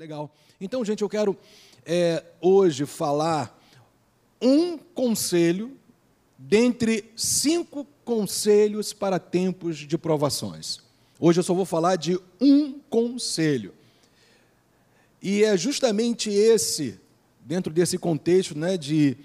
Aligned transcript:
Legal. 0.00 0.34
Então, 0.58 0.82
gente, 0.82 1.02
eu 1.02 1.10
quero 1.10 1.36
é, 1.84 2.24
hoje 2.40 2.86
falar 2.86 3.54
um 4.40 4.78
conselho 4.78 5.76
dentre 6.38 7.04
cinco 7.14 7.86
conselhos 8.02 8.94
para 8.94 9.18
tempos 9.18 9.76
de 9.76 9.98
provações. 9.98 10.80
Hoje 11.18 11.40
eu 11.40 11.44
só 11.44 11.52
vou 11.52 11.66
falar 11.66 11.96
de 11.96 12.18
um 12.40 12.80
conselho. 12.88 13.74
E 15.20 15.44
é 15.44 15.54
justamente 15.54 16.30
esse, 16.30 16.98
dentro 17.44 17.70
desse 17.70 17.98
contexto, 17.98 18.56
né, 18.56 18.78
de 18.78 19.18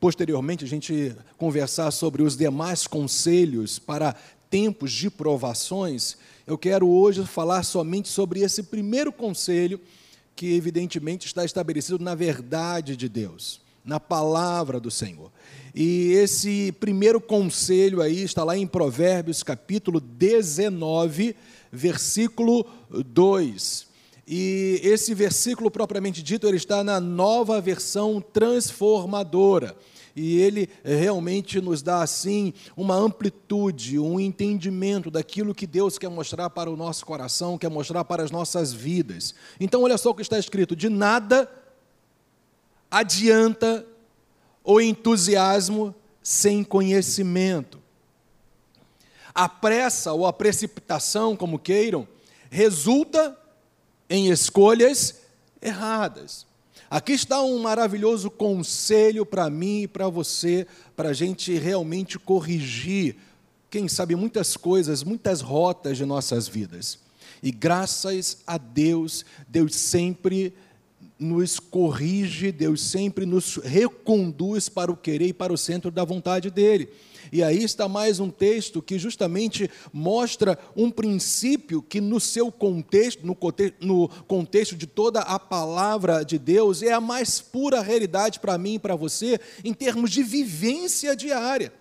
posteriormente 0.00 0.64
a 0.64 0.68
gente 0.68 1.14
conversar 1.36 1.90
sobre 1.90 2.22
os 2.22 2.34
demais 2.34 2.86
conselhos 2.86 3.78
para 3.78 4.16
tempos 4.48 4.90
de 4.90 5.10
provações, 5.10 6.16
eu 6.46 6.56
quero 6.56 6.88
hoje 6.88 7.26
falar 7.26 7.62
somente 7.62 8.08
sobre 8.08 8.40
esse 8.40 8.62
primeiro 8.62 9.12
conselho 9.12 9.78
que 10.38 10.54
evidentemente 10.54 11.26
está 11.26 11.44
estabelecido 11.44 11.98
na 11.98 12.14
verdade 12.14 12.96
de 12.96 13.08
Deus, 13.08 13.60
na 13.84 13.98
palavra 13.98 14.78
do 14.78 14.88
Senhor. 14.88 15.32
E 15.74 16.12
esse 16.12 16.70
primeiro 16.78 17.20
conselho 17.20 18.00
aí 18.00 18.22
está 18.22 18.44
lá 18.44 18.56
em 18.56 18.64
Provérbios, 18.64 19.42
capítulo 19.42 19.98
19, 19.98 21.34
versículo 21.72 22.64
2. 22.88 23.88
E 24.28 24.80
esse 24.84 25.12
versículo 25.12 25.72
propriamente 25.72 26.22
dito, 26.22 26.46
ele 26.46 26.56
está 26.56 26.84
na 26.84 27.00
nova 27.00 27.60
versão 27.60 28.20
transformadora. 28.20 29.76
E 30.20 30.40
ele 30.40 30.68
realmente 30.84 31.60
nos 31.60 31.80
dá 31.80 32.02
assim 32.02 32.52
uma 32.76 32.96
amplitude, 32.96 34.00
um 34.00 34.18
entendimento 34.18 35.12
daquilo 35.12 35.54
que 35.54 35.64
Deus 35.64 35.96
quer 35.96 36.10
mostrar 36.10 36.50
para 36.50 36.68
o 36.68 36.76
nosso 36.76 37.06
coração, 37.06 37.56
quer 37.56 37.70
mostrar 37.70 38.02
para 38.02 38.24
as 38.24 38.32
nossas 38.32 38.72
vidas. 38.72 39.32
Então, 39.60 39.82
olha 39.82 39.96
só 39.96 40.10
o 40.10 40.14
que 40.14 40.22
está 40.22 40.36
escrito: 40.36 40.74
de 40.74 40.88
nada 40.88 41.48
adianta 42.90 43.86
o 44.64 44.80
entusiasmo 44.80 45.94
sem 46.20 46.64
conhecimento. 46.64 47.80
A 49.32 49.48
pressa 49.48 50.12
ou 50.12 50.26
a 50.26 50.32
precipitação, 50.32 51.36
como 51.36 51.60
queiram, 51.60 52.08
resulta 52.50 53.38
em 54.10 54.30
escolhas 54.30 55.20
erradas. 55.62 56.47
Aqui 56.90 57.12
está 57.12 57.42
um 57.42 57.58
maravilhoso 57.58 58.30
conselho 58.30 59.26
para 59.26 59.50
mim 59.50 59.82
e 59.82 59.88
para 59.88 60.08
você, 60.08 60.66
para 60.96 61.10
a 61.10 61.12
gente 61.12 61.52
realmente 61.58 62.18
corrigir, 62.18 63.16
quem 63.70 63.86
sabe, 63.86 64.16
muitas 64.16 64.56
coisas, 64.56 65.02
muitas 65.02 65.42
rotas 65.42 65.98
de 65.98 66.06
nossas 66.06 66.48
vidas. 66.48 66.98
E 67.42 67.50
graças 67.50 68.38
a 68.46 68.56
Deus, 68.56 69.24
Deus 69.46 69.74
sempre 69.74 70.54
nos 71.18 71.58
corrige, 71.58 72.52
Deus 72.52 72.80
sempre 72.80 73.26
nos 73.26 73.56
reconduz 73.56 74.68
para 74.68 74.90
o 74.90 74.96
querer 74.96 75.28
e 75.28 75.32
para 75.32 75.52
o 75.52 75.58
centro 75.58 75.90
da 75.90 76.04
vontade 76.04 76.50
dEle. 76.50 76.88
E 77.30 77.42
aí 77.42 77.62
está 77.62 77.88
mais 77.88 78.20
um 78.20 78.30
texto 78.30 78.80
que 78.80 78.98
justamente 78.98 79.70
mostra 79.92 80.58
um 80.74 80.90
princípio 80.90 81.82
que, 81.82 82.00
no 82.00 82.18
seu 82.18 82.50
contexto, 82.50 83.26
no 83.26 83.34
contexto, 83.34 83.84
no 83.84 84.08
contexto 84.26 84.76
de 84.76 84.86
toda 84.86 85.20
a 85.20 85.38
palavra 85.38 86.24
de 86.24 86.38
Deus, 86.38 86.82
é 86.82 86.92
a 86.92 87.00
mais 87.00 87.40
pura 87.40 87.82
realidade 87.82 88.40
para 88.40 88.56
mim 88.56 88.74
e 88.74 88.78
para 88.78 88.96
você, 88.96 89.38
em 89.62 89.74
termos 89.74 90.10
de 90.10 90.22
vivência 90.22 91.14
diária. 91.14 91.72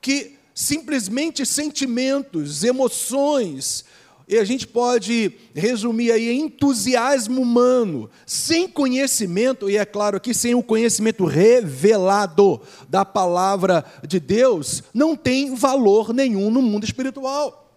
Que 0.00 0.36
simplesmente 0.54 1.44
sentimentos, 1.44 2.64
emoções, 2.64 3.84
e 4.32 4.38
a 4.38 4.44
gente 4.44 4.66
pode 4.66 5.30
resumir 5.54 6.10
aí 6.10 6.32
entusiasmo 6.32 7.42
humano, 7.42 8.08
sem 8.24 8.66
conhecimento, 8.66 9.68
e 9.68 9.76
é 9.76 9.84
claro 9.84 10.16
aqui, 10.16 10.32
sem 10.32 10.54
o 10.54 10.62
conhecimento 10.62 11.26
revelado 11.26 12.58
da 12.88 13.04
palavra 13.04 13.84
de 14.06 14.18
Deus, 14.18 14.82
não 14.94 15.14
tem 15.14 15.54
valor 15.54 16.14
nenhum 16.14 16.50
no 16.50 16.62
mundo 16.62 16.84
espiritual. 16.84 17.70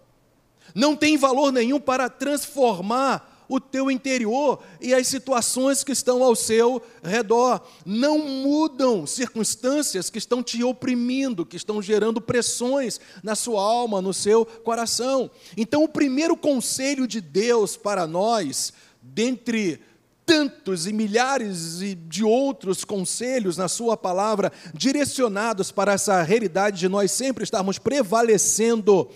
Não 0.74 0.96
tem 0.96 1.18
valor 1.18 1.52
nenhum 1.52 1.78
para 1.78 2.08
transformar 2.08 3.35
o 3.48 3.60
teu 3.60 3.90
interior 3.90 4.62
e 4.80 4.94
as 4.94 5.06
situações 5.06 5.84
que 5.84 5.92
estão 5.92 6.22
ao 6.22 6.34
seu 6.34 6.82
redor. 7.02 7.60
Não 7.84 8.18
mudam 8.18 9.06
circunstâncias 9.06 10.10
que 10.10 10.18
estão 10.18 10.42
te 10.42 10.62
oprimindo, 10.62 11.46
que 11.46 11.56
estão 11.56 11.80
gerando 11.80 12.20
pressões 12.20 13.00
na 13.22 13.34
sua 13.34 13.62
alma, 13.62 14.02
no 14.02 14.12
seu 14.12 14.44
coração. 14.44 15.30
Então, 15.56 15.84
o 15.84 15.88
primeiro 15.88 16.36
conselho 16.36 17.06
de 17.06 17.20
Deus 17.20 17.76
para 17.76 18.06
nós, 18.06 18.72
dentre 19.02 19.80
tantos 20.26 20.88
e 20.88 20.92
milhares 20.92 21.78
de 22.08 22.24
outros 22.24 22.84
conselhos 22.84 23.56
na 23.56 23.68
Sua 23.68 23.96
palavra, 23.96 24.52
direcionados 24.74 25.70
para 25.70 25.92
essa 25.92 26.20
realidade 26.20 26.80
de 26.80 26.88
nós 26.88 27.12
sempre 27.12 27.44
estarmos 27.44 27.78
prevalecendo 27.78 29.08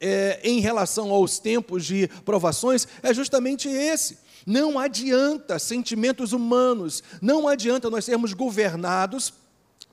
é, 0.00 0.40
em 0.42 0.60
relação 0.60 1.10
aos 1.10 1.38
tempos 1.38 1.84
de 1.84 2.08
provações 2.24 2.86
é 3.02 3.12
justamente 3.12 3.68
esse. 3.68 4.18
Não 4.46 4.78
adianta 4.78 5.58
sentimentos 5.58 6.32
humanos, 6.32 7.02
não 7.20 7.48
adianta 7.48 7.90
nós 7.90 8.04
sermos 8.04 8.32
governados 8.32 9.32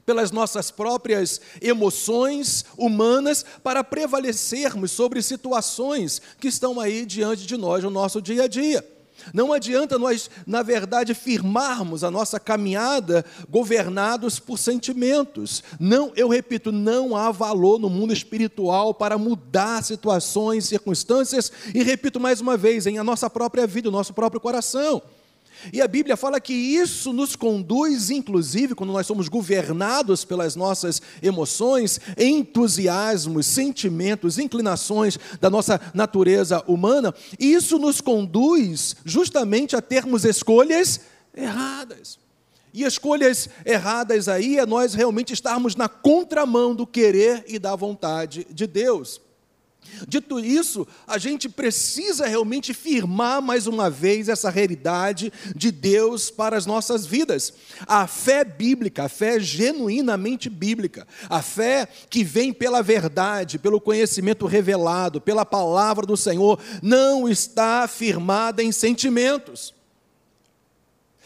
pelas 0.06 0.32
nossas 0.32 0.70
próprias 0.70 1.42
emoções 1.62 2.66
humanas 2.78 3.44
para 3.64 3.84
prevalecermos 3.84 4.92
sobre 4.92 5.22
situações 5.22 6.22
que 6.40 6.48
estão 6.48 6.80
aí 6.80 7.06
diante 7.06 7.46
de 7.46 7.58
nós 7.58 7.84
no 7.84 7.90
nosso 7.90 8.22
dia 8.22 8.44
a 8.44 8.48
dia. 8.48 8.93
Não 9.34 9.54
adianta 9.54 9.98
nós, 9.98 10.30
na 10.46 10.62
verdade, 10.62 11.14
firmarmos 11.14 12.04
a 12.04 12.12
nossa 12.12 12.40
caminhada 12.40 13.26
governados 13.50 14.40
por 14.40 14.58
sentimentos. 14.58 15.64
Não, 15.80 16.12
eu 16.16 16.28
repito, 16.28 16.72
não 16.72 17.16
há 17.16 17.32
valor 17.32 17.80
no 17.80 17.90
mundo 17.90 18.14
espiritual 18.14 18.94
para 18.94 19.18
mudar 19.18 19.84
situações, 19.84 20.66
circunstâncias, 20.66 21.52
e 21.74 21.84
repito 21.84 22.20
mais 22.20 22.42
uma 22.42 22.58
vez, 22.58 22.86
em 22.86 22.98
a 22.98 23.04
nossa 23.04 23.30
própria 23.30 23.68
vida, 23.68 23.90
o 23.90 23.92
nosso 23.92 24.14
próprio 24.14 24.42
coração. 24.42 25.02
E 25.72 25.82
a 25.82 25.88
Bíblia 25.88 26.18
fala 26.18 26.42
que 26.42 26.54
isso 26.54 27.14
nos 27.14 27.36
conduz, 27.36 28.10
inclusive, 28.10 28.76
quando 28.76 28.92
nós 28.92 29.08
somos 29.08 29.30
governados 29.30 30.26
pelas 30.26 30.56
nossas 30.56 31.02
emoções, 31.22 32.00
entusiasmos, 32.18 33.46
sentimentos, 33.46 34.38
inclinações 34.38 35.18
da 35.40 35.50
nossa 35.50 35.80
natureza 35.94 36.64
humana, 36.68 37.14
isso 37.40 37.78
nos 37.78 38.02
conduz 38.02 38.96
justamente 39.06 39.76
a 39.76 39.82
termos 39.82 40.26
escolhas 40.26 41.02
erradas. 41.36 42.20
E 42.74 42.84
escolhas 42.84 43.48
erradas 43.66 44.28
aí 44.28 44.58
é 44.58 44.66
nós 44.66 44.96
realmente 44.96 45.32
estarmos 45.32 45.76
na 45.76 45.88
contramão 45.88 46.74
do 46.74 46.88
querer 46.88 47.46
e 47.48 47.60
da 47.60 47.76
vontade 47.76 48.48
de 48.50 48.66
Deus. 48.66 49.22
Dito 50.08 50.40
isso, 50.40 50.88
a 51.08 51.18
gente 51.18 51.48
precisa 51.48 52.26
realmente 52.26 52.74
firmar 52.74 53.42
mais 53.42 53.68
uma 53.68 53.90
vez 53.90 54.30
essa 54.30 54.50
realidade 54.50 55.32
de 55.56 55.72
Deus 55.72 56.30
para 56.30 56.58
as 56.58 56.66
nossas 56.66 57.06
vidas. 57.06 57.54
A 57.88 58.08
fé 58.08 58.44
bíblica, 58.44 59.04
a 59.04 59.10
fé 59.10 59.40
genuinamente 59.40 60.50
bíblica, 60.50 61.08
a 61.30 61.42
fé 61.42 61.88
que 62.10 62.24
vem 62.24 62.52
pela 62.52 62.82
verdade, 62.82 63.60
pelo 63.60 63.80
conhecimento 63.80 64.46
revelado, 64.46 65.22
pela 65.22 65.46
palavra 65.46 66.06
do 66.06 66.18
Senhor, 66.18 66.60
não 66.82 67.30
está 67.30 67.88
firmada 67.88 68.64
em 68.64 68.72
sentimentos. 68.72 69.74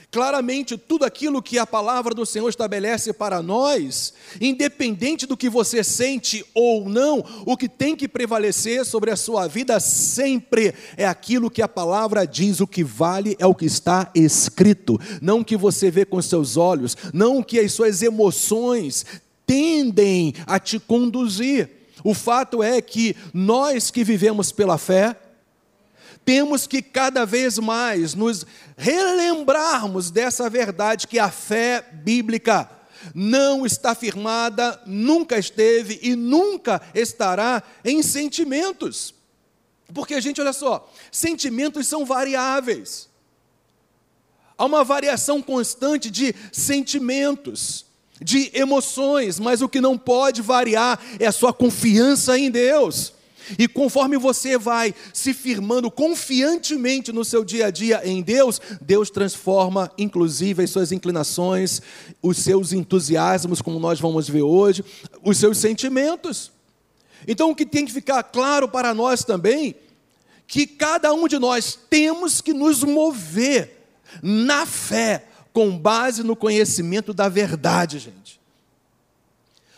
Claramente, 0.09 0.77
tudo 0.77 1.03
aquilo 1.03 1.41
que 1.41 1.59
a 1.59 1.67
palavra 1.67 2.13
do 2.13 2.25
Senhor 2.25 2.47
estabelece 2.47 3.11
para 3.11 3.41
nós, 3.41 4.13
independente 4.39 5.25
do 5.25 5.35
que 5.35 5.49
você 5.49 5.83
sente 5.83 6.45
ou 6.53 6.87
não, 6.87 7.23
o 7.45 7.57
que 7.57 7.67
tem 7.67 7.93
que 7.93 8.07
prevalecer 8.07 8.85
sobre 8.85 9.11
a 9.11 9.17
sua 9.17 9.47
vida 9.47 9.81
sempre 9.81 10.73
é 10.95 11.05
aquilo 11.05 11.51
que 11.51 11.61
a 11.61 11.67
palavra 11.67 12.25
diz, 12.25 12.61
o 12.61 12.67
que 12.67 12.85
vale 12.85 13.35
é 13.37 13.45
o 13.45 13.53
que 13.53 13.65
está 13.65 14.09
escrito, 14.15 14.97
não 15.21 15.41
o 15.41 15.45
que 15.45 15.57
você 15.57 15.91
vê 15.91 16.05
com 16.05 16.21
seus 16.21 16.55
olhos, 16.55 16.95
não 17.13 17.39
o 17.39 17.43
que 17.43 17.59
as 17.59 17.73
suas 17.73 18.01
emoções 18.01 19.05
tendem 19.45 20.33
a 20.45 20.57
te 20.57 20.79
conduzir. 20.79 21.69
O 22.01 22.13
fato 22.13 22.63
é 22.63 22.81
que 22.81 23.13
nós 23.33 23.91
que 23.91 24.05
vivemos 24.05 24.53
pela 24.53 24.77
fé, 24.77 25.17
temos 26.27 26.67
que 26.67 26.81
cada 26.81 27.25
vez 27.25 27.57
mais 27.57 28.13
nos 28.13 28.45
relembrarmos 28.75 30.11
dessa 30.11 30.49
verdade 30.49 31.07
que 31.07 31.17
a 31.17 31.31
fé 31.31 31.81
bíblica 32.03 32.69
não 33.15 33.65
está 33.65 33.95
firmada, 33.95 34.77
nunca 34.85 35.39
esteve 35.39 35.97
e 36.03 36.17
nunca 36.17 36.81
estará 36.93 37.63
em 37.81 38.03
sentimentos. 38.03 39.13
Porque, 39.93 40.19
gente, 40.19 40.41
olha 40.41 40.51
só, 40.51 40.91
sentimentos 41.13 41.87
são 41.87 42.05
variáveis. 42.05 43.07
Há 44.57 44.65
uma 44.65 44.83
variação 44.83 45.41
constante 45.41 46.11
de 46.11 46.35
sentimentos, 46.51 47.85
de 48.19 48.51
emoções, 48.53 49.39
mas 49.39 49.61
o 49.61 49.69
que 49.69 49.79
não 49.79 49.97
pode 49.97 50.41
variar 50.41 50.99
é 51.21 51.25
a 51.25 51.31
sua 51.31 51.53
confiança 51.53 52.37
em 52.37 52.51
Deus. 52.51 53.13
E 53.57 53.67
conforme 53.67 54.17
você 54.17 54.57
vai 54.57 54.93
se 55.13 55.33
firmando 55.33 55.91
confiantemente 55.91 57.11
no 57.11 57.23
seu 57.23 57.43
dia 57.43 57.67
a 57.67 57.71
dia 57.71 58.01
em 58.03 58.21
Deus, 58.21 58.59
Deus 58.81 59.09
transforma 59.09 59.91
inclusive 59.97 60.63
as 60.63 60.69
suas 60.69 60.91
inclinações, 60.91 61.81
os 62.21 62.37
seus 62.37 62.73
entusiasmos, 62.73 63.61
como 63.61 63.79
nós 63.79 63.99
vamos 63.99 64.27
ver 64.27 64.41
hoje, 64.41 64.83
os 65.23 65.37
seus 65.37 65.57
sentimentos. 65.57 66.51
Então 67.27 67.51
o 67.51 67.55
que 67.55 67.65
tem 67.65 67.85
que 67.85 67.93
ficar 67.93 68.23
claro 68.23 68.67
para 68.67 68.93
nós 68.93 69.23
também, 69.23 69.75
que 70.47 70.65
cada 70.65 71.13
um 71.13 71.27
de 71.27 71.37
nós 71.37 71.77
temos 71.89 72.41
que 72.41 72.53
nos 72.53 72.83
mover 72.83 73.89
na 74.21 74.65
fé, 74.65 75.25
com 75.51 75.77
base 75.77 76.23
no 76.23 76.35
conhecimento 76.35 77.13
da 77.13 77.27
verdade, 77.27 77.99
gente. 77.99 78.36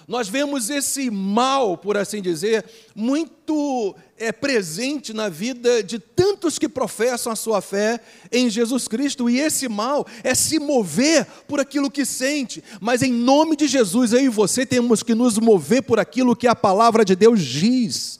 Nós 0.09 0.27
vemos 0.27 0.71
esse 0.71 1.11
mal, 1.11 1.77
por 1.77 1.95
assim 1.95 2.19
dizer, 2.19 2.65
muito 2.95 3.95
é, 4.17 4.31
presente 4.31 5.13
na 5.13 5.29
vida 5.29 5.83
de 5.83 5.99
tantos 5.99 6.57
que 6.57 6.67
professam 6.67 7.31
a 7.31 7.35
sua 7.35 7.61
fé 7.61 7.99
em 8.31 8.49
Jesus 8.49 8.87
Cristo, 8.87 9.29
e 9.29 9.39
esse 9.39 9.69
mal 9.69 10.07
é 10.23 10.33
se 10.33 10.57
mover 10.57 11.27
por 11.47 11.59
aquilo 11.59 11.91
que 11.91 12.05
sente, 12.05 12.63
mas 12.81 13.03
em 13.03 13.13
nome 13.13 13.55
de 13.55 13.67
Jesus, 13.67 14.11
eu 14.11 14.21
e 14.21 14.29
você 14.29 14.65
temos 14.65 15.03
que 15.03 15.13
nos 15.13 15.37
mover 15.37 15.83
por 15.83 15.99
aquilo 15.99 16.35
que 16.35 16.47
a 16.47 16.55
palavra 16.55 17.05
de 17.05 17.15
Deus 17.15 17.39
diz. 17.39 18.19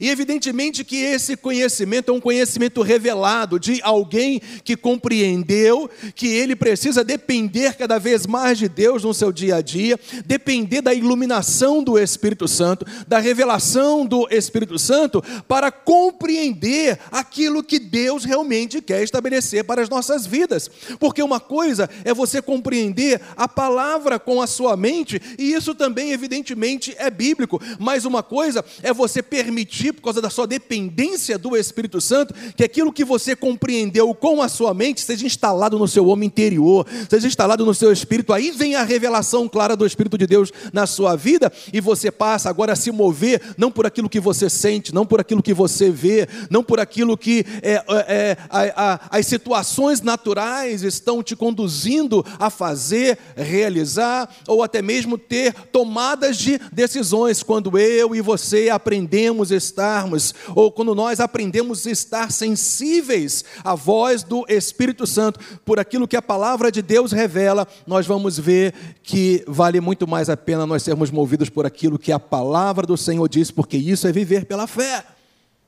E 0.00 0.08
evidentemente 0.08 0.82
que 0.82 0.96
esse 0.96 1.36
conhecimento 1.36 2.10
é 2.10 2.14
um 2.14 2.20
conhecimento 2.20 2.80
revelado 2.80 3.60
de 3.60 3.80
alguém 3.82 4.40
que 4.64 4.74
compreendeu 4.74 5.90
que 6.14 6.26
ele 6.26 6.56
precisa 6.56 7.04
depender 7.04 7.74
cada 7.74 7.98
vez 7.98 8.26
mais 8.26 8.58
de 8.58 8.66
Deus 8.66 9.04
no 9.04 9.12
seu 9.12 9.30
dia 9.30 9.56
a 9.56 9.60
dia, 9.60 10.00
depender 10.24 10.80
da 10.80 10.94
iluminação 10.94 11.84
do 11.84 11.98
Espírito 11.98 12.48
Santo, 12.48 12.86
da 13.06 13.18
revelação 13.18 14.06
do 14.06 14.26
Espírito 14.30 14.78
Santo, 14.78 15.22
para 15.46 15.70
compreender 15.70 16.98
aquilo 17.12 17.62
que 17.62 17.78
Deus 17.78 18.24
realmente 18.24 18.80
quer 18.80 19.02
estabelecer 19.02 19.64
para 19.64 19.82
as 19.82 19.90
nossas 19.90 20.26
vidas. 20.26 20.70
Porque 20.98 21.22
uma 21.22 21.40
coisa 21.40 21.90
é 22.04 22.14
você 22.14 22.40
compreender 22.40 23.20
a 23.36 23.46
palavra 23.46 24.18
com 24.18 24.40
a 24.40 24.46
sua 24.46 24.76
mente, 24.78 25.20
e 25.38 25.52
isso 25.52 25.74
também, 25.74 26.12
evidentemente, 26.12 26.94
é 26.98 27.10
bíblico, 27.10 27.60
mas 27.78 28.06
uma 28.06 28.22
coisa 28.22 28.64
é 28.82 28.94
você 28.94 29.22
permitir 29.22 29.89
por 29.92 30.02
causa 30.02 30.20
da 30.20 30.30
sua 30.30 30.46
dependência 30.46 31.38
do 31.38 31.56
Espírito 31.56 32.00
Santo, 32.00 32.34
que 32.56 32.64
aquilo 32.64 32.92
que 32.92 33.04
você 33.04 33.34
compreendeu 33.34 34.14
com 34.14 34.42
a 34.42 34.48
sua 34.48 34.72
mente 34.72 35.00
seja 35.00 35.26
instalado 35.26 35.78
no 35.78 35.88
seu 35.88 36.06
homem 36.06 36.26
interior, 36.26 36.86
seja 37.08 37.26
instalado 37.26 37.64
no 37.64 37.74
seu 37.74 37.92
espírito. 37.92 38.32
Aí 38.32 38.50
vem 38.50 38.74
a 38.74 38.82
revelação 38.82 39.48
clara 39.48 39.76
do 39.76 39.86
Espírito 39.86 40.16
de 40.16 40.26
Deus 40.26 40.52
na 40.72 40.86
sua 40.86 41.16
vida 41.16 41.52
e 41.72 41.80
você 41.80 42.10
passa 42.10 42.48
agora 42.48 42.72
a 42.72 42.76
se 42.76 42.90
mover 42.90 43.40
não 43.56 43.70
por 43.70 43.86
aquilo 43.86 44.08
que 44.08 44.20
você 44.20 44.48
sente, 44.48 44.94
não 44.94 45.06
por 45.06 45.20
aquilo 45.20 45.42
que 45.42 45.54
você 45.54 45.90
vê, 45.90 46.28
não 46.48 46.62
por 46.62 46.80
aquilo 46.80 47.16
que 47.16 47.44
é, 47.62 47.72
é, 47.72 47.84
é 47.88 48.36
a, 48.48 48.92
a, 48.92 49.18
as 49.18 49.26
situações 49.26 50.00
naturais 50.00 50.82
estão 50.82 51.22
te 51.22 51.34
conduzindo 51.34 52.24
a 52.38 52.50
fazer, 52.50 53.18
realizar 53.36 54.28
ou 54.46 54.62
até 54.62 54.82
mesmo 54.82 55.16
ter 55.16 55.52
tomadas 55.72 56.36
de 56.36 56.60
decisões. 56.72 57.42
Quando 57.42 57.78
eu 57.78 58.14
e 58.14 58.20
você 58.20 58.68
aprendemos 58.68 59.50
estar 59.50 59.79
estarmos, 59.80 60.34
ou 60.54 60.70
quando 60.70 60.94
nós 60.94 61.20
aprendemos 61.20 61.86
a 61.86 61.90
estar 61.90 62.30
sensíveis 62.30 63.44
à 63.64 63.74
voz 63.74 64.22
do 64.22 64.44
Espírito 64.46 65.06
Santo, 65.06 65.40
por 65.64 65.78
aquilo 65.78 66.06
que 66.06 66.16
a 66.16 66.22
palavra 66.22 66.70
de 66.70 66.82
Deus 66.82 67.12
revela, 67.12 67.66
nós 67.86 68.06
vamos 68.06 68.38
ver 68.38 68.74
que 69.02 69.42
vale 69.46 69.80
muito 69.80 70.06
mais 70.06 70.28
a 70.28 70.36
pena 70.36 70.66
nós 70.66 70.82
sermos 70.82 71.10
movidos 71.10 71.48
por 71.48 71.64
aquilo 71.64 71.98
que 71.98 72.12
a 72.12 72.20
palavra 72.20 72.86
do 72.86 72.96
Senhor 72.96 73.26
diz, 73.26 73.50
porque 73.50 73.78
isso 73.78 74.06
é 74.06 74.12
viver 74.12 74.44
pela 74.44 74.66
fé. 74.66 75.02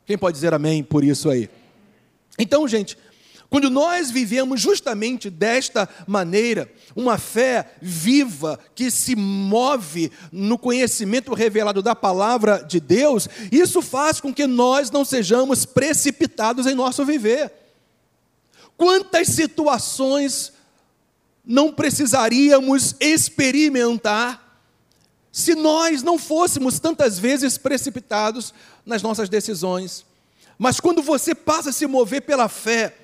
Quem 0.05 0.19
pode 0.19 0.35
dizer 0.35 0.53
amém 0.53 0.82
por 0.82 1.03
isso 1.03 1.31
aí? 1.31 1.49
Então, 2.38 2.69
gente, 2.69 2.99
quando 3.53 3.69
nós 3.69 4.11
vivemos 4.11 4.63
justamente 4.63 5.29
desta 5.29 5.87
maneira, 6.07 6.73
uma 6.97 7.19
fé 7.19 7.75
viva 7.83 8.59
que 8.75 8.91
se 8.91 9.15
move 9.15 10.11
no 10.33 10.57
conhecimento 10.57 11.35
revelado 11.35 11.83
da 11.83 11.95
palavra 11.95 12.65
de 12.67 12.81
Deus, 12.81 13.29
isso 13.53 13.83
faz 13.83 14.23
com 14.23 14.33
que 14.33 14.47
nós 14.47 14.91
não 14.91 15.05
sejamos 15.05 15.67
precipitados 15.67 16.67
em 16.67 16.75
nosso 16.75 17.05
viver. 17.05 17.53
Quantas 18.75 19.29
situações 19.29 20.55
não 21.45 21.71
precisaríamos 21.75 22.97
experimentar 22.99 24.63
se 25.31 25.55
nós 25.55 26.03
não 26.03 26.19
fôssemos 26.19 26.81
tantas 26.81 27.19
vezes 27.19 27.59
precipitados 27.59 28.55
nas 28.87 29.03
nossas 29.03 29.29
decisões? 29.29 30.07
Mas 30.59 30.81
quando 30.81 31.03
você 31.03 31.35
passa 31.35 31.69
a 31.69 31.73
se 31.73 31.87
mover 31.87 32.23
pela 32.23 32.49
fé, 32.49 32.97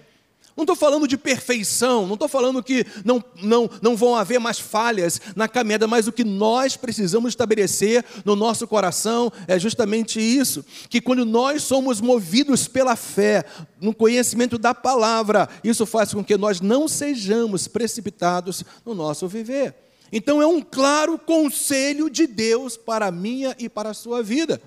não 0.59 0.65
estou 0.65 0.75
falando 0.75 1.07
de 1.07 1.17
perfeição, 1.17 2.05
não 2.05 2.15
estou 2.15 2.29
falando 2.29 2.61
que 2.65 2.85
não, 3.05 3.23
não, 3.41 3.71
não 3.81 3.97
vão 3.97 4.17
haver 4.17 4.41
mais 4.41 4.59
falhas 4.59 5.21
na 5.37 5.47
caminhada, 5.47 5.87
mas 5.87 6.09
o 6.09 6.13
que 6.13 6.25
nós 6.25 6.77
precisamos 6.77 7.29
estabelecer 7.29 8.05
no 8.25 8.35
nosso 8.35 8.67
coração 8.67 9.33
é 9.47 9.57
justamente 9.57 10.19
isso: 10.19 10.65
que 10.91 11.01
quando 11.01 11.25
nós 11.25 11.63
somos 11.63 12.01
movidos 12.01 12.67
pela 12.67 12.97
fé, 12.97 13.45
no 13.81 13.95
conhecimento 13.95 14.59
da 14.59 14.75
palavra, 14.75 15.49
isso 15.63 15.87
faz 15.87 16.13
com 16.13 16.25
que 16.25 16.37
nós 16.37 16.61
não 16.61 16.89
sejamos 16.89 17.69
precipitados 17.69 18.65
no 18.85 18.97
nosso 18.97 19.29
viver. 19.29 19.77
Então 20.11 20.43
é 20.43 20.47
um 20.47 20.61
claro 20.61 21.21
conselho 21.21 22.11
de 22.11 22.27
Deus 22.27 22.77
para 22.77 23.07
a 23.07 23.13
minha 23.13 23.55
e 23.61 23.69
para 23.69 23.91
a 23.91 23.95
sua 23.95 24.25
vida. 24.25 24.61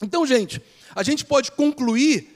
Então, 0.00 0.24
gente, 0.24 0.62
a 0.94 1.02
gente 1.02 1.24
pode 1.24 1.50
concluir 1.50 2.33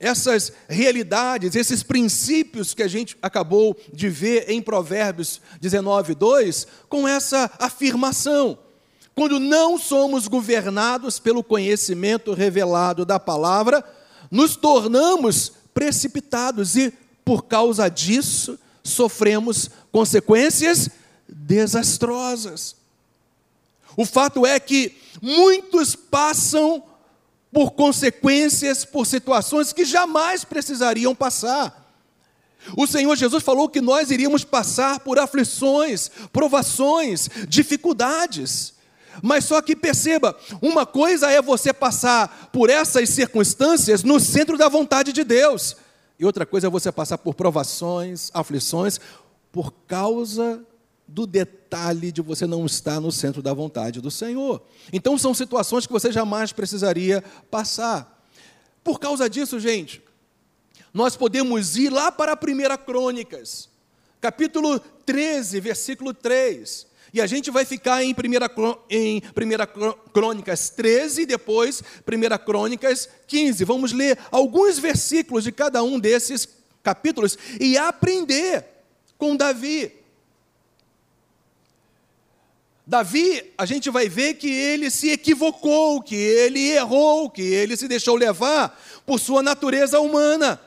essas 0.00 0.52
realidades, 0.68 1.56
esses 1.56 1.82
princípios 1.82 2.72
que 2.72 2.82
a 2.82 2.88
gente 2.88 3.16
acabou 3.20 3.76
de 3.92 4.08
ver 4.08 4.48
em 4.48 4.62
Provérbios 4.62 5.40
19, 5.60 6.14
2, 6.14 6.66
com 6.88 7.06
essa 7.06 7.50
afirmação. 7.58 8.58
Quando 9.14 9.40
não 9.40 9.76
somos 9.76 10.28
governados 10.28 11.18
pelo 11.18 11.42
conhecimento 11.42 12.32
revelado 12.32 13.04
da 13.04 13.18
palavra, 13.18 13.84
nos 14.30 14.54
tornamos 14.54 15.52
precipitados 15.74 16.76
e, 16.76 16.92
por 17.24 17.46
causa 17.46 17.88
disso, 17.88 18.56
sofremos 18.84 19.70
consequências 19.90 20.88
desastrosas. 21.28 22.76
O 23.96 24.06
fato 24.06 24.46
é 24.46 24.60
que 24.60 24.96
muitos 25.20 25.96
passam 25.96 26.84
por 27.52 27.72
consequências, 27.72 28.84
por 28.84 29.06
situações 29.06 29.72
que 29.72 29.84
jamais 29.84 30.44
precisariam 30.44 31.14
passar. 31.14 31.86
O 32.76 32.86
Senhor 32.86 33.16
Jesus 33.16 33.42
falou 33.42 33.68
que 33.68 33.80
nós 33.80 34.10
iríamos 34.10 34.44
passar 34.44 35.00
por 35.00 35.18
aflições, 35.18 36.10
provações, 36.32 37.28
dificuldades. 37.48 38.74
Mas 39.22 39.44
só 39.44 39.60
que 39.62 39.74
perceba, 39.74 40.36
uma 40.60 40.84
coisa 40.84 41.30
é 41.30 41.40
você 41.40 41.72
passar 41.72 42.50
por 42.52 42.70
essas 42.70 43.08
circunstâncias 43.08 44.02
no 44.02 44.20
centro 44.20 44.56
da 44.56 44.68
vontade 44.68 45.12
de 45.12 45.24
Deus, 45.24 45.76
e 46.18 46.24
outra 46.24 46.44
coisa 46.44 46.66
é 46.66 46.70
você 46.70 46.90
passar 46.90 47.18
por 47.18 47.34
provações, 47.34 48.30
aflições, 48.34 49.00
por 49.52 49.72
causa 49.86 50.64
do 51.08 51.26
detalhe 51.26 52.12
de 52.12 52.20
você 52.20 52.46
não 52.46 52.66
estar 52.66 53.00
no 53.00 53.10
centro 53.10 53.40
da 53.40 53.54
vontade 53.54 54.00
do 54.00 54.10
Senhor. 54.10 54.62
Então 54.92 55.16
são 55.16 55.32
situações 55.32 55.86
que 55.86 55.92
você 55.92 56.12
jamais 56.12 56.52
precisaria 56.52 57.24
passar. 57.50 58.22
Por 58.84 59.00
causa 59.00 59.28
disso, 59.28 59.58
gente, 59.58 60.02
nós 60.92 61.16
podemos 61.16 61.76
ir 61.76 61.90
lá 61.90 62.12
para 62.12 62.32
a 62.32 62.36
primeira 62.36 62.76
Crônicas, 62.76 63.68
capítulo 64.20 64.78
13, 64.78 65.60
versículo 65.60 66.12
3. 66.12 66.86
E 67.12 67.22
a 67.22 67.26
gente 67.26 67.50
vai 67.50 67.64
ficar 67.64 68.04
em 68.04 68.12
1 68.12 68.14
em 68.90 69.20
primeira 69.20 69.66
Crônicas 69.66 70.68
13 70.70 71.22
e 71.22 71.26
depois 71.26 71.82
1 72.06 72.44
Crônicas 72.44 73.08
15. 73.26 73.64
Vamos 73.64 73.92
ler 73.92 74.18
alguns 74.30 74.78
versículos 74.78 75.44
de 75.44 75.52
cada 75.52 75.82
um 75.82 75.98
desses 75.98 76.46
capítulos 76.82 77.38
e 77.58 77.78
aprender 77.78 78.64
com 79.16 79.36
Davi. 79.36 79.92
Davi, 82.88 83.52
a 83.58 83.66
gente 83.66 83.90
vai 83.90 84.08
ver 84.08 84.36
que 84.36 84.48
ele 84.48 84.90
se 84.90 85.10
equivocou, 85.10 86.00
que 86.00 86.14
ele 86.14 86.70
errou, 86.70 87.28
que 87.28 87.42
ele 87.42 87.76
se 87.76 87.86
deixou 87.86 88.16
levar 88.16 88.80
por 89.04 89.20
sua 89.20 89.42
natureza 89.42 90.00
humana. 90.00 90.58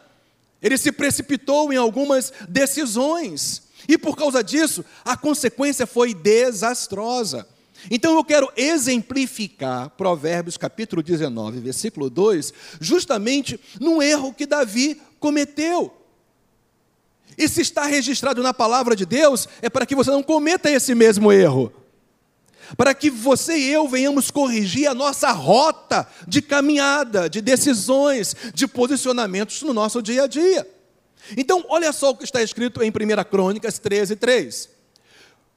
Ele 0.61 0.77
se 0.77 0.91
precipitou 0.91 1.73
em 1.73 1.77
algumas 1.77 2.31
decisões. 2.47 3.63
E 3.89 3.97
por 3.97 4.15
causa 4.15 4.43
disso, 4.43 4.85
a 5.03 5.17
consequência 5.17 5.87
foi 5.87 6.13
desastrosa. 6.13 7.47
Então 7.89 8.15
eu 8.15 8.23
quero 8.23 8.53
exemplificar 8.55 9.89
Provérbios 9.89 10.57
capítulo 10.57 11.01
19, 11.01 11.59
versículo 11.59 12.07
2, 12.07 12.53
justamente 12.79 13.59
num 13.79 13.99
erro 13.99 14.31
que 14.31 14.45
Davi 14.45 15.01
cometeu. 15.19 15.91
E 17.35 17.49
se 17.49 17.61
está 17.61 17.87
registrado 17.87 18.43
na 18.43 18.53
palavra 18.53 18.95
de 18.95 19.07
Deus, 19.07 19.49
é 19.59 19.71
para 19.71 19.87
que 19.87 19.95
você 19.95 20.11
não 20.11 20.21
cometa 20.21 20.69
esse 20.69 20.93
mesmo 20.93 21.31
erro. 21.31 21.80
Para 22.77 22.93
que 22.93 23.09
você 23.09 23.57
e 23.57 23.71
eu 23.71 23.87
venhamos 23.87 24.31
corrigir 24.31 24.87
a 24.87 24.93
nossa 24.93 25.31
rota 25.31 26.07
de 26.27 26.41
caminhada, 26.41 27.29
de 27.29 27.41
decisões, 27.41 28.35
de 28.53 28.67
posicionamentos 28.67 29.61
no 29.61 29.73
nosso 29.73 30.01
dia 30.01 30.23
a 30.23 30.27
dia. 30.27 30.67
Então, 31.37 31.63
olha 31.69 31.91
só 31.91 32.09
o 32.09 32.17
que 32.17 32.23
está 32.23 32.41
escrito 32.41 32.81
em 32.81 32.89
1 32.89 33.23
Crônicas 33.29 33.79
13, 33.79 34.15
3. 34.15 34.69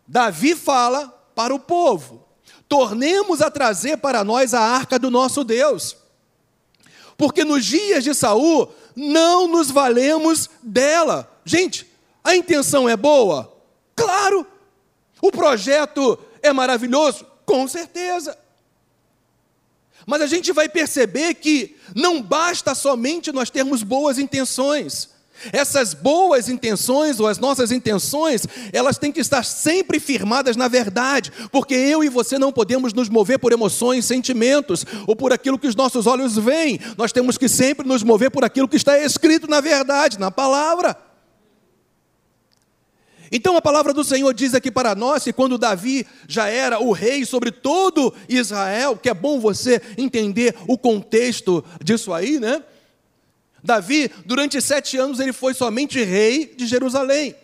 Davi 0.07 0.55
fala 0.55 1.09
para 1.35 1.55
o 1.55 1.59
povo: 1.59 2.25
tornemos 2.69 3.41
a 3.41 3.51
trazer 3.51 3.99
para 3.99 4.23
nós 4.23 4.55
a 4.55 4.61
arca 4.61 4.99
do 4.99 5.11
nosso 5.11 5.43
Deus. 5.45 5.97
Porque 7.17 7.45
nos 7.45 7.65
dias 7.65 8.03
de 8.03 8.15
Saul 8.15 8.69
não 8.95 9.49
nos 9.49 9.71
valemos 9.71 10.51
dela. 10.63 11.31
Gente, 11.45 11.89
a 12.23 12.35
intenção 12.35 12.89
é 12.89 12.97
boa? 12.97 13.53
Claro. 13.95 14.47
O 15.23 15.31
projeto 15.31 16.19
é 16.45 16.53
maravilhoso? 16.53 17.27
Com 17.45 17.67
certeza. 17.67 18.39
Mas 20.07 20.21
a 20.21 20.27
gente 20.27 20.53
vai 20.53 20.69
perceber 20.69 21.35
que 21.35 21.77
não 21.95 22.21
basta 22.21 22.75
somente 22.75 23.33
nós 23.33 23.51
termos 23.51 23.83
boas 23.83 24.19
intenções. 24.19 25.09
Essas 25.53 25.95
boas 25.95 26.49
intenções 26.49 27.19
ou 27.19 27.27
as 27.27 27.39
nossas 27.39 27.73
intenções, 27.73 28.47
elas 28.73 28.99
têm 28.99 29.11
que 29.11 29.21
estar 29.21 29.45
sempre 29.45 29.99
firmadas 29.99 30.57
na 30.57 30.69
verdade, 30.69 31.33
porque 31.51 31.75
eu 31.75 32.05
e 32.05 32.09
você 32.09 32.39
não 32.39 32.53
podemos 32.53 32.93
nos 32.93 33.09
mover 33.09 33.39
por 33.39 33.53
emoções, 33.53 34.05
sentimentos 34.05 34.87
ou 35.07 35.17
por 35.17 35.33
aquilo 35.33 35.59
que 35.59 35.67
os 35.67 35.75
nossos 35.75 36.07
olhos 36.07 36.37
veem. 36.37 36.79
Nós 36.97 37.11
temos 37.11 37.37
que 37.37 37.49
sempre 37.49 37.87
nos 37.87 38.03
mover 38.03 38.31
por 38.31 38.45
aquilo 38.45 38.69
que 38.69 38.77
está 38.77 38.99
escrito 38.99 39.49
na 39.49 39.61
verdade, 39.61 40.21
na 40.21 40.31
palavra. 40.31 40.97
Então 43.37 43.57
a 43.57 43.61
palavra 43.61 43.93
do 43.93 44.05
Senhor 44.05 44.33
diz 44.33 44.55
aqui 44.55 44.71
para 44.71 44.95
nós 44.95 45.25
que 45.25 45.33
quando 45.33 45.59
Davi 45.59 46.07
já 46.29 46.47
era 46.47 46.79
o 46.79 46.93
rei 46.93 47.27
sobre 47.27 47.51
todo 47.51 48.15
Israel, 48.29 48.97
que 48.97 49.09
é 49.09 49.13
bom 49.15 49.41
você 49.41 49.83
entender 49.99 50.55
o 50.69 50.79
contexto 50.79 51.65
disso 51.83 52.13
aí, 52.13 52.39
né? 52.39 52.63
Davi, 53.61 54.09
durante 54.25 54.61
sete 54.61 54.97
anos, 54.97 55.19
ele 55.19 55.33
foi 55.33 55.53
somente 55.53 56.01
rei 56.01 56.55
de 56.57 56.65
Jerusalém. 56.65 57.35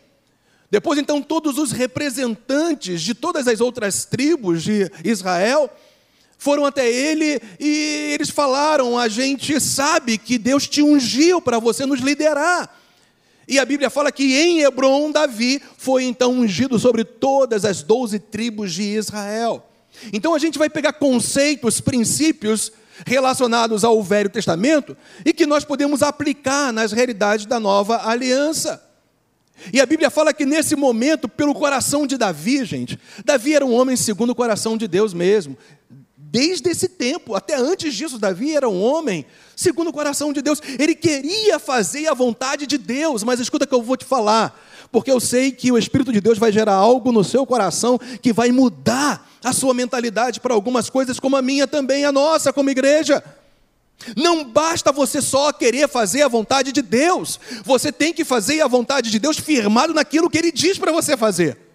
Depois, 0.70 0.96
então, 0.96 1.20
todos 1.20 1.58
os 1.58 1.72
representantes 1.72 3.02
de 3.02 3.12
todas 3.12 3.48
as 3.48 3.60
outras 3.60 4.04
tribos 4.04 4.62
de 4.62 4.88
Israel 5.04 5.68
foram 6.38 6.64
até 6.64 6.88
ele 6.88 7.40
e 7.58 8.12
eles 8.14 8.30
falaram: 8.30 8.96
A 8.96 9.08
gente 9.08 9.60
sabe 9.60 10.18
que 10.18 10.38
Deus 10.38 10.68
te 10.68 10.82
ungiu 10.82 11.42
para 11.42 11.58
você 11.58 11.84
nos 11.84 11.98
liderar. 11.98 12.79
E 13.50 13.58
a 13.58 13.64
Bíblia 13.64 13.90
fala 13.90 14.12
que 14.12 14.36
em 14.36 14.60
Hebron, 14.60 15.10
Davi 15.10 15.60
foi 15.76 16.04
então 16.04 16.30
ungido 16.30 16.78
sobre 16.78 17.02
todas 17.02 17.64
as 17.64 17.82
doze 17.82 18.20
tribos 18.20 18.72
de 18.72 18.84
Israel. 18.84 19.66
Então 20.12 20.36
a 20.36 20.38
gente 20.38 20.56
vai 20.56 20.70
pegar 20.70 20.92
conceitos, 20.92 21.80
princípios 21.80 22.70
relacionados 23.04 23.82
ao 23.82 24.00
Velho 24.04 24.30
Testamento 24.30 24.96
e 25.24 25.32
que 25.32 25.46
nós 25.46 25.64
podemos 25.64 26.00
aplicar 26.00 26.72
nas 26.72 26.92
realidades 26.92 27.44
da 27.44 27.58
nova 27.58 28.08
aliança. 28.08 28.80
E 29.72 29.80
a 29.80 29.84
Bíblia 29.84 30.10
fala 30.10 30.32
que 30.32 30.46
nesse 30.46 30.76
momento, 30.76 31.28
pelo 31.28 31.52
coração 31.52 32.06
de 32.06 32.16
Davi, 32.16 32.64
gente, 32.64 33.00
Davi 33.24 33.52
era 33.52 33.66
um 33.66 33.74
homem 33.74 33.96
segundo 33.96 34.30
o 34.30 34.34
coração 34.34 34.76
de 34.76 34.86
Deus 34.86 35.12
mesmo. 35.12 35.58
Desde 36.32 36.70
esse 36.70 36.88
tempo, 36.88 37.34
até 37.34 37.56
antes 37.56 37.92
disso, 37.92 38.16
Davi 38.16 38.54
era 38.54 38.68
um 38.68 38.80
homem 38.80 39.26
segundo 39.56 39.88
o 39.88 39.92
coração 39.92 40.32
de 40.32 40.40
Deus. 40.40 40.62
Ele 40.78 40.94
queria 40.94 41.58
fazer 41.58 42.06
a 42.06 42.14
vontade 42.14 42.68
de 42.68 42.78
Deus, 42.78 43.24
mas 43.24 43.40
escuta 43.40 43.66
que 43.66 43.74
eu 43.74 43.82
vou 43.82 43.96
te 43.96 44.04
falar, 44.04 44.56
porque 44.92 45.10
eu 45.10 45.18
sei 45.18 45.50
que 45.50 45.72
o 45.72 45.78
Espírito 45.78 46.12
de 46.12 46.20
Deus 46.20 46.38
vai 46.38 46.52
gerar 46.52 46.74
algo 46.74 47.10
no 47.10 47.24
seu 47.24 47.44
coração 47.44 47.98
que 48.22 48.32
vai 48.32 48.52
mudar 48.52 49.28
a 49.42 49.52
sua 49.52 49.74
mentalidade 49.74 50.38
para 50.38 50.54
algumas 50.54 50.88
coisas, 50.88 51.18
como 51.18 51.36
a 51.36 51.42
minha 51.42 51.66
também, 51.66 52.04
a 52.04 52.12
nossa, 52.12 52.52
como 52.52 52.70
igreja. 52.70 53.24
Não 54.16 54.44
basta 54.44 54.92
você 54.92 55.20
só 55.20 55.52
querer 55.52 55.88
fazer 55.88 56.22
a 56.22 56.28
vontade 56.28 56.70
de 56.70 56.80
Deus, 56.80 57.40
você 57.64 57.90
tem 57.90 58.14
que 58.14 58.24
fazer 58.24 58.60
a 58.60 58.68
vontade 58.68 59.10
de 59.10 59.18
Deus 59.18 59.36
firmado 59.36 59.92
naquilo 59.92 60.30
que 60.30 60.38
Ele 60.38 60.52
diz 60.52 60.78
para 60.78 60.92
você 60.92 61.16
fazer. 61.16 61.69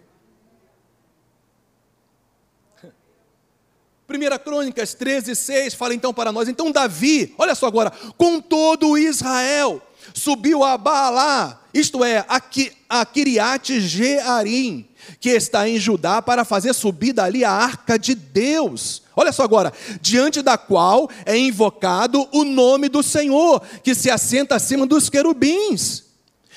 1 4.15 4.43
Crônicas 4.43 4.93
13, 4.93 5.36
6 5.36 5.74
fala 5.74 5.93
então 5.93 6.13
para 6.13 6.31
nós: 6.31 6.48
então 6.48 6.72
Davi, 6.72 7.34
olha 7.38 7.53
só 7.53 7.67
agora, 7.67 7.91
com 8.17 8.39
todo 8.39 8.98
Israel, 8.98 9.81
subiu 10.13 10.63
a 10.63 10.77
Baalá, 10.77 11.62
isto 11.74 12.03
é, 12.03 12.19
a, 12.27 12.41
a 12.89 13.05
Kiriat 13.05 13.79
Jearim, 13.81 14.88
que 15.19 15.29
está 15.29 15.67
em 15.67 15.77
Judá, 15.77 16.22
para 16.22 16.45
fazer 16.45 16.74
subir 16.74 17.13
dali 17.13 17.43
a 17.43 17.51
arca 17.51 18.00
de 18.00 18.15
Deus. 18.15 19.03
Olha 19.15 19.31
só 19.31 19.43
agora, 19.43 19.74
diante 20.01 20.41
da 20.41 20.57
qual 20.57 21.10
é 21.25 21.38
invocado 21.38 22.27
o 22.31 22.43
nome 22.43 22.89
do 22.89 23.03
Senhor, 23.03 23.62
que 23.84 23.93
se 23.95 24.10
assenta 24.10 24.55
acima 24.55 24.86
dos 24.86 25.10
querubins. 25.10 26.03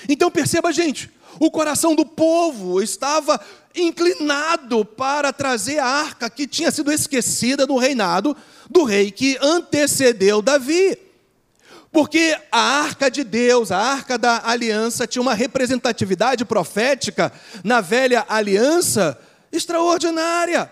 Então 0.09 0.31
perceba, 0.31 0.73
gente, 0.73 1.11
o 1.41 1.51
coração 1.51 1.95
do 1.95 2.05
povo 2.05 2.83
estava 2.83 3.41
inclinado 3.83 4.85
para 4.85 5.33
trazer 5.33 5.79
a 5.79 5.87
arca 5.87 6.29
que 6.29 6.47
tinha 6.47 6.71
sido 6.71 6.93
esquecida 6.93 7.67
no 7.67 7.79
reinado 7.79 8.37
do 8.69 8.85
rei 8.85 9.11
que 9.11 9.39
antecedeu 9.41 10.43
Davi. 10.43 10.99
Porque 11.91 12.37
a 12.53 12.61
arca 12.61 13.11
de 13.11 13.25
Deus, 13.25 13.73
a 13.73 13.79
arca 13.79 14.19
da 14.19 14.43
aliança, 14.45 15.07
tinha 15.07 15.23
uma 15.23 15.35
representatividade 15.35 16.45
profética 16.45 17.33
na 17.65 17.81
velha 17.81 18.27
aliança 18.29 19.19
extraordinária. 19.51 20.71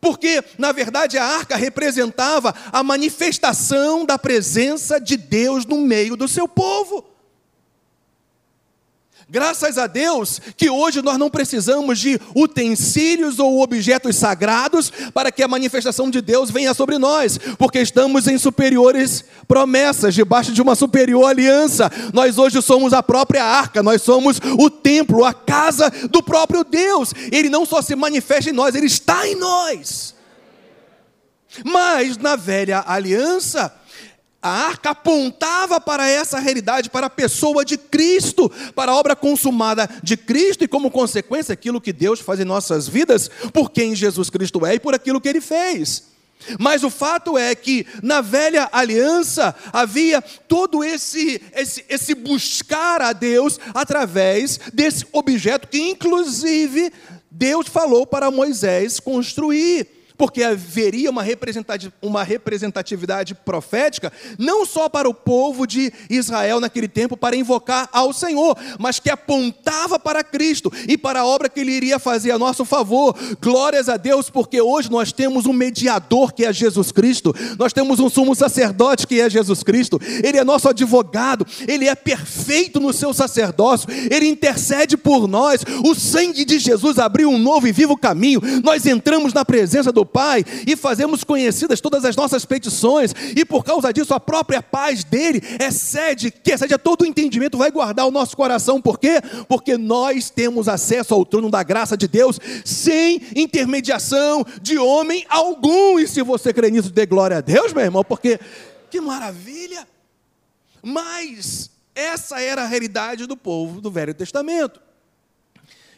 Porque, 0.00 0.44
na 0.58 0.72
verdade, 0.72 1.16
a 1.16 1.24
arca 1.24 1.56
representava 1.56 2.54
a 2.72 2.82
manifestação 2.82 4.04
da 4.04 4.18
presença 4.18 5.00
de 5.00 5.16
Deus 5.16 5.64
no 5.64 5.78
meio 5.78 6.16
do 6.16 6.28
seu 6.28 6.48
povo. 6.48 7.13
Graças 9.28 9.78
a 9.78 9.86
Deus 9.86 10.38
que 10.54 10.68
hoje 10.68 11.00
nós 11.00 11.18
não 11.18 11.30
precisamos 11.30 11.98
de 11.98 12.20
utensílios 12.34 13.38
ou 13.38 13.62
objetos 13.62 14.16
sagrados 14.16 14.92
para 15.14 15.32
que 15.32 15.42
a 15.42 15.48
manifestação 15.48 16.10
de 16.10 16.20
Deus 16.20 16.50
venha 16.50 16.74
sobre 16.74 16.98
nós, 16.98 17.38
porque 17.58 17.80
estamos 17.80 18.28
em 18.28 18.36
superiores 18.36 19.24
promessas, 19.48 20.14
debaixo 20.14 20.52
de 20.52 20.60
uma 20.60 20.74
superior 20.74 21.24
aliança. 21.24 21.90
Nós 22.12 22.36
hoje 22.36 22.60
somos 22.60 22.92
a 22.92 23.02
própria 23.02 23.44
arca, 23.44 23.82
nós 23.82 24.02
somos 24.02 24.38
o 24.58 24.68
templo, 24.68 25.24
a 25.24 25.32
casa 25.32 25.90
do 26.10 26.22
próprio 26.22 26.62
Deus. 26.62 27.14
Ele 27.32 27.48
não 27.48 27.64
só 27.64 27.80
se 27.80 27.96
manifesta 27.96 28.50
em 28.50 28.52
nós, 28.52 28.74
ele 28.74 28.86
está 28.86 29.26
em 29.26 29.36
nós. 29.36 30.14
Mas 31.64 32.18
na 32.18 32.36
velha 32.36 32.84
aliança, 32.86 33.72
a 34.44 34.50
arca 34.50 34.90
apontava 34.90 35.80
para 35.80 36.06
essa 36.06 36.38
realidade, 36.38 36.90
para 36.90 37.06
a 37.06 37.10
pessoa 37.10 37.64
de 37.64 37.78
Cristo, 37.78 38.52
para 38.74 38.92
a 38.92 38.94
obra 38.94 39.16
consumada 39.16 39.88
de 40.02 40.18
Cristo 40.18 40.62
e, 40.62 40.68
como 40.68 40.90
consequência, 40.90 41.54
aquilo 41.54 41.80
que 41.80 41.94
Deus 41.94 42.20
faz 42.20 42.38
em 42.38 42.44
nossas 42.44 42.86
vidas, 42.86 43.30
por 43.54 43.70
quem 43.70 43.94
Jesus 43.94 44.28
Cristo 44.28 44.66
é 44.66 44.74
e 44.74 44.80
por 44.80 44.94
aquilo 44.94 45.18
que 45.18 45.30
ele 45.30 45.40
fez. 45.40 46.12
Mas 46.60 46.84
o 46.84 46.90
fato 46.90 47.38
é 47.38 47.54
que 47.54 47.86
na 48.02 48.20
velha 48.20 48.68
aliança 48.70 49.54
havia 49.72 50.20
todo 50.20 50.84
esse, 50.84 51.40
esse, 51.54 51.82
esse 51.88 52.14
buscar 52.14 53.00
a 53.00 53.14
Deus 53.14 53.58
através 53.72 54.60
desse 54.74 55.06
objeto 55.10 55.68
que, 55.68 55.80
inclusive, 55.80 56.92
Deus 57.30 57.66
falou 57.66 58.06
para 58.06 58.30
Moisés 58.30 59.00
construir 59.00 60.03
porque 60.16 60.42
haveria 60.42 61.10
uma 61.10 61.22
representatividade 62.22 63.34
profética, 63.34 64.12
não 64.38 64.64
só 64.64 64.88
para 64.88 65.08
o 65.08 65.14
povo 65.14 65.66
de 65.66 65.92
Israel 66.08 66.60
naquele 66.60 66.86
tempo, 66.88 67.16
para 67.16 67.34
invocar 67.36 67.88
ao 67.92 68.12
Senhor, 68.12 68.56
mas 68.78 69.00
que 69.00 69.10
apontava 69.10 69.98
para 69.98 70.22
Cristo 70.22 70.72
e 70.88 70.96
para 70.96 71.20
a 71.20 71.26
obra 71.26 71.48
que 71.48 71.60
Ele 71.60 71.72
iria 71.72 71.98
fazer 71.98 72.30
a 72.30 72.38
nosso 72.38 72.64
favor. 72.64 73.16
Glórias 73.40 73.88
a 73.88 73.96
Deus, 73.96 74.30
porque 74.30 74.60
hoje 74.60 74.90
nós 74.90 75.12
temos 75.12 75.46
um 75.46 75.52
mediador 75.52 76.32
que 76.32 76.44
é 76.44 76.52
Jesus 76.52 76.92
Cristo, 76.92 77.34
nós 77.58 77.72
temos 77.72 77.98
um 77.98 78.08
sumo 78.08 78.34
sacerdote 78.34 79.06
que 79.06 79.20
é 79.20 79.28
Jesus 79.28 79.62
Cristo, 79.62 80.00
Ele 80.22 80.38
é 80.38 80.44
nosso 80.44 80.68
advogado, 80.68 81.46
Ele 81.66 81.88
é 81.88 81.94
perfeito 81.94 82.78
no 82.78 82.92
seu 82.92 83.12
sacerdócio, 83.12 83.88
Ele 84.10 84.26
intercede 84.26 84.96
por 84.96 85.26
nós. 85.26 85.62
O 85.84 85.94
sangue 85.94 86.44
de 86.44 86.58
Jesus 86.58 86.98
abriu 86.98 87.28
um 87.30 87.38
novo 87.38 87.66
e 87.66 87.72
vivo 87.72 87.96
caminho, 87.96 88.40
nós 88.62 88.86
entramos 88.86 89.32
na 89.32 89.44
presença 89.44 89.90
do 89.90 90.04
Pai 90.14 90.44
e 90.64 90.76
fazemos 90.76 91.24
conhecidas 91.24 91.80
todas 91.80 92.04
as 92.04 92.14
nossas 92.14 92.44
petições, 92.44 93.12
e 93.34 93.44
por 93.44 93.64
causa 93.64 93.92
disso 93.92 94.14
a 94.14 94.20
própria 94.20 94.62
paz 94.62 95.02
dele 95.02 95.42
excede, 95.60 96.30
que 96.30 96.52
excede 96.52 96.72
a 96.72 96.78
todo 96.78 97.02
o 97.02 97.04
entendimento, 97.04 97.58
vai 97.58 97.68
guardar 97.68 98.06
o 98.06 98.12
nosso 98.12 98.36
coração, 98.36 98.80
por 98.80 98.96
quê? 98.96 99.20
Porque 99.48 99.76
nós 99.76 100.30
temos 100.30 100.68
acesso 100.68 101.12
ao 101.12 101.24
trono 101.24 101.50
da 101.50 101.64
graça 101.64 101.96
de 101.96 102.06
Deus 102.06 102.38
sem 102.64 103.20
intermediação 103.34 104.46
de 104.62 104.78
homem 104.78 105.26
algum, 105.28 105.98
e 105.98 106.06
se 106.06 106.22
você 106.22 106.52
crê 106.52 106.70
nisso, 106.70 106.90
dê 106.90 107.06
glória 107.06 107.38
a 107.38 107.40
Deus, 107.40 107.72
meu 107.72 107.82
irmão, 107.82 108.04
porque 108.04 108.38
que 108.88 109.00
maravilha! 109.00 109.88
Mas 110.80 111.70
essa 111.92 112.40
era 112.40 112.62
a 112.62 112.68
realidade 112.68 113.26
do 113.26 113.36
povo 113.36 113.80
do 113.80 113.90
Velho 113.90 114.14
Testamento. 114.14 114.80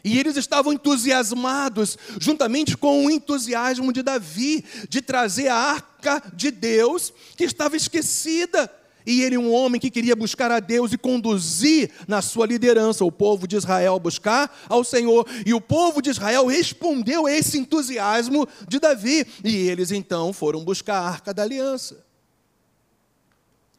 E 0.07 0.17
eles 0.17 0.37
estavam 0.37 0.71
entusiasmados, 0.71 1.97
juntamente 2.17 2.77
com 2.77 3.05
o 3.05 3.11
entusiasmo 3.11 3.91
de 3.91 4.01
Davi, 4.01 4.63
de 4.87 5.01
trazer 5.01 5.49
a 5.49 5.55
arca 5.55 6.23
de 6.33 6.49
Deus 6.49 7.11
que 7.35 7.43
estava 7.43 7.75
esquecida. 7.75 8.71
E 9.05 9.21
ele, 9.21 9.37
um 9.37 9.51
homem 9.51 9.81
que 9.81 9.91
queria 9.91 10.15
buscar 10.15 10.49
a 10.49 10.61
Deus 10.61 10.93
e 10.93 10.97
conduzir 10.97 11.91
na 12.07 12.21
sua 12.21 12.45
liderança 12.45 13.03
o 13.03 13.11
povo 13.11 13.45
de 13.45 13.57
Israel 13.57 13.95
a 13.95 13.99
buscar 13.99 14.65
ao 14.69 14.81
Senhor. 14.81 15.27
E 15.45 15.53
o 15.53 15.59
povo 15.59 16.01
de 16.01 16.09
Israel 16.09 16.45
respondeu 16.45 17.25
a 17.25 17.31
esse 17.31 17.57
entusiasmo 17.57 18.47
de 18.65 18.79
Davi. 18.79 19.27
E 19.43 19.57
eles 19.57 19.91
então 19.91 20.31
foram 20.31 20.63
buscar 20.63 20.99
a 20.99 21.07
arca 21.09 21.33
da 21.33 21.43
aliança. 21.43 22.05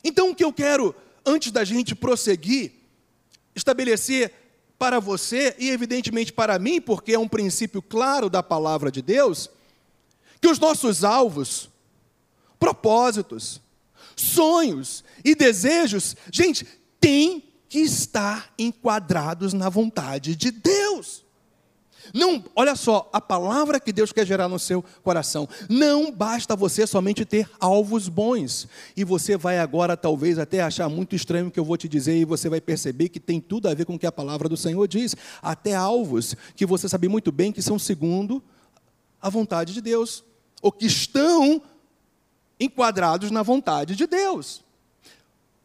Então, 0.04 0.30
o 0.30 0.34
que 0.34 0.44
eu 0.44 0.52
quero, 0.52 0.94
antes 1.24 1.50
da 1.50 1.64
gente 1.64 1.94
prosseguir, 1.94 2.72
estabelecer 3.54 4.32
para 4.78 5.00
você 5.00 5.56
e, 5.58 5.70
evidentemente, 5.70 6.32
para 6.32 6.58
mim, 6.58 6.80
porque 6.80 7.12
é 7.12 7.18
um 7.18 7.28
princípio 7.28 7.82
claro 7.82 8.30
da 8.30 8.42
palavra 8.42 8.90
de 8.90 9.02
Deus, 9.02 9.50
que 10.40 10.48
os 10.48 10.58
nossos 10.58 11.02
alvos, 11.02 11.68
propósitos, 12.58 13.60
sonhos 14.14 15.02
e 15.24 15.34
desejos, 15.34 16.16
gente, 16.32 16.66
têm 17.00 17.42
que 17.68 17.80
estar 17.80 18.52
enquadrados 18.58 19.52
na 19.52 19.68
vontade 19.68 20.36
de 20.36 20.50
Deus. 20.50 21.24
Não, 22.14 22.44
olha 22.54 22.74
só, 22.74 23.08
a 23.12 23.20
palavra 23.20 23.80
que 23.80 23.92
Deus 23.92 24.12
quer 24.12 24.26
gerar 24.26 24.48
no 24.48 24.58
seu 24.58 24.84
coração. 25.02 25.48
Não 25.68 26.10
basta 26.10 26.56
você 26.56 26.86
somente 26.86 27.24
ter 27.24 27.48
alvos 27.60 28.08
bons. 28.08 28.68
E 28.96 29.04
você 29.04 29.36
vai 29.36 29.58
agora 29.58 29.96
talvez 29.96 30.38
até 30.38 30.60
achar 30.60 30.88
muito 30.88 31.14
estranho 31.14 31.48
o 31.48 31.50
que 31.50 31.60
eu 31.60 31.64
vou 31.64 31.76
te 31.76 31.88
dizer 31.88 32.16
e 32.16 32.24
você 32.24 32.48
vai 32.48 32.60
perceber 32.60 33.08
que 33.08 33.20
tem 33.20 33.40
tudo 33.40 33.68
a 33.68 33.74
ver 33.74 33.84
com 33.84 33.94
o 33.94 33.98
que 33.98 34.06
a 34.06 34.12
palavra 34.12 34.48
do 34.48 34.56
Senhor 34.56 34.86
diz. 34.86 35.14
Até 35.42 35.74
alvos 35.74 36.36
que 36.56 36.66
você 36.66 36.88
sabe 36.88 37.08
muito 37.08 37.32
bem 37.32 37.52
que 37.52 37.62
são 37.62 37.78
segundo 37.78 38.42
a 39.20 39.28
vontade 39.28 39.72
de 39.74 39.80
Deus, 39.80 40.24
ou 40.62 40.70
que 40.70 40.86
estão 40.86 41.60
enquadrados 42.58 43.30
na 43.30 43.42
vontade 43.42 43.96
de 43.96 44.06
Deus. 44.06 44.62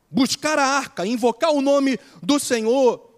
Buscar 0.09 0.59
a 0.59 0.65
arca, 0.65 1.05
invocar 1.05 1.51
o 1.51 1.61
nome 1.61 1.99
do 2.21 2.39
Senhor, 2.39 3.12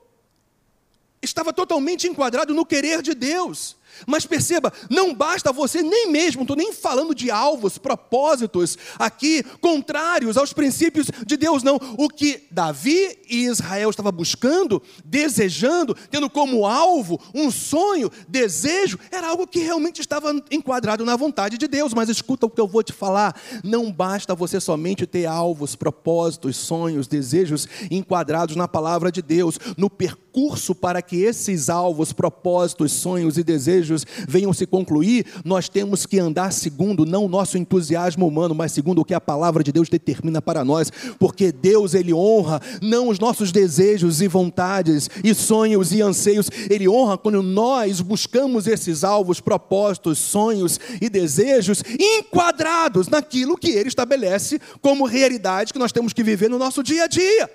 estava 1.22 1.52
totalmente 1.54 2.08
enquadrado 2.08 2.54
no 2.54 2.66
querer 2.66 3.02
de 3.02 3.14
Deus. 3.14 3.76
Mas 4.06 4.26
perceba, 4.26 4.72
não 4.90 5.14
basta 5.14 5.52
você 5.52 5.82
nem 5.82 6.12
mesmo, 6.12 6.42
estou 6.42 6.56
nem 6.56 6.74
falando 6.74 7.16
de 7.16 7.32
alvos, 7.32 7.78
propósitos 7.78 8.78
aqui 8.98 9.44
contrários 9.62 10.38
aos 10.38 10.54
princípios 10.54 11.08
de 11.26 11.38
Deus, 11.38 11.64
não. 11.64 11.80
O 11.98 12.10
que 12.10 12.44
Davi 12.52 13.18
e 13.30 13.46
Israel 13.46 13.90
estavam 13.90 14.12
buscando, 14.12 14.82
desejando, 15.04 15.96
tendo 16.10 16.30
como 16.30 16.66
alvo 16.66 17.20
um 17.34 17.50
sonho, 17.52 18.12
desejo, 18.28 19.00
era 19.12 19.28
algo 19.28 19.48
que 19.48 19.60
realmente 19.60 20.02
estava 20.02 20.34
enquadrado 20.52 21.06
na 21.06 21.16
vontade 21.16 21.58
de 21.58 21.68
Deus. 21.68 21.94
Mas 21.94 22.10
escuta 22.10 22.46
o 22.46 22.50
que 22.50 22.62
eu 22.62 22.68
vou 22.68 22.84
te 22.84 22.94
falar: 22.94 23.36
não 23.64 23.92
basta 23.92 24.36
você 24.36 24.60
somente 24.60 25.06
ter 25.06 25.26
alvos, 25.26 25.76
propósitos, 25.76 26.58
sonhos, 26.58 27.08
desejos 27.08 27.68
enquadrados 27.90 28.56
na 28.56 28.68
palavra 28.68 29.12
de 29.12 29.22
Deus, 29.22 29.60
no 29.78 29.90
percurso 29.90 30.76
para 30.76 31.02
que 31.02 31.18
esses 31.18 31.70
alvos, 31.70 32.12
propósitos, 32.12 32.92
sonhos 32.92 33.38
e 33.38 33.44
desejos 33.44 33.85
desejos 33.86 34.06
venham 34.28 34.52
se 34.52 34.66
concluir, 34.66 35.26
nós 35.44 35.70
temos 35.70 36.06
que 36.06 36.20
andar 36.20 36.52
segundo 36.52 37.06
não 37.06 37.26
o 37.26 37.30
nosso 37.30 37.58
entusiasmo 37.58 38.28
humano, 38.28 38.56
mas 38.56 38.72
segundo 38.72 39.02
o 39.02 39.06
que 39.06 39.14
a 39.14 39.22
palavra 39.22 39.64
de 39.64 39.72
Deus 39.72 39.88
determina 39.88 40.42
para 40.42 40.66
nós, 40.66 40.92
porque 41.20 41.52
Deus 41.52 41.94
ele 41.94 42.14
honra 42.14 42.62
não 42.82 43.10
os 43.10 43.20
nossos 43.20 43.52
desejos 43.52 44.22
e 44.22 44.28
vontades 44.28 45.10
e 45.24 45.34
sonhos 45.34 45.92
e 45.92 46.02
anseios, 46.02 46.50
ele 46.70 46.90
honra 46.90 47.18
quando 47.18 47.42
nós 47.42 48.02
buscamos 48.02 48.68
esses 48.68 49.04
alvos, 49.04 49.40
propósitos, 49.40 50.18
sonhos 50.18 50.80
e 51.02 51.10
desejos 51.10 51.84
enquadrados 52.00 53.08
naquilo 53.08 53.58
que 53.58 53.70
ele 53.70 53.90
estabelece 53.90 54.60
como 54.82 55.06
realidade 55.06 55.72
que 55.72 55.80
nós 55.80 55.92
temos 55.92 56.14
que 56.14 56.24
viver 56.24 56.50
no 56.50 56.58
nosso 56.58 56.82
dia 56.84 57.04
a 57.04 57.08
dia. 57.08 57.50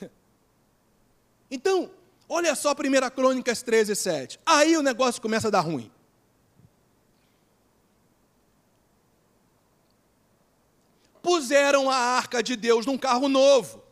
Então, 1.52 1.90
Olha 2.32 2.54
só 2.54 2.70
1 2.70 3.10
Crônicas 3.10 3.60
13, 3.60 3.96
7. 3.96 4.38
Aí 4.46 4.76
o 4.76 4.82
negócio 4.82 5.20
começa 5.20 5.48
a 5.48 5.50
dar 5.50 5.62
ruim. 5.62 5.90
Puseram 11.20 11.90
a 11.90 11.96
arca 11.96 12.40
de 12.40 12.54
Deus 12.54 12.86
num 12.86 12.96
carro 12.96 13.28
novo. 13.28 13.82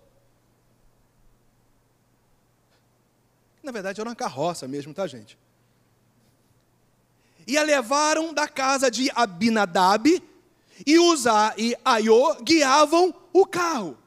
Na 3.61 3.73
verdade, 3.73 4.01
era 4.01 4.09
uma 4.09 4.15
carroça 4.15 4.69
mesmo, 4.69 4.95
tá, 4.95 5.05
gente? 5.09 5.37
E 7.45 7.59
a 7.59 7.65
levaram 7.65 8.33
da 8.33 8.47
casa 8.47 8.89
de 8.89 9.11
Abinadab, 9.17 10.23
e 10.87 10.99
Uzá 11.01 11.55
e 11.59 11.77
Aiô 11.85 12.37
guiavam 12.37 13.13
o 13.33 13.45
carro 13.45 13.99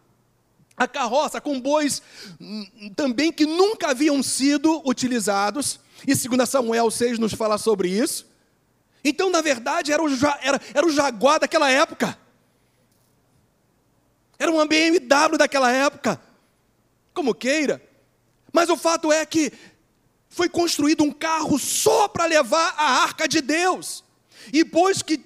a 0.81 0.87
carroça 0.87 1.39
com 1.39 1.61
bois 1.61 2.01
hum, 2.39 2.91
também 2.95 3.31
que 3.31 3.45
nunca 3.45 3.91
haviam 3.91 4.23
sido 4.23 4.81
utilizados, 4.83 5.79
e 6.07 6.15
2 6.15 6.49
Samuel 6.49 6.89
6 6.89 7.19
nos 7.19 7.33
fala 7.33 7.59
sobre 7.59 7.87
isso. 7.89 8.25
Então, 9.03 9.29
na 9.29 9.41
verdade, 9.41 9.91
era 9.91 10.01
o, 10.01 10.07
era, 10.41 10.59
era 10.73 10.85
o 10.85 10.91
Jaguar 10.91 11.39
daquela 11.39 11.69
época. 11.69 12.17
Era 14.39 14.51
uma 14.51 14.65
BMW 14.65 15.37
daquela 15.37 15.71
época. 15.71 16.19
Como 17.13 17.35
queira. 17.35 17.79
Mas 18.51 18.67
o 18.69 18.75
fato 18.75 19.11
é 19.11 19.23
que 19.23 19.53
foi 20.29 20.49
construído 20.49 21.03
um 21.03 21.11
carro 21.11 21.59
só 21.59 22.07
para 22.07 22.25
levar 22.25 22.73
a 22.75 23.03
arca 23.03 23.27
de 23.27 23.39
Deus. 23.39 24.03
E 24.51 24.63
bois 24.63 25.03
que 25.03 25.23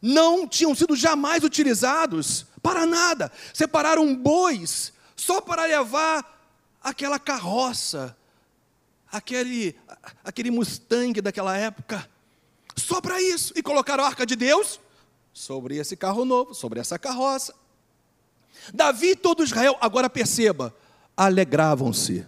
não 0.00 0.48
tinham 0.48 0.74
sido 0.74 0.96
jamais 0.96 1.44
utilizados 1.44 2.46
para 2.68 2.84
nada. 2.84 3.32
Separaram 3.54 4.14
bois 4.14 4.92
só 5.16 5.40
para 5.40 5.64
levar 5.64 6.38
aquela 6.82 7.18
carroça, 7.18 8.16
aquele, 9.10 9.74
aquele 10.22 10.50
Mustang 10.50 11.20
daquela 11.22 11.56
época, 11.56 12.08
só 12.76 13.00
para 13.00 13.20
isso. 13.22 13.54
E 13.56 13.62
colocaram 13.62 14.04
a 14.04 14.06
arca 14.06 14.26
de 14.26 14.36
Deus 14.36 14.78
sobre 15.32 15.76
esse 15.76 15.96
carro 15.96 16.26
novo, 16.26 16.54
sobre 16.54 16.78
essa 16.78 16.98
carroça. 16.98 17.54
Davi 18.74 19.12
e 19.12 19.16
todo 19.16 19.42
Israel, 19.42 19.76
agora 19.80 20.10
perceba, 20.10 20.74
alegravam-se. 21.16 22.26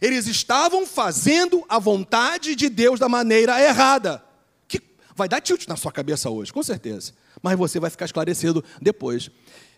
Eles 0.00 0.26
estavam 0.26 0.86
fazendo 0.86 1.64
a 1.68 1.78
vontade 1.78 2.54
de 2.54 2.68
Deus 2.68 3.00
da 3.00 3.08
maneira 3.08 3.60
errada. 3.60 4.24
Que 4.68 4.80
vai 5.16 5.28
dar 5.28 5.40
tilt 5.40 5.66
na 5.66 5.74
sua 5.74 5.90
cabeça 5.90 6.30
hoje, 6.30 6.52
com 6.52 6.62
certeza 6.62 7.12
mas 7.42 7.58
você 7.58 7.80
vai 7.80 7.90
ficar 7.90 8.04
esclarecido 8.04 8.64
depois. 8.80 9.30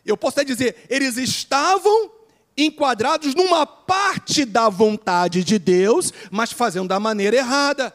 Eu 0.04 0.16
posso 0.16 0.40
até 0.40 0.44
dizer, 0.44 0.86
eles 0.88 1.16
estavam 1.16 2.10
enquadrados 2.56 3.34
numa 3.34 3.66
parte 3.66 4.44
da 4.44 4.68
vontade 4.68 5.44
de 5.44 5.58
Deus, 5.58 6.12
mas 6.30 6.52
fazendo 6.52 6.88
da 6.88 7.00
maneira 7.00 7.36
errada. 7.36 7.94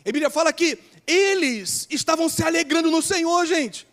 A 0.00 0.12
Bíblia 0.12 0.30
fala 0.30 0.52
que 0.52 0.78
eles 1.06 1.86
estavam 1.90 2.28
se 2.28 2.42
alegrando 2.42 2.90
no 2.90 3.02
Senhor, 3.02 3.44
gente. 3.46 3.86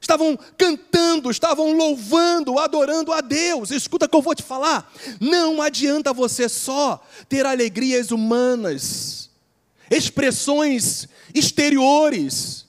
Estavam 0.00 0.38
cantando, 0.56 1.30
estavam 1.30 1.72
louvando, 1.72 2.58
adorando 2.58 3.12
a 3.12 3.20
Deus. 3.20 3.70
Escuta 3.70 4.06
o 4.06 4.08
que 4.08 4.14
eu 4.14 4.22
vou 4.22 4.34
te 4.34 4.42
falar. 4.42 4.92
Não 5.20 5.60
adianta 5.60 6.12
você 6.12 6.48
só 6.48 7.04
ter 7.28 7.44
alegrias 7.44 8.12
humanas 8.12 9.25
expressões 9.90 11.08
exteriores, 11.34 12.66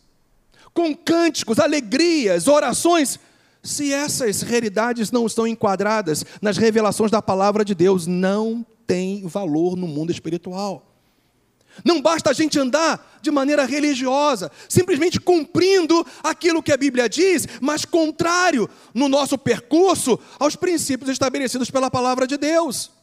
com 0.73 0.95
cânticos, 0.95 1.60
alegrias, 1.60 2.47
orações, 2.47 3.19
se 3.63 3.91
essas 3.91 4.41
realidades 4.41 5.12
não 5.12 5.25
estão 5.25 5.47
enquadradas 5.47 6.23
nas 6.41 6.58
revelações 6.58 7.12
da 7.12 7.21
palavra 7.21 7.65
de 7.65 7.75
Deus, 7.75 8.08
não 8.08 8.65
tem 8.86 9.27
valor 9.27 9.75
no 9.75 9.88
mundo 9.88 10.12
espiritual. 10.12 10.84
Não 11.84 12.01
basta 12.01 12.30
a 12.30 12.34
gente 12.34 12.58
andar 12.58 13.19
de 13.21 13.30
maneira 13.30 13.65
religiosa, 13.65 14.51
simplesmente 14.69 15.19
cumprindo 15.19 16.06
aquilo 16.23 16.63
que 16.63 16.71
a 16.71 16.77
Bíblia 16.77 17.10
diz, 17.10 17.47
mas 17.62 17.86
contrário 17.86 18.69
no 18.93 19.08
nosso 19.08 19.38
percurso 19.38 20.19
aos 20.39 20.56
princípios 20.56 21.10
estabelecidos 21.10 21.69
pela 21.69 21.91
palavra 21.91 22.25
de 22.25 22.38
Deus. 22.38 22.96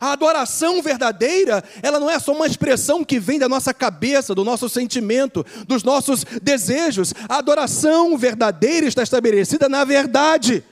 A 0.00 0.12
adoração 0.12 0.82
verdadeira, 0.82 1.62
ela 1.82 1.98
não 1.98 2.10
é 2.10 2.18
só 2.18 2.32
uma 2.32 2.46
expressão 2.46 3.04
que 3.04 3.18
vem 3.18 3.38
da 3.38 3.48
nossa 3.48 3.72
cabeça, 3.72 4.34
do 4.34 4.44
nosso 4.44 4.68
sentimento, 4.68 5.44
dos 5.66 5.82
nossos 5.82 6.24
desejos. 6.42 7.14
A 7.28 7.38
adoração 7.38 8.16
verdadeira 8.18 8.86
está 8.86 9.02
estabelecida 9.02 9.68
na 9.68 9.84
verdade. 9.84 10.64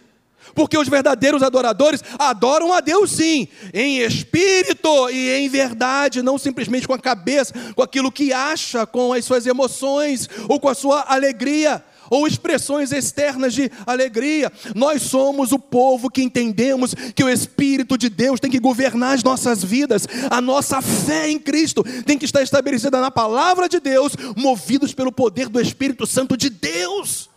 Porque 0.55 0.79
os 0.79 0.89
verdadeiros 0.89 1.43
adoradores 1.43 2.03
adoram 2.19 2.73
a 2.73 2.81
Deus 2.81 3.11
sim, 3.11 3.49
em 3.75 3.99
espírito 3.99 5.11
e 5.11 5.31
em 5.31 5.49
verdade, 5.49 6.23
não 6.23 6.39
simplesmente 6.39 6.87
com 6.87 6.95
a 6.95 6.99
cabeça, 6.99 7.53
com 7.75 7.83
aquilo 7.83 8.13
que 8.13 8.33
acha, 8.33 8.87
com 8.87 9.13
as 9.13 9.25
suas 9.25 9.45
emoções 9.47 10.29
ou 10.49 10.59
com 10.59 10.69
a 10.69 10.75
sua 10.75 11.05
alegria. 11.09 11.85
Ou 12.11 12.27
expressões 12.27 12.93
externas 12.93 13.55
de 13.55 13.71
alegria. 13.87 14.53
Nós 14.75 15.03
somos 15.03 15.53
o 15.53 15.59
povo 15.59 16.11
que 16.11 16.23
entendemos 16.23 16.95
que 17.15 17.25
o 17.25 17.29
Espírito 17.29 17.97
de 17.97 18.09
Deus 18.09 18.41
tem 18.41 18.51
que 18.51 18.61
governar 18.61 19.15
as 19.15 19.23
nossas 19.23 19.63
vidas. 19.63 20.07
A 20.31 20.41
nossa 20.41 20.81
fé 20.83 21.29
em 21.31 21.39
Cristo 21.39 21.85
tem 22.05 22.19
que 22.19 22.25
estar 22.25 22.43
estabelecida 22.43 23.01
na 23.01 23.11
palavra 23.11 23.69
de 23.69 23.81
Deus, 23.81 24.13
movidos 24.37 24.95
pelo 24.95 25.13
poder 25.13 25.49
do 25.49 25.61
Espírito 25.61 26.07
Santo 26.07 26.37
de 26.37 26.51
Deus. 26.51 27.31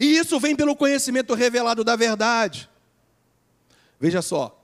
E 0.00 0.16
isso 0.16 0.38
vem 0.38 0.54
pelo 0.54 0.76
conhecimento 0.76 1.34
revelado 1.34 1.82
da 1.82 1.96
verdade. 1.96 2.68
Veja 3.98 4.22
só, 4.22 4.56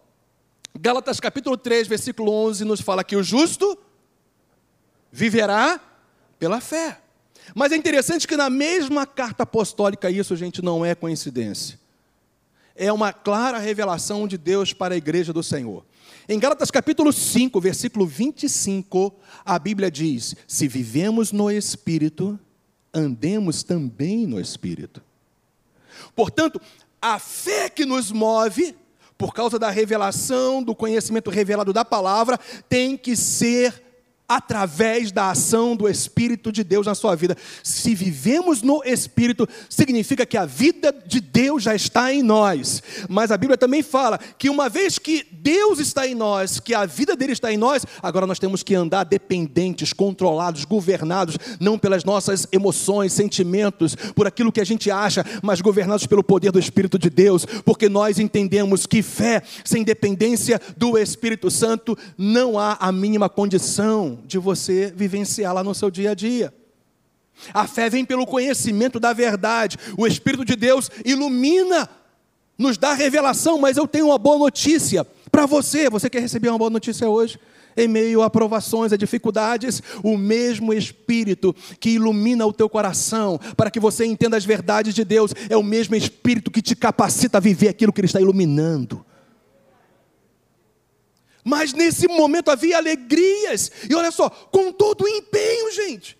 Gálatas 0.78 1.18
capítulo 1.18 1.56
3, 1.56 1.88
versículo 1.88 2.32
11 2.32 2.64
nos 2.64 2.80
fala 2.80 3.02
que 3.02 3.16
o 3.16 3.22
justo 3.22 3.78
viverá 5.10 5.80
pela 6.38 6.60
fé. 6.60 7.00
Mas 7.54 7.72
é 7.72 7.76
interessante 7.76 8.26
que 8.26 8.36
na 8.36 8.50
mesma 8.50 9.06
carta 9.06 9.42
apostólica, 9.42 10.10
isso, 10.10 10.34
gente, 10.36 10.62
não 10.62 10.84
é 10.84 10.94
coincidência. 10.94 11.78
É 12.74 12.92
uma 12.92 13.12
clara 13.12 13.58
revelação 13.58 14.28
de 14.28 14.36
Deus 14.36 14.72
para 14.72 14.94
a 14.94 14.96
igreja 14.96 15.32
do 15.32 15.42
Senhor. 15.42 15.84
Em 16.28 16.38
Gálatas 16.38 16.70
capítulo 16.70 17.12
5, 17.12 17.60
versículo 17.60 18.06
25, 18.06 19.14
a 19.44 19.58
Bíblia 19.58 19.90
diz: 19.90 20.34
Se 20.46 20.66
vivemos 20.66 21.30
no 21.30 21.50
Espírito, 21.50 22.38
andemos 22.92 23.62
também 23.62 24.26
no 24.26 24.40
Espírito. 24.40 25.00
Portanto, 26.14 26.60
a 27.00 27.18
fé 27.18 27.70
que 27.70 27.86
nos 27.86 28.10
move, 28.10 28.76
por 29.16 29.32
causa 29.32 29.58
da 29.58 29.70
revelação, 29.70 30.62
do 30.62 30.74
conhecimento 30.74 31.30
revelado 31.30 31.72
da 31.72 31.84
palavra, 31.84 32.38
tem 32.68 32.96
que 32.96 33.16
ser 33.16 33.85
através 34.28 35.12
da 35.12 35.30
ação 35.30 35.76
do 35.76 35.88
Espírito 35.88 36.50
de 36.50 36.64
Deus 36.64 36.86
na 36.86 36.94
sua 36.94 37.14
vida. 37.14 37.36
Se 37.62 37.94
vivemos 37.94 38.62
no 38.62 38.82
Espírito, 38.84 39.48
significa 39.68 40.26
que 40.26 40.36
a 40.36 40.44
vida 40.44 40.92
de 41.06 41.20
Deus 41.20 41.62
já 41.62 41.74
está 41.74 42.12
em 42.12 42.22
nós. 42.22 42.82
Mas 43.08 43.30
a 43.30 43.36
Bíblia 43.36 43.56
também 43.56 43.82
fala 43.82 44.18
que 44.38 44.50
uma 44.50 44.68
vez 44.68 44.98
que 44.98 45.26
Deus 45.30 45.78
está 45.78 46.06
em 46.06 46.14
nós, 46.14 46.58
que 46.58 46.74
a 46.74 46.84
vida 46.84 47.14
dele 47.14 47.32
está 47.32 47.52
em 47.52 47.56
nós, 47.56 47.86
agora 48.02 48.26
nós 48.26 48.38
temos 48.38 48.62
que 48.62 48.74
andar 48.74 49.04
dependentes, 49.04 49.92
controlados, 49.92 50.64
governados, 50.64 51.36
não 51.60 51.78
pelas 51.78 52.04
nossas 52.04 52.46
emoções, 52.50 53.12
sentimentos, 53.12 53.94
por 54.14 54.26
aquilo 54.26 54.52
que 54.52 54.60
a 54.60 54.64
gente 54.64 54.90
acha, 54.90 55.24
mas 55.42 55.60
governados 55.60 56.06
pelo 56.06 56.24
poder 56.24 56.50
do 56.50 56.58
Espírito 56.58 56.98
de 56.98 57.08
Deus, 57.10 57.46
porque 57.64 57.88
nós 57.88 58.18
entendemos 58.18 58.86
que 58.86 59.02
fé 59.02 59.42
sem 59.64 59.84
dependência 59.84 60.60
do 60.76 60.98
Espírito 60.98 61.50
Santo 61.50 61.96
não 62.18 62.58
há 62.58 62.76
a 62.80 62.90
mínima 62.90 63.28
condição 63.28 64.15
de 64.26 64.38
você 64.38 64.92
vivenciá-la 64.94 65.62
no 65.62 65.74
seu 65.74 65.90
dia 65.90 66.12
a 66.12 66.14
dia. 66.14 66.52
A 67.52 67.66
fé 67.66 67.90
vem 67.90 68.04
pelo 68.04 68.26
conhecimento 68.26 68.98
da 68.98 69.12
verdade. 69.12 69.76
O 69.96 70.06
Espírito 70.06 70.44
de 70.44 70.56
Deus 70.56 70.90
ilumina, 71.04 71.88
nos 72.58 72.78
dá 72.78 72.94
revelação, 72.94 73.58
mas 73.58 73.76
eu 73.76 73.86
tenho 73.86 74.06
uma 74.06 74.18
boa 74.18 74.38
notícia 74.38 75.06
para 75.30 75.46
você. 75.46 75.90
Você 75.90 76.08
quer 76.08 76.20
receber 76.20 76.48
uma 76.48 76.58
boa 76.58 76.70
notícia 76.70 77.08
hoje? 77.08 77.38
Em 77.76 77.86
meio 77.86 78.22
a 78.22 78.30
provações, 78.30 78.90
a 78.90 78.96
dificuldades, 78.96 79.82
o 80.02 80.16
mesmo 80.16 80.72
Espírito 80.72 81.54
que 81.78 81.90
ilumina 81.90 82.46
o 82.46 82.52
teu 82.52 82.70
coração 82.70 83.38
para 83.54 83.70
que 83.70 83.78
você 83.78 84.06
entenda 84.06 84.34
as 84.34 84.46
verdades 84.46 84.94
de 84.94 85.04
Deus 85.04 85.32
é 85.50 85.56
o 85.58 85.62
mesmo 85.62 85.94
Espírito 85.94 86.50
que 86.50 86.62
te 86.62 86.74
capacita 86.74 87.36
a 87.36 87.40
viver 87.40 87.68
aquilo 87.68 87.92
que 87.92 88.00
Ele 88.00 88.06
está 88.06 88.20
iluminando. 88.20 89.04
Mas 91.48 91.72
nesse 91.72 92.08
momento 92.08 92.50
havia 92.50 92.76
alegrias. 92.76 93.70
E 93.88 93.94
olha 93.94 94.10
só, 94.10 94.28
com 94.28 94.72
todo 94.72 95.04
o 95.04 95.08
empenho, 95.08 95.70
gente. 95.70 96.18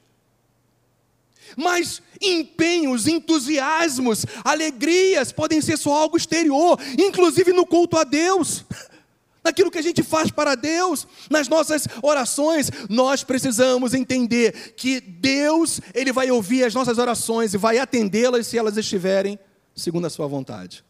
Mas 1.57 2.01
empenhos, 2.23 3.09
entusiasmos, 3.09 4.25
alegrias 4.45 5.33
podem 5.33 5.61
ser 5.61 5.77
só 5.79 5.93
algo 5.93 6.17
exterior, 6.17 6.79
inclusive 6.97 7.53
no 7.53 7.67
culto 7.67 7.97
a 7.97 8.05
Deus. 8.05 8.65
Naquilo 9.43 9.69
que 9.69 9.79
a 9.79 9.83
gente 9.83 10.01
faz 10.01 10.31
para 10.31 10.55
Deus, 10.55 11.09
nas 11.29 11.49
nossas 11.49 11.89
orações, 12.03 12.71
nós 12.89 13.25
precisamos 13.25 13.95
entender 13.95 14.75
que 14.77 15.01
Deus, 15.01 15.81
Ele 15.93 16.13
vai 16.13 16.31
ouvir 16.31 16.63
as 16.63 16.75
nossas 16.75 16.99
orações 16.99 17.53
e 17.53 17.59
vai 17.59 17.79
atendê-las 17.79 18.47
se 18.47 18.57
elas 18.57 18.77
estiverem 18.77 19.37
segundo 19.75 20.07
a 20.07 20.11
Sua 20.11 20.29
vontade. 20.29 20.85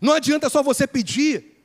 Não 0.00 0.12
adianta 0.12 0.48
só 0.48 0.62
você 0.62 0.86
pedir, 0.86 1.57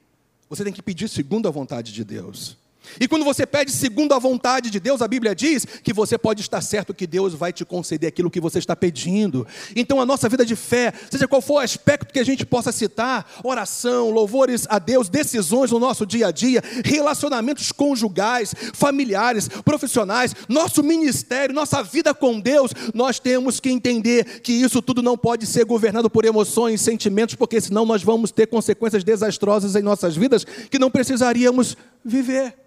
você 0.55 0.63
tem 0.63 0.71
que 0.73 0.83
pedir 0.83 1.09
segundo 1.09 1.47
a 1.47 1.51
vontade 1.51 1.91
de 1.91 2.03
Deus. 2.03 2.55
E 2.99 3.07
quando 3.07 3.25
você 3.25 3.45
pede 3.45 3.71
segundo 3.71 4.13
a 4.13 4.19
vontade 4.19 4.69
de 4.69 4.79
Deus, 4.79 5.01
a 5.01 5.07
Bíblia 5.07 5.35
diz 5.35 5.65
que 5.65 5.93
você 5.93 6.17
pode 6.17 6.41
estar 6.41 6.61
certo 6.61 6.93
que 6.93 7.07
Deus 7.07 7.33
vai 7.33 7.51
te 7.51 7.65
conceder 7.65 8.09
aquilo 8.09 8.29
que 8.29 8.39
você 8.39 8.59
está 8.59 8.75
pedindo. 8.75 9.45
Então 9.75 9.99
a 9.99 10.05
nossa 10.05 10.29
vida 10.29 10.45
de 10.45 10.55
fé, 10.55 10.93
seja 11.09 11.27
qual 11.27 11.41
for 11.41 11.55
o 11.55 11.59
aspecto 11.59 12.13
que 12.13 12.19
a 12.19 12.23
gente 12.23 12.45
possa 12.45 12.71
citar, 12.71 13.25
oração, 13.43 14.09
louvores 14.09 14.65
a 14.69 14.79
Deus, 14.79 15.09
decisões 15.09 15.71
no 15.71 15.79
nosso 15.79 16.05
dia 16.05 16.27
a 16.27 16.31
dia, 16.31 16.61
relacionamentos 16.83 17.71
conjugais, 17.71 18.53
familiares, 18.73 19.47
profissionais, 19.47 20.35
nosso 20.47 20.83
ministério, 20.83 21.55
nossa 21.55 21.81
vida 21.83 22.13
com 22.13 22.39
Deus, 22.39 22.71
nós 22.93 23.19
temos 23.19 23.59
que 23.59 23.69
entender 23.69 24.41
que 24.41 24.51
isso 24.51 24.81
tudo 24.81 25.01
não 25.01 25.17
pode 25.17 25.45
ser 25.45 25.65
governado 25.65 26.09
por 26.09 26.25
emoções, 26.25 26.81
sentimentos, 26.81 27.35
porque 27.35 27.59
senão 27.59 27.85
nós 27.85 28.03
vamos 28.03 28.31
ter 28.31 28.47
consequências 28.47 29.03
desastrosas 29.03 29.75
em 29.75 29.81
nossas 29.81 30.15
vidas 30.15 30.43
que 30.43 30.79
não 30.79 30.91
precisaríamos 30.91 31.77
viver. 32.03 32.63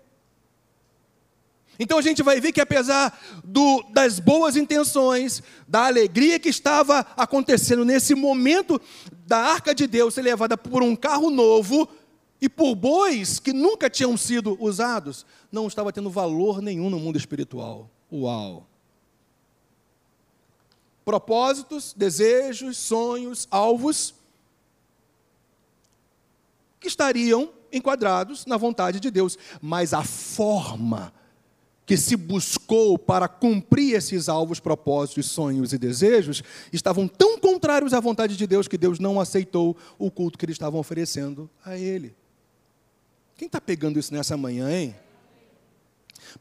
Então 1.78 1.98
a 1.98 2.02
gente 2.02 2.22
vai 2.22 2.40
ver 2.40 2.52
que 2.52 2.60
apesar 2.60 3.18
do, 3.44 3.84
das 3.90 4.18
boas 4.18 4.56
intenções, 4.56 5.42
da 5.68 5.86
alegria 5.86 6.38
que 6.38 6.48
estava 6.48 7.06
acontecendo 7.16 7.84
nesse 7.84 8.14
momento 8.14 8.80
da 9.26 9.38
arca 9.38 9.74
de 9.74 9.86
Deus 9.86 10.14
ser 10.14 10.22
levada 10.22 10.56
por 10.56 10.82
um 10.82 10.96
carro 10.96 11.30
novo 11.30 11.88
e 12.40 12.48
por 12.48 12.74
bois 12.74 13.38
que 13.38 13.52
nunca 13.52 13.90
tinham 13.90 14.16
sido 14.16 14.56
usados, 14.60 15.26
não 15.50 15.66
estava 15.66 15.92
tendo 15.92 16.10
valor 16.10 16.62
nenhum 16.62 16.90
no 16.90 16.98
mundo 16.98 17.16
espiritual. 17.16 17.90
Uau! 18.12 18.66
Propósitos, 21.04 21.94
desejos, 21.96 22.76
sonhos, 22.78 23.46
alvos 23.50 24.14
que 26.80 26.88
estariam 26.88 27.50
enquadrados 27.72 28.46
na 28.46 28.56
vontade 28.56 29.00
de 29.00 29.10
Deus, 29.10 29.38
mas 29.60 29.92
a 29.92 30.02
forma 30.02 31.12
que 31.86 31.96
se 31.96 32.16
buscou 32.16 32.98
para 32.98 33.28
cumprir 33.28 33.94
esses 33.94 34.28
alvos, 34.28 34.58
propósitos, 34.58 35.26
sonhos 35.26 35.72
e 35.72 35.78
desejos, 35.78 36.42
estavam 36.72 37.06
tão 37.06 37.38
contrários 37.38 37.94
à 37.94 38.00
vontade 38.00 38.36
de 38.36 38.44
Deus 38.44 38.66
que 38.66 38.76
Deus 38.76 38.98
não 38.98 39.20
aceitou 39.20 39.76
o 39.96 40.10
culto 40.10 40.36
que 40.36 40.44
eles 40.44 40.56
estavam 40.56 40.80
oferecendo 40.80 41.48
a 41.64 41.78
Ele. 41.78 42.12
Quem 43.36 43.46
está 43.46 43.60
pegando 43.60 44.00
isso 44.00 44.12
nessa 44.12 44.36
manhã, 44.36 44.68
hein? 44.68 44.96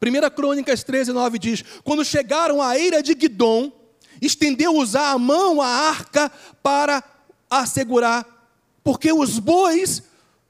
1 0.02 0.34
Crônicas 0.34 0.82
13, 0.82 1.12
9 1.12 1.38
diz: 1.38 1.64
Quando 1.84 2.04
chegaram 2.04 2.60
à 2.60 2.76
eira 2.76 3.00
de 3.00 3.14
Guidom, 3.14 3.70
estendeu 4.20 4.74
usar 4.74 5.12
a 5.12 5.18
mão 5.18 5.62
à 5.62 5.68
arca 5.68 6.30
para 6.62 7.04
assegurar, 7.48 8.50
porque 8.82 9.12
os 9.12 9.38
bois 9.38 10.02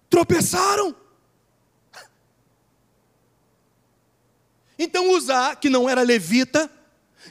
tropeçaram. 0.09 0.95
Então 4.79 5.11
Uzá, 5.11 5.57
que 5.57 5.71
não 5.71 5.89
era 5.89 6.03
levita, 6.03 6.71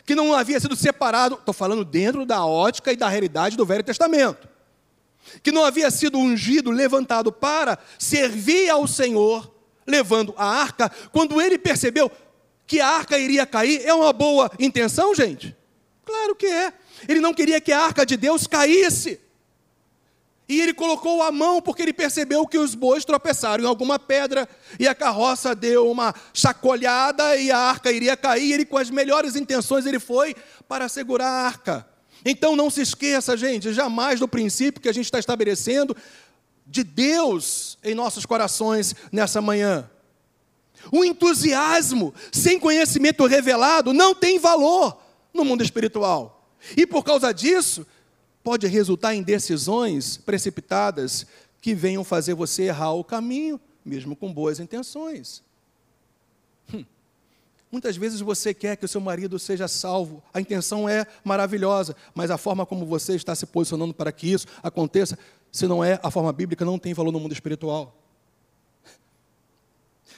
que 0.05 0.15
não 0.15 0.33
havia 0.33 0.59
sido 0.59 0.75
separado, 0.75 1.35
estou 1.35 1.53
falando 1.53 1.85
dentro 1.85 2.25
da 2.25 2.45
ótica 2.45 2.91
e 2.91 2.95
da 2.95 3.07
realidade 3.07 3.55
do 3.55 3.65
Velho 3.65 3.83
Testamento, 3.83 4.47
que 5.41 5.51
não 5.51 5.63
havia 5.63 5.89
sido 5.91 6.17
ungido, 6.17 6.71
levantado 6.71 7.31
para 7.31 7.77
servir 7.97 8.69
ao 8.69 8.87
Senhor, 8.87 9.53
levando 9.85 10.33
a 10.37 10.45
arca, 10.45 10.91
quando 11.11 11.39
ele 11.39 11.57
percebeu 11.57 12.11
que 12.67 12.81
a 12.81 12.87
arca 12.87 13.17
iria 13.17 13.45
cair, 13.45 13.85
é 13.85 13.93
uma 13.93 14.11
boa 14.11 14.51
intenção, 14.59 15.13
gente? 15.13 15.55
Claro 16.03 16.35
que 16.35 16.47
é. 16.47 16.73
Ele 17.07 17.19
não 17.19 17.33
queria 17.33 17.61
que 17.61 17.71
a 17.71 17.81
arca 17.81 18.05
de 18.05 18.17
Deus 18.17 18.47
caísse. 18.47 19.19
E 20.47 20.61
ele 20.61 20.73
colocou 20.73 21.23
a 21.23 21.31
mão 21.31 21.59
porque 21.59 21.81
ele 21.81 21.93
percebeu 21.93 22.45
que 22.45 22.57
os 22.57 22.75
bois 22.75 23.03
tropeçaram 23.03 23.63
em 23.63 23.67
alguma 23.67 23.97
pedra 23.97 24.47
e 24.79 24.87
a 24.87 24.93
carroça 24.93 25.55
deu 25.55 25.89
uma 25.89 26.13
chacoalhada 26.33 27.35
e 27.35 27.51
a 27.51 27.57
arca 27.57 27.91
iria 27.91 28.15
cair. 28.15 28.53
Ele, 28.53 28.65
com 28.65 28.77
as 28.77 28.91
melhores 28.91 29.35
intenções, 29.35 29.87
ele 29.87 29.99
foi 29.99 30.35
para 30.67 30.87
segurar 30.87 31.27
a 31.27 31.45
arca. 31.47 31.87
Então 32.23 32.55
não 32.55 32.69
se 32.69 32.81
esqueça, 32.81 33.35
gente, 33.35 33.73
jamais 33.73 34.19
do 34.19 34.27
princípio 34.27 34.81
que 34.81 34.89
a 34.89 34.93
gente 34.93 35.05
está 35.05 35.17
estabelecendo 35.17 35.95
de 36.65 36.83
Deus 36.83 37.77
em 37.83 37.95
nossos 37.95 38.25
corações 38.25 38.95
nessa 39.11 39.41
manhã. 39.41 39.89
O 40.91 41.03
entusiasmo 41.03 42.13
sem 42.31 42.59
conhecimento 42.59 43.25
revelado 43.25 43.93
não 43.93 44.13
tem 44.13 44.37
valor 44.37 44.97
no 45.33 45.43
mundo 45.43 45.63
espiritual. 45.63 46.49
E 46.75 46.85
por 46.85 47.03
causa 47.03 47.31
disso, 47.31 47.85
pode 48.45 48.67
resultar 48.67 49.15
em 49.15 49.23
decisões 49.23 50.17
precipitadas 50.17 51.25
que 51.59 51.73
venham 51.73 52.03
fazer 52.03 52.35
você 52.35 52.65
errar 52.65 52.93
o 52.93 53.03
caminho, 53.03 53.59
mesmo 53.83 54.15
com 54.15 54.31
boas 54.31 54.59
intenções. 54.59 55.41
Hum. 56.71 56.85
Muitas 57.71 57.97
vezes 57.97 58.21
você 58.21 58.53
quer 58.53 58.77
que 58.77 58.85
o 58.85 58.87
seu 58.87 59.01
marido 59.01 59.39
seja 59.39 59.67
salvo, 59.67 60.21
a 60.31 60.39
intenção 60.39 60.87
é 60.87 61.07
maravilhosa, 61.23 61.95
mas 62.13 62.29
a 62.29 62.37
forma 62.37 62.67
como 62.67 62.85
você 62.85 63.15
está 63.15 63.33
se 63.33 63.47
posicionando 63.47 63.95
para 63.95 64.11
que 64.11 64.31
isso 64.31 64.45
aconteça, 64.61 65.17
se 65.51 65.65
não 65.65 65.83
é 65.83 65.99
a 66.03 66.11
forma 66.11 66.31
bíblica, 66.31 66.63
não 66.63 66.77
tem 66.77 66.93
valor 66.93 67.11
no 67.11 67.19
mundo 67.19 67.33
espiritual. 67.33 67.97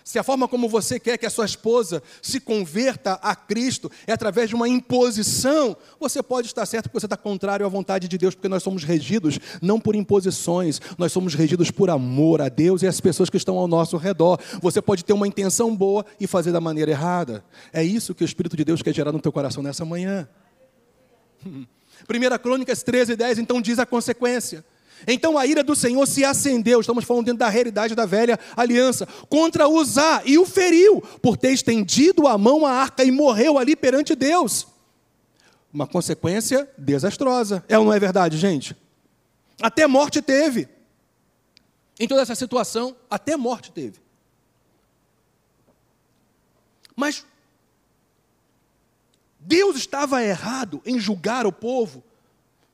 Se 0.08 0.18
a 0.18 0.24
forma 0.24 0.48
como 0.48 0.70
você 0.70 1.02
quer 1.02 1.18
que 1.18 1.26
a 1.26 1.30
sua 1.30 1.44
esposa 1.44 2.02
se 2.22 2.40
converta 2.40 3.16
a 3.16 3.36
Cristo 3.36 3.92
é 4.08 4.14
através 4.14 4.48
de 4.48 4.56
uma 4.56 4.66
imposição, 4.66 5.76
você 6.00 6.24
pode 6.24 6.48
estar 6.48 6.66
certo 6.66 6.88
que 6.88 6.94
você 6.94 7.06
está 7.06 7.18
contrário 7.18 7.66
à 7.66 7.70
vontade 7.70 8.08
de 8.08 8.18
Deus, 8.18 8.34
porque 8.34 8.48
nós 8.48 8.64
somos 8.64 8.86
regidos 8.86 9.38
não 9.62 9.82
por 9.82 9.98
imposições, 9.98 10.80
nós 10.98 11.12
somos 11.12 11.34
regidos 11.34 11.72
por 11.72 11.90
amor 11.90 12.42
a 12.42 12.48
Deus 12.48 12.84
e 12.84 12.88
às 12.88 13.02
pessoas 13.02 13.30
que 13.30 13.36
estão 13.36 13.58
ao 13.58 13.68
nosso 13.68 13.98
redor. 13.98 14.40
Você 14.62 14.82
pode 14.82 15.04
ter 15.04 15.12
uma 15.12 15.28
intenção 15.28 15.76
boa 15.76 16.06
e 16.22 16.26
fazer 16.26 16.54
da 16.54 16.62
maneira 16.62 16.92
errada. 16.92 17.44
É 17.74 17.84
isso 17.84 18.16
que 18.16 18.24
o 18.24 18.26
Espírito 18.26 18.56
de 18.56 18.64
Deus 18.64 18.82
quer 18.82 18.96
gerar 18.96 19.12
no 19.12 19.20
teu 19.20 19.34
coração 19.34 19.62
nessa 19.62 19.84
manhã. 19.84 20.26
1 22.10 22.38
Crônicas 22.42 22.82
13, 22.82 23.18
10, 23.18 23.40
então 23.40 23.62
diz 23.62 23.78
a 23.78 23.86
consequência. 23.86 24.64
Então 25.06 25.38
a 25.38 25.46
ira 25.46 25.64
do 25.64 25.76
Senhor 25.76 26.06
se 26.08 26.24
acendeu, 26.24 26.80
estamos 26.80 27.06
falando 27.06 27.26
dentro 27.26 27.40
da 27.40 27.50
realidade 27.50 27.94
da 27.94 28.06
velha 28.06 28.40
aliança, 28.56 29.08
contra 29.30 29.68
Uzá 29.68 30.22
e 30.26 30.38
o 30.38 30.46
feriu, 30.46 31.02
por 31.22 31.38
ter 31.38 31.52
estendido 31.52 32.28
a 32.28 32.38
mão 32.38 32.66
à 32.66 32.72
arca 32.72 33.04
e 33.04 33.12
morreu 33.12 33.58
ali 33.58 33.76
perante 33.76 34.16
Deus. 34.16 34.68
Uma 35.72 35.86
consequência 35.86 36.68
desastrosa. 36.78 37.64
É 37.68 37.78
ou 37.78 37.86
não 37.86 37.94
é 37.94 38.00
verdade, 38.00 38.38
gente? 38.38 38.76
Até 39.62 39.86
morte 39.86 40.22
teve. 40.22 40.68
Em 42.00 42.08
toda 42.08 42.22
essa 42.22 42.36
situação, 42.36 42.96
até 43.10 43.36
morte 43.36 43.72
teve. 43.72 44.00
Mas 46.96 47.26
Deus 49.40 49.78
estava 49.78 50.24
errado 50.24 50.82
em 50.86 51.00
julgar 51.00 51.46
o 51.46 51.52
povo 51.52 52.04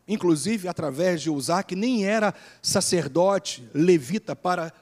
inclusive 0.08 0.68
através 0.68 1.22
de 1.22 1.30
Usar, 1.30 1.64
que 1.64 1.76
nem 1.76 2.06
era 2.06 2.34
sacerdote 2.62 3.68
levita 3.74 4.36
para 4.36 4.74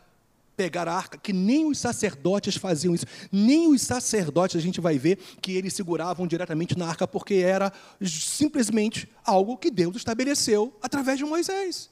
pegar 0.55 0.88
a 0.88 0.93
arca, 0.93 1.17
que 1.17 1.34
nem 1.34 1.65
os 1.65 1.79
sacerdotes 1.79 2.55
faziam 2.55 2.93
isso, 2.93 3.05
nem 3.31 3.67
os 3.67 3.81
sacerdotes 3.81 4.57
a 4.57 4.60
gente 4.60 4.79
vai 4.79 4.97
ver 4.97 5.17
que 5.41 5.53
eles 5.53 5.73
seguravam 5.73 6.27
diretamente 6.27 6.77
na 6.77 6.88
arca, 6.88 7.07
porque 7.07 7.36
era 7.36 7.73
simplesmente 8.01 9.10
algo 9.25 9.57
que 9.57 9.71
Deus 9.71 9.95
estabeleceu 9.95 10.71
através 10.81 11.17
de 11.17 11.25
Moisés. 11.25 11.89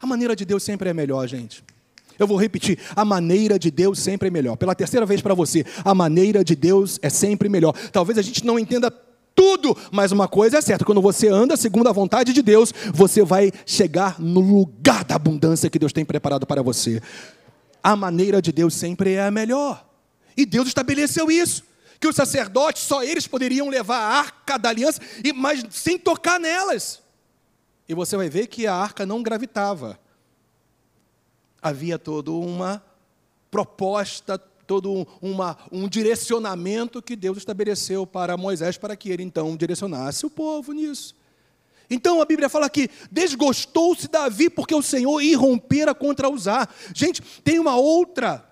A 0.00 0.06
maneira 0.06 0.34
de 0.34 0.44
Deus 0.44 0.62
sempre 0.62 0.90
é 0.90 0.92
melhor, 0.92 1.26
gente. 1.28 1.62
Eu 2.18 2.26
vou 2.26 2.36
repetir, 2.36 2.78
a 2.94 3.04
maneira 3.04 3.58
de 3.58 3.70
Deus 3.70 3.98
sempre 3.98 4.28
é 4.28 4.30
melhor. 4.30 4.56
Pela 4.56 4.74
terceira 4.74 5.04
vez 5.04 5.20
para 5.20 5.34
você, 5.34 5.64
a 5.84 5.94
maneira 5.94 6.42
de 6.42 6.56
Deus 6.56 6.98
é 7.02 7.10
sempre 7.10 7.48
melhor. 7.48 7.72
Talvez 7.92 8.18
a 8.18 8.22
gente 8.22 8.44
não 8.44 8.58
entenda 8.58 8.90
tudo. 9.36 9.76
Mas 9.92 10.10
uma 10.10 10.26
coisa 10.26 10.58
é 10.58 10.60
certa: 10.62 10.84
quando 10.84 11.02
você 11.02 11.28
anda 11.28 11.56
segundo 11.56 11.88
a 11.88 11.92
vontade 11.92 12.32
de 12.32 12.42
Deus, 12.42 12.72
você 12.92 13.22
vai 13.22 13.52
chegar 13.66 14.18
no 14.18 14.40
lugar 14.40 15.04
da 15.04 15.14
abundância 15.14 15.70
que 15.70 15.78
Deus 15.78 15.92
tem 15.92 16.04
preparado 16.04 16.46
para 16.46 16.62
você. 16.62 17.00
A 17.82 17.94
maneira 17.94 18.42
de 18.42 18.50
Deus 18.50 18.74
sempre 18.74 19.12
é 19.12 19.26
a 19.26 19.30
melhor. 19.30 19.86
E 20.36 20.44
Deus 20.44 20.66
estabeleceu 20.66 21.30
isso. 21.30 21.62
Que 22.00 22.08
os 22.08 22.16
sacerdotes, 22.16 22.82
só 22.82 23.02
eles 23.02 23.26
poderiam 23.26 23.68
levar 23.68 23.98
a 23.98 24.18
arca 24.18 24.58
da 24.58 24.70
aliança, 24.70 25.00
mas 25.34 25.64
sem 25.70 25.98
tocar 25.98 26.40
nelas. 26.40 27.00
E 27.88 27.94
você 27.94 28.16
vai 28.16 28.28
ver 28.28 28.48
que 28.48 28.66
a 28.66 28.74
arca 28.74 29.06
não 29.06 29.22
gravitava. 29.22 29.98
Havia 31.62 31.98
toda 31.98 32.32
uma 32.32 32.82
proposta 33.50 34.38
todo 34.66 35.06
uma, 35.22 35.56
um 35.70 35.88
direcionamento 35.88 37.00
que 37.00 37.14
Deus 37.14 37.38
estabeleceu 37.38 38.06
para 38.06 38.36
Moisés, 38.36 38.76
para 38.76 38.96
que 38.96 39.10
ele 39.10 39.22
então 39.22 39.56
direcionasse 39.56 40.26
o 40.26 40.30
povo 40.30 40.72
nisso. 40.72 41.14
Então 41.88 42.20
a 42.20 42.24
Bíblia 42.24 42.48
fala 42.48 42.68
que 42.68 42.90
desgostou-se 43.10 44.08
Davi 44.08 44.50
porque 44.50 44.74
o 44.74 44.82
Senhor 44.82 45.20
irrompera 45.20 45.94
contra 45.94 46.28
Uzá. 46.28 46.68
Gente, 46.94 47.22
tem 47.44 47.58
uma 47.58 47.76
outra 47.76 48.44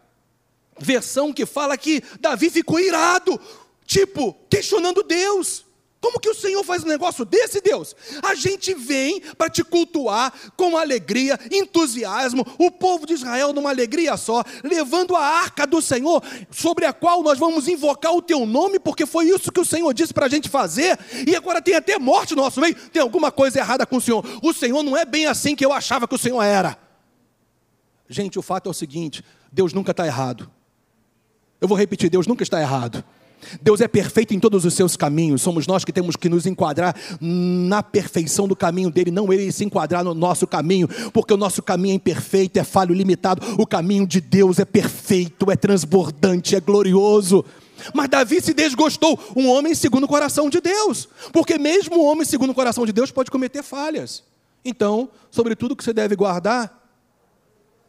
versão 0.79 1.33
que 1.33 1.45
fala 1.45 1.77
que 1.77 2.03
Davi 2.21 2.51
ficou 2.51 2.79
irado, 2.79 3.41
tipo, 3.85 4.35
questionando 4.49 5.03
Deus. 5.03 5.64
Como 6.05 6.21
que 6.21 6.29
o 6.29 6.35
Senhor 6.35 6.63
faz 6.63 6.85
um 6.85 6.87
negócio 6.87 7.25
desse, 7.25 7.63
Deus? 7.63 7.97
A 8.23 8.35
gente 8.35 8.75
vem 8.75 9.23
para 9.39 9.49
te 9.49 9.65
cultuar 9.65 10.35
com 10.55 10.77
alegria, 10.77 11.41
entusiasmo, 11.51 12.45
o 12.59 12.71
povo 12.71 13.07
de 13.07 13.15
Israel 13.15 13.55
numa 13.55 13.71
alegria 13.71 14.15
só, 14.19 14.45
levando 14.63 15.17
a 15.17 15.25
arca 15.25 15.67
do 15.67 15.81
Senhor, 15.81 16.23
sobre 16.51 16.85
a 16.85 16.93
qual 16.93 17.23
nós 17.23 17.39
vamos 17.39 17.69
invocar 17.69 18.13
o 18.13 18.21
teu 18.21 18.45
nome, 18.45 18.79
porque 18.79 19.07
foi 19.07 19.31
isso 19.31 19.51
que 19.51 19.59
o 19.59 19.65
Senhor 19.65 19.95
disse 19.95 20.13
para 20.13 20.27
a 20.27 20.29
gente 20.29 20.47
fazer, 20.51 20.99
e 21.27 21.35
agora 21.35 21.63
tem 21.63 21.75
até 21.75 21.99
morte 21.99 22.37
no 22.37 22.43
nosso 22.43 22.61
meio. 22.61 22.75
Tem 22.91 23.01
alguma 23.01 23.33
coisa 23.33 23.59
errada 23.59 23.87
com 23.87 23.97
o 23.97 24.01
Senhor. 24.01 24.23
O 24.43 24.53
Senhor 24.53 24.83
não 24.83 24.95
é 24.95 25.07
bem 25.07 25.25
assim 25.25 25.57
que 25.57 25.65
eu 25.65 25.73
achava 25.73 26.07
que 26.07 26.15
o 26.15 26.19
Senhor 26.19 26.43
era. 26.43 26.77
Gente, 28.11 28.39
o 28.39 28.43
fato 28.43 28.69
é 28.69 28.71
o 28.71 28.75
seguinte: 28.75 29.25
Deus 29.51 29.73
nunca 29.73 29.93
está 29.93 30.07
errado. 30.07 30.51
Eu 31.63 31.67
vou 31.67 31.79
repetir: 31.79 32.11
Deus 32.11 32.27
nunca 32.27 32.43
está 32.43 32.61
errado. 32.61 33.03
Deus 33.61 33.81
é 33.81 33.89
perfeito 33.89 34.35
em 34.35 34.41
todos 34.41 34.65
os 34.65 34.75
seus 34.75 34.97
caminhos, 34.97 35.43
somos 35.43 35.67
nós 35.67 35.85
que 35.85 35.93
temos 35.93 36.17
que 36.17 36.29
nos 36.29 36.47
enquadrar 36.47 36.95
na 37.21 37.83
perfeição 37.83 38.49
do 38.49 38.57
caminho 38.57 38.91
dele, 38.91 39.11
não 39.11 39.33
ele 39.33 39.51
se 39.53 39.65
enquadrar 39.65 40.03
no 40.03 40.15
nosso 40.15 40.47
caminho, 40.47 40.89
porque 41.13 41.33
o 41.33 41.37
nosso 41.37 41.63
caminho 41.63 41.93
é 41.93 41.97
imperfeito, 41.97 42.59
é 42.59 42.65
falho, 42.65 42.95
limitado. 42.95 43.43
O 43.59 43.67
caminho 43.67 44.07
de 44.07 44.21
Deus 44.21 44.59
é 44.59 44.65
perfeito, 44.65 45.51
é 45.51 45.57
transbordante, 45.57 46.57
é 46.57 46.61
glorioso. 46.61 47.45
Mas 47.93 48.09
Davi 48.09 48.41
se 48.41 48.55
desgostou, 48.55 49.19
um 49.37 49.49
homem 49.49 49.75
segundo 49.75 50.05
o 50.05 50.09
coração 50.09 50.49
de 50.49 50.61
Deus, 50.61 51.09
porque 51.33 51.59
mesmo 51.59 51.97
um 51.97 52.05
homem 52.05 52.25
segundo 52.25 52.51
o 52.51 52.55
coração 52.55 52.87
de 52.87 52.93
Deus 52.93 53.11
pode 53.11 53.31
cometer 53.31 53.63
falhas. 53.63 54.23
Então, 54.65 55.11
sobre 55.31 55.55
tudo 55.55 55.77
que 55.77 55.85
você 55.85 55.93
deve 55.93 56.17
guardar, 56.17 56.83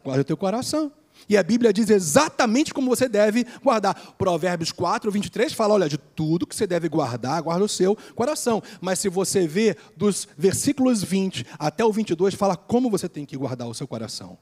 guarde 0.03 0.21
o 0.21 0.25
teu 0.25 0.35
coração. 0.35 0.91
E 1.27 1.35
a 1.37 1.43
Bíblia 1.43 1.73
diz 1.73 1.89
exatamente 1.89 2.73
como 2.73 2.89
você 2.89 3.07
deve 3.07 3.45
guardar. 3.63 3.95
Provérbios 4.17 4.71
4, 4.71 5.11
23 5.11 5.53
fala: 5.53 5.73
olha, 5.73 5.89
de 5.89 5.97
tudo 5.97 6.45
que 6.45 6.55
você 6.55 6.67
deve 6.67 6.87
guardar, 6.87 7.41
guarda 7.41 7.63
o 7.63 7.69
seu 7.69 7.97
coração. 8.15 8.61
Mas 8.79 8.99
se 8.99 9.09
você 9.09 9.47
vê 9.47 9.75
dos 9.97 10.27
versículos 10.37 11.03
20 11.03 11.45
até 11.57 11.83
o 11.83 11.91
22, 11.91 12.35
fala 12.35 12.55
como 12.55 12.89
você 12.89 13.09
tem 13.09 13.25
que 13.25 13.37
guardar 13.37 13.67
o 13.67 13.73
seu 13.73 13.87
coração. 13.87 14.37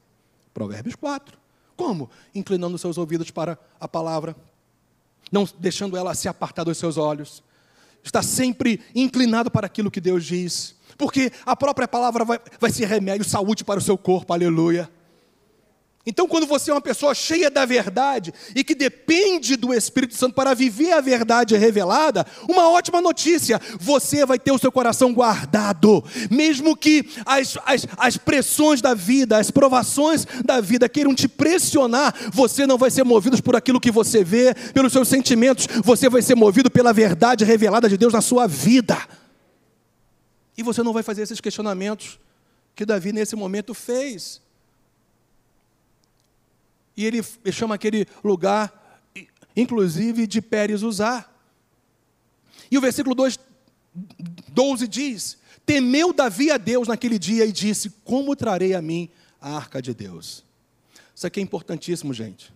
Provérbios 0.54 0.96
4. 0.96 1.38
Como? 1.76 2.10
Inclinando 2.36 2.78
seus 2.78 2.98
ouvidos 2.98 3.32
para 3.32 3.58
a 3.80 3.88
palavra, 3.88 4.36
não 5.32 5.48
deixando 5.58 5.98
ela 5.98 6.14
se 6.14 6.28
apartar 6.28 6.64
dos 6.64 6.78
seus 6.78 6.98
olhos. 6.98 7.44
Está 8.04 8.22
sempre 8.22 8.82
inclinado 8.94 9.50
para 9.50 9.66
aquilo 9.66 9.90
que 9.90 10.02
Deus 10.02 10.26
diz. 10.26 10.76
Porque 10.98 11.32
a 11.46 11.56
própria 11.56 11.88
palavra 11.88 12.26
vai, 12.26 12.40
vai 12.60 12.72
ser 12.72 12.86
remédio, 12.86 13.28
saúde 13.28 13.64
para 13.64 13.80
o 13.80 13.84
seu 13.84 13.98
corpo, 13.98 14.34
aleluia. 14.34 14.90
Então, 16.06 16.28
quando 16.28 16.46
você 16.46 16.70
é 16.70 16.74
uma 16.74 16.82
pessoa 16.82 17.16
cheia 17.16 17.50
da 17.50 17.66
verdade 17.66 18.34
e 18.54 18.62
que 18.62 18.76
depende 18.76 19.56
do 19.56 19.74
Espírito 19.74 20.16
Santo 20.16 20.36
para 20.36 20.54
viver 20.54 20.92
a 20.92 21.00
verdade 21.00 21.56
revelada, 21.56 22.26
uma 22.48 22.70
ótima 22.70 23.00
notícia: 23.00 23.60
você 23.80 24.26
vai 24.26 24.38
ter 24.38 24.52
o 24.52 24.58
seu 24.58 24.70
coração 24.70 25.14
guardado, 25.14 26.04
mesmo 26.30 26.76
que 26.76 27.06
as, 27.26 27.58
as, 27.66 27.88
as 27.98 28.18
pressões 28.18 28.82
da 28.82 28.94
vida, 28.94 29.38
as 29.38 29.50
provações 29.50 30.28
da 30.44 30.60
vida 30.60 30.90
queiram 30.90 31.16
te 31.16 31.30
pressionar, 31.30 32.14
você 32.34 32.68
não 32.68 32.78
vai 32.78 32.92
ser 32.92 33.06
movido 33.06 33.42
por 33.42 33.56
aquilo 33.56 33.80
que 33.80 33.92
você 33.92 34.26
vê, 34.26 34.54
pelos 34.74 34.92
seus 34.92 35.08
sentimentos, 35.08 35.68
você 35.82 36.10
vai 36.10 36.22
ser 36.22 36.36
movido 36.36 36.70
pela 36.70 36.92
verdade 36.92 37.46
revelada 37.46 37.88
de 37.88 37.98
Deus 37.98 38.12
na 38.12 38.22
sua 38.22 38.46
vida. 38.46 38.98
E 40.58 40.64
você 40.64 40.84
não 40.84 40.92
vai 40.92 41.02
fazer 41.02 41.22
esses 41.22 41.40
questionamentos 41.40 42.20
que 42.76 42.86
Davi 42.86 43.14
nesse 43.14 43.38
momento 43.38 43.74
fez. 43.74 44.43
E 46.96 47.06
ele 47.06 47.24
chama 47.52 47.76
aquele 47.76 48.06
lugar, 48.24 49.02
inclusive, 49.56 50.28
de 50.28 50.42
Pérez 50.42 50.84
Usar. 50.84 51.32
E 52.70 52.78
o 52.78 52.82
versículo 52.82 53.16
2, 53.16 53.40
12 54.50 54.88
diz: 54.88 55.38
Temeu 55.66 56.14
Davi 56.14 56.52
a 56.52 56.58
Deus 56.58 56.88
naquele 56.88 57.18
dia 57.18 57.46
e 57.46 57.52
disse: 57.52 57.90
Como 58.04 58.36
trarei 58.36 58.74
a 58.74 58.82
mim 58.82 59.10
a 59.40 59.56
arca 59.56 59.82
de 59.82 59.94
Deus? 59.94 60.44
Isso 61.16 61.28
aqui 61.28 61.40
é 61.40 61.44
importantíssimo, 61.44 62.14
gente. 62.14 62.54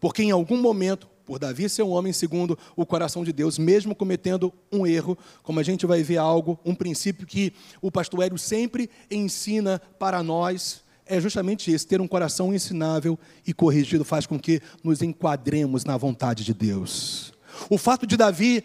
Porque 0.00 0.22
em 0.22 0.30
algum 0.30 0.60
momento, 0.60 1.08
por 1.24 1.38
Davi 1.38 1.68
ser 1.68 1.82
um 1.82 1.90
homem 1.90 2.12
segundo 2.12 2.58
o 2.76 2.84
coração 2.84 3.24
de 3.24 3.32
Deus, 3.32 3.58
mesmo 3.58 3.94
cometendo 3.94 4.52
um 4.70 4.86
erro, 4.86 5.16
como 5.42 5.60
a 5.60 5.62
gente 5.62 5.86
vai 5.86 6.02
ver 6.02 6.18
algo, 6.18 6.58
um 6.64 6.74
princípio 6.74 7.26
que 7.26 7.52
o 7.80 7.90
pastor 7.90 8.22
Hélio 8.22 8.38
sempre 8.38 8.90
ensina 9.10 9.80
para 9.98 10.22
nós, 10.22 10.82
é 11.12 11.20
justamente 11.20 11.72
isso: 11.72 11.86
ter 11.86 12.00
um 12.00 12.08
coração 12.08 12.54
ensinável 12.54 13.18
e 13.46 13.52
corrigido 13.52 14.04
faz 14.04 14.26
com 14.26 14.38
que 14.38 14.60
nos 14.82 15.02
enquadremos 15.02 15.84
na 15.84 15.96
vontade 15.96 16.42
de 16.42 16.54
Deus. 16.54 17.32
O 17.68 17.76
fato 17.76 18.06
de 18.06 18.16
Davi, 18.16 18.64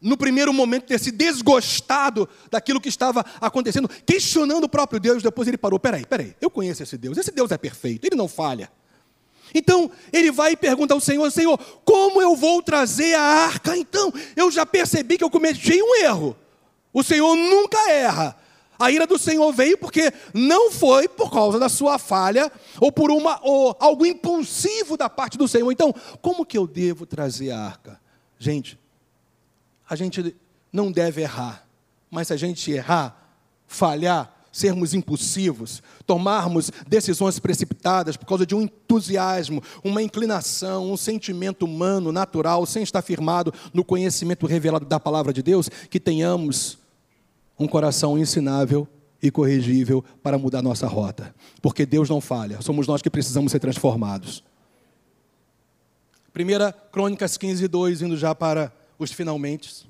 no 0.00 0.16
primeiro 0.16 0.52
momento, 0.52 0.86
ter 0.86 1.00
se 1.00 1.10
desgostado 1.10 2.28
daquilo 2.50 2.80
que 2.80 2.88
estava 2.88 3.24
acontecendo, 3.40 3.88
questionando 4.06 4.64
o 4.64 4.68
próprio 4.68 5.00
Deus, 5.00 5.22
depois 5.22 5.48
ele 5.48 5.58
parou: 5.58 5.78
peraí, 5.78 6.06
peraí, 6.06 6.36
eu 6.40 6.48
conheço 6.48 6.84
esse 6.84 6.96
Deus, 6.96 7.18
esse 7.18 7.32
Deus 7.32 7.50
é 7.50 7.58
perfeito, 7.58 8.06
ele 8.06 8.16
não 8.16 8.28
falha. 8.28 8.70
Então 9.52 9.90
ele 10.12 10.30
vai 10.30 10.52
e 10.52 10.56
pergunta 10.56 10.94
ao 10.94 11.00
Senhor: 11.00 11.28
Senhor, 11.32 11.58
como 11.84 12.22
eu 12.22 12.36
vou 12.36 12.62
trazer 12.62 13.14
a 13.14 13.22
arca? 13.22 13.76
Então 13.76 14.12
eu 14.36 14.52
já 14.52 14.64
percebi 14.64 15.18
que 15.18 15.24
eu 15.24 15.30
cometi 15.30 15.82
um 15.82 15.96
erro. 15.96 16.36
O 16.92 17.02
Senhor 17.02 17.34
nunca 17.34 17.90
erra. 17.90 18.36
A 18.78 18.92
ira 18.92 19.06
do 19.06 19.18
Senhor 19.18 19.52
veio 19.52 19.76
porque 19.76 20.12
não 20.32 20.70
foi 20.70 21.08
por 21.08 21.30
causa 21.30 21.58
da 21.58 21.68
sua 21.68 21.98
falha 21.98 22.50
ou 22.80 22.92
por 22.92 23.10
uma 23.10 23.40
ou 23.42 23.76
algo 23.80 24.06
impulsivo 24.06 24.96
da 24.96 25.10
parte 25.10 25.36
do 25.36 25.48
Senhor. 25.48 25.70
Então, 25.72 25.92
como 26.22 26.46
que 26.46 26.56
eu 26.56 26.66
devo 26.66 27.04
trazer 27.04 27.50
a 27.50 27.60
arca? 27.60 28.00
Gente, 28.38 28.78
a 29.88 29.96
gente 29.96 30.36
não 30.72 30.92
deve 30.92 31.22
errar, 31.22 31.66
mas 32.08 32.28
se 32.28 32.34
a 32.34 32.36
gente 32.36 32.70
errar, 32.70 33.34
falhar, 33.66 34.32
sermos 34.52 34.94
impulsivos, 34.94 35.82
tomarmos 36.06 36.70
decisões 36.86 37.38
precipitadas 37.38 38.16
por 38.16 38.26
causa 38.26 38.46
de 38.46 38.54
um 38.54 38.62
entusiasmo, 38.62 39.62
uma 39.82 40.02
inclinação, 40.02 40.92
um 40.92 40.96
sentimento 40.96 41.64
humano, 41.64 42.12
natural, 42.12 42.64
sem 42.64 42.82
estar 42.82 43.02
firmado 43.02 43.52
no 43.72 43.84
conhecimento 43.84 44.46
revelado 44.46 44.86
da 44.86 45.00
palavra 45.00 45.32
de 45.32 45.42
Deus, 45.42 45.68
que 45.90 46.00
tenhamos 46.00 46.78
um 47.58 47.66
coração 47.66 48.18
ensinável 48.18 48.86
e 49.22 49.30
corrigível 49.30 50.04
para 50.22 50.38
mudar 50.38 50.62
nossa 50.62 50.86
rota. 50.86 51.34
Porque 51.60 51.84
Deus 51.84 52.08
não 52.08 52.20
falha, 52.20 52.60
somos 52.62 52.86
nós 52.86 53.02
que 53.02 53.10
precisamos 53.10 53.50
ser 53.50 53.58
transformados. 53.58 54.44
Primeira 56.32 56.72
Crônicas 56.72 57.36
15, 57.36 57.66
2, 57.66 58.02
indo 58.02 58.16
já 58.16 58.34
para 58.34 58.72
os 58.98 59.10
finalmente. 59.10 59.88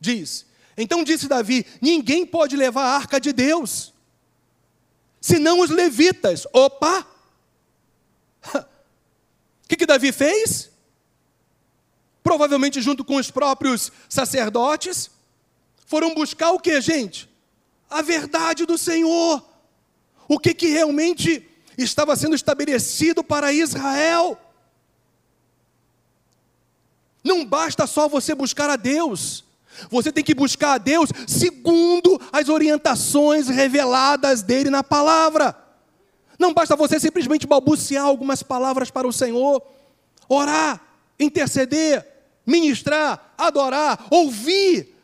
Diz: 0.00 0.46
Então 0.76 1.04
disse 1.04 1.28
Davi: 1.28 1.64
Ninguém 1.80 2.26
pode 2.26 2.56
levar 2.56 2.82
a 2.82 2.96
arca 2.96 3.20
de 3.20 3.32
Deus, 3.32 3.94
senão 5.20 5.60
os 5.60 5.70
levitas. 5.70 6.46
Opa! 6.52 7.06
O 8.54 8.64
que, 9.68 9.76
que 9.76 9.86
Davi 9.86 10.10
fez? 10.10 10.70
Provavelmente 12.22 12.82
junto 12.82 13.04
com 13.04 13.16
os 13.16 13.30
próprios 13.30 13.92
sacerdotes, 14.08 15.10
foram 15.86 16.14
buscar 16.14 16.50
o 16.50 16.60
que, 16.60 16.80
gente? 16.80 17.28
A 17.88 18.02
verdade 18.02 18.66
do 18.66 18.76
Senhor. 18.76 19.42
O 20.28 20.38
que, 20.38 20.52
que 20.52 20.66
realmente 20.66 21.48
estava 21.76 22.16
sendo 22.16 22.34
estabelecido 22.34 23.22
para 23.22 23.52
Israel. 23.52 24.38
Não 27.22 27.44
basta 27.44 27.86
só 27.86 28.08
você 28.08 28.34
buscar 28.34 28.70
a 28.70 28.76
Deus, 28.76 29.44
você 29.90 30.12
tem 30.12 30.22
que 30.22 30.34
buscar 30.34 30.74
a 30.74 30.78
Deus 30.78 31.10
segundo 31.26 32.20
as 32.32 32.48
orientações 32.48 33.48
reveladas 33.48 34.42
dele 34.42 34.70
na 34.70 34.82
palavra. 34.82 35.56
Não 36.38 36.54
basta 36.54 36.76
você 36.76 37.00
simplesmente 37.00 37.46
balbuciar 37.46 38.04
algumas 38.04 38.42
palavras 38.42 38.90
para 38.90 39.08
o 39.08 39.12
Senhor, 39.12 39.60
orar, 40.28 40.80
interceder, 41.18 42.06
ministrar, 42.46 43.34
adorar, 43.36 44.06
ouvir 44.10 44.95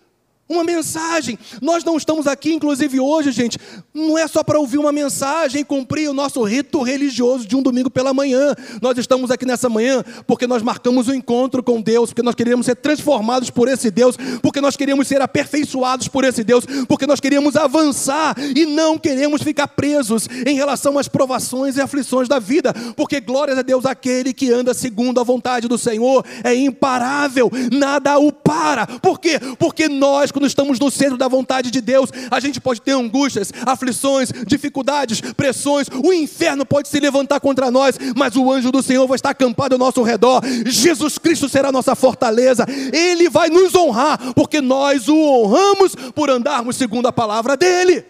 uma 0.53 0.65
mensagem. 0.65 1.39
Nós 1.61 1.85
não 1.85 1.97
estamos 1.97 2.27
aqui, 2.27 2.53
inclusive 2.53 3.01
hoje, 3.01 3.33
gente, 3.33 3.59
não 3.93 4.17
é 4.17 4.27
só 4.27 4.43
para 4.43 4.59
ouvir 4.59 4.79
uma 4.79 4.93
mensagem 4.93 5.63
e 5.63 5.65
cumprir 5.65 6.09
o 6.09 6.15
nosso 6.15 6.43
rito 6.43 6.83
religioso 6.83 7.47
de 7.47 7.57
um 7.57 7.63
domingo 7.63 7.91
pela 7.91 8.15
manhã. 8.15 8.55
Nós 8.81 8.97
estamos 8.99 9.31
aqui 9.31 9.45
nessa 9.45 9.69
manhã 9.69 10.05
porque 10.27 10.47
nós 10.47 10.63
marcamos 10.63 11.09
o 11.09 11.13
um 11.13 11.15
encontro 11.15 11.63
com 11.63 11.81
Deus, 11.81 12.11
porque 12.11 12.23
nós 12.23 12.35
queremos 12.35 12.67
ser 12.67 12.77
transformados 12.77 13.51
por 13.51 13.69
esse 13.69 13.91
Deus, 13.91 14.17
porque 14.41 14.61
nós 14.61 14.77
queremos 14.77 15.09
ser 15.09 15.21
aperfeiçoados 15.21 16.09
por 16.09 16.25
esse 16.25 16.45
Deus, 16.45 16.65
porque 16.89 17.07
nós 17.07 17.21
queremos 17.21 17.57
avançar 17.57 18.35
e 18.55 18.67
não 18.67 18.99
queremos 18.99 19.43
ficar 19.43 19.69
presos 19.69 20.29
em 20.47 20.55
relação 20.55 20.99
às 20.99 21.09
provações 21.09 21.77
e 21.77 21.81
aflições 21.81 22.29
da 22.29 22.39
vida, 22.39 22.73
porque 22.97 23.21
glórias 23.21 23.59
a 23.59 23.63
Deus, 23.63 23.87
aquele 23.87 24.33
que 24.33 24.51
anda 24.53 24.75
segundo 24.75 25.21
a 25.21 25.25
vontade 25.25 25.69
do 25.69 25.79
Senhor 25.79 26.25
é 26.45 26.55
imparável, 26.55 27.51
nada 27.73 28.19
o 28.19 28.33
para. 28.33 28.87
Por 28.87 29.19
quê? 29.19 29.39
Porque 29.59 29.89
nós, 29.89 30.31
quando 30.31 30.42
estamos 30.47 30.79
no 30.79 30.91
centro 30.91 31.17
da 31.17 31.29
vontade 31.29 31.71
de 31.71 31.81
Deus, 31.81 32.11
a 32.31 32.41
gente 32.41 32.61
pode 32.61 32.81
ter 32.81 32.93
angústias, 32.93 33.53
aflições, 33.67 34.31
dificuldades, 34.47 35.21
pressões, 35.21 35.89
o 35.89 36.13
inferno 36.13 36.65
pode 36.65 36.89
se 36.89 36.99
levantar 37.01 37.41
contra 37.41 37.71
nós, 37.71 37.99
mas 38.17 38.37
o 38.37 38.51
anjo 38.51 38.71
do 38.71 38.83
Senhor 38.83 39.07
vai 39.07 39.17
estar 39.17 39.31
acampado 39.31 39.75
ao 39.75 39.79
nosso 39.79 40.03
redor. 40.03 40.43
Jesus 40.67 41.19
Cristo 41.19 41.49
será 41.49 41.73
nossa 41.73 41.95
fortaleza, 41.95 42.67
ele 42.93 43.29
vai 43.29 43.49
nos 43.49 43.75
honrar, 43.75 44.33
porque 44.35 44.61
nós 44.61 45.09
o 45.09 45.17
honramos 45.17 45.95
por 46.15 46.31
andarmos 46.31 46.77
segundo 46.77 47.07
a 47.07 47.13
palavra 47.13 47.57
dele. 47.57 48.05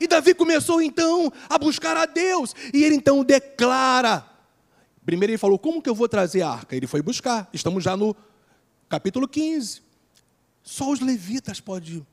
E 0.00 0.08
Davi 0.08 0.34
começou 0.34 0.82
então 0.82 1.32
a 1.48 1.56
buscar 1.56 1.96
a 1.96 2.06
Deus, 2.06 2.54
e 2.74 2.82
ele 2.82 2.96
então 2.96 3.22
declara. 3.22 4.26
Primeiro 5.04 5.30
ele 5.30 5.38
falou: 5.38 5.58
Como 5.58 5.80
que 5.80 5.88
eu 5.88 5.94
vou 5.94 6.08
trazer 6.08 6.42
a 6.42 6.50
arca? 6.50 6.74
Ele 6.74 6.88
foi 6.88 7.00
buscar, 7.02 7.48
estamos 7.52 7.84
já 7.84 7.96
no 7.96 8.16
capítulo 8.88 9.28
15. 9.28 9.80
Só 10.62 10.90
os 10.90 11.00
levitas 11.00 11.60
pode, 11.60 12.06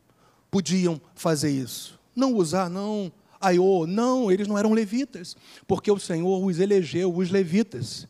podiam 0.49 0.99
fazer 1.15 1.51
isso. 1.51 1.99
Não 2.15 2.33
usar, 2.33 2.69
não. 2.69 3.11
Aiô, 3.39 3.87
não, 3.87 4.29
eles 4.29 4.47
não 4.47 4.57
eram 4.57 4.73
levitas, 4.73 5.37
porque 5.65 5.89
o 5.89 5.97
Senhor 5.97 6.43
os 6.43 6.59
elegeu, 6.59 7.15
os 7.15 7.29
levitas, 7.29 8.05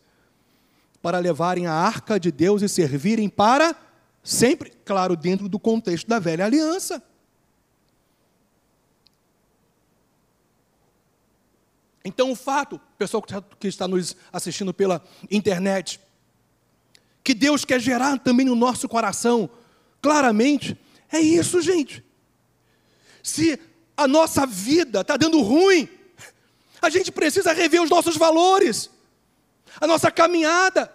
para 1.04 1.20
levarem 1.20 1.68
a 1.68 1.74
arca 1.74 2.20
de 2.20 2.32
Deus 2.32 2.64
e 2.64 2.70
servirem 2.70 3.30
para 3.30 3.76
sempre, 4.24 4.72
claro, 4.84 5.16
dentro 5.16 5.48
do 5.48 5.60
contexto 5.60 6.08
da 6.08 6.18
velha 6.18 6.46
aliança. 6.46 7.04
Então, 12.04 12.32
o 12.32 12.36
fato, 12.36 12.80
pessoal 12.98 13.24
que 13.60 13.68
está 13.68 13.88
nos 13.88 14.16
assistindo 14.34 14.74
pela 14.74 15.04
internet, 15.30 16.00
que 17.24 17.36
Deus 17.36 17.64
quer 17.64 17.80
gerar 17.80 18.18
também 18.18 18.46
no 18.46 18.56
nosso 18.56 18.90
coração 18.90 19.50
claramente, 20.02 20.78
é 21.12 21.20
isso, 21.20 21.62
gente. 21.62 22.04
Se 23.24 23.60
a 23.96 24.08
nossa 24.08 24.46
vida 24.46 25.02
está 25.02 25.18
dando 25.18 25.42
ruim, 25.42 25.90
a 26.82 26.90
gente 26.90 27.12
precisa 27.12 27.54
rever 27.54 27.82
os 27.82 27.90
nossos 27.90 28.16
valores, 28.16 28.90
a 29.80 29.88
nossa 29.88 30.10
caminhada. 30.10 30.94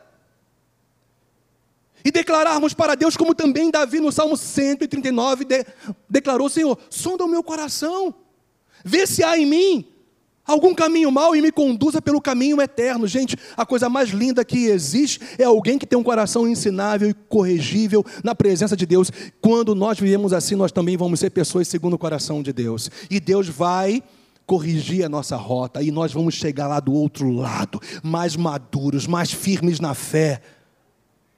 E 2.05 2.11
declararmos 2.11 2.75
para 2.75 2.95
Deus, 2.95 3.17
como 3.17 3.35
também 3.35 3.71
Davi 3.71 3.99
no 3.99 4.12
Salmo 4.12 4.37
139 4.37 5.45
de, 5.45 5.67
declarou: 6.09 6.51
Senhor, 6.51 6.79
sonda 6.90 7.25
o 7.25 7.29
meu 7.29 7.43
coração, 7.43 8.14
vê 8.85 9.07
se 9.07 9.25
há 9.25 9.38
em 9.38 9.47
mim 9.47 9.93
algum 10.46 10.74
caminho 10.74 11.11
mau 11.11 11.35
e 11.35 11.40
me 11.40 11.50
conduza 11.50 12.02
pelo 12.02 12.20
caminho 12.20 12.61
eterno. 12.61 13.07
Gente, 13.07 13.37
a 13.57 13.64
coisa 13.64 13.88
mais 13.88 14.11
linda 14.11 14.44
que 14.44 14.66
existe 14.66 15.20
é 15.38 15.44
alguém 15.44 15.78
que 15.78 15.87
tem 15.87 15.98
um 15.98 16.02
coração 16.02 16.48
ensinável 16.48 17.09
e 17.09 17.14
corrigível 17.14 18.04
na 18.22 18.35
presença 18.35 18.76
de 18.76 18.87
Deus. 18.87 19.11
Quando 19.40 19.74
nós 19.74 19.98
vivemos 19.98 20.33
assim, 20.33 20.54
nós 20.54 20.72
também 20.72 20.96
vamos 20.96 21.20
ser 21.20 21.30
pessoas 21.30 21.68
segundo 21.68 21.94
o 21.94 21.98
coração 21.98 22.42
de 22.42 22.52
Deus. 22.52 22.90
E 23.11 23.18
Deus 23.18 23.48
vai 23.48 24.02
corrigir 24.46 25.04
a 25.04 25.09
nossa 25.09 25.37
rota 25.37 25.83
e 25.83 25.90
nós 25.90 26.12
vamos 26.12 26.35
chegar 26.35 26.66
lá 26.66 26.78
do 26.78 26.92
outro 26.92 27.30
lado, 27.30 27.80
mais 28.02 28.37
maduros, 28.37 29.07
mais 29.07 29.33
firmes 29.33 29.80
na 29.80 29.94
fé. 29.94 30.40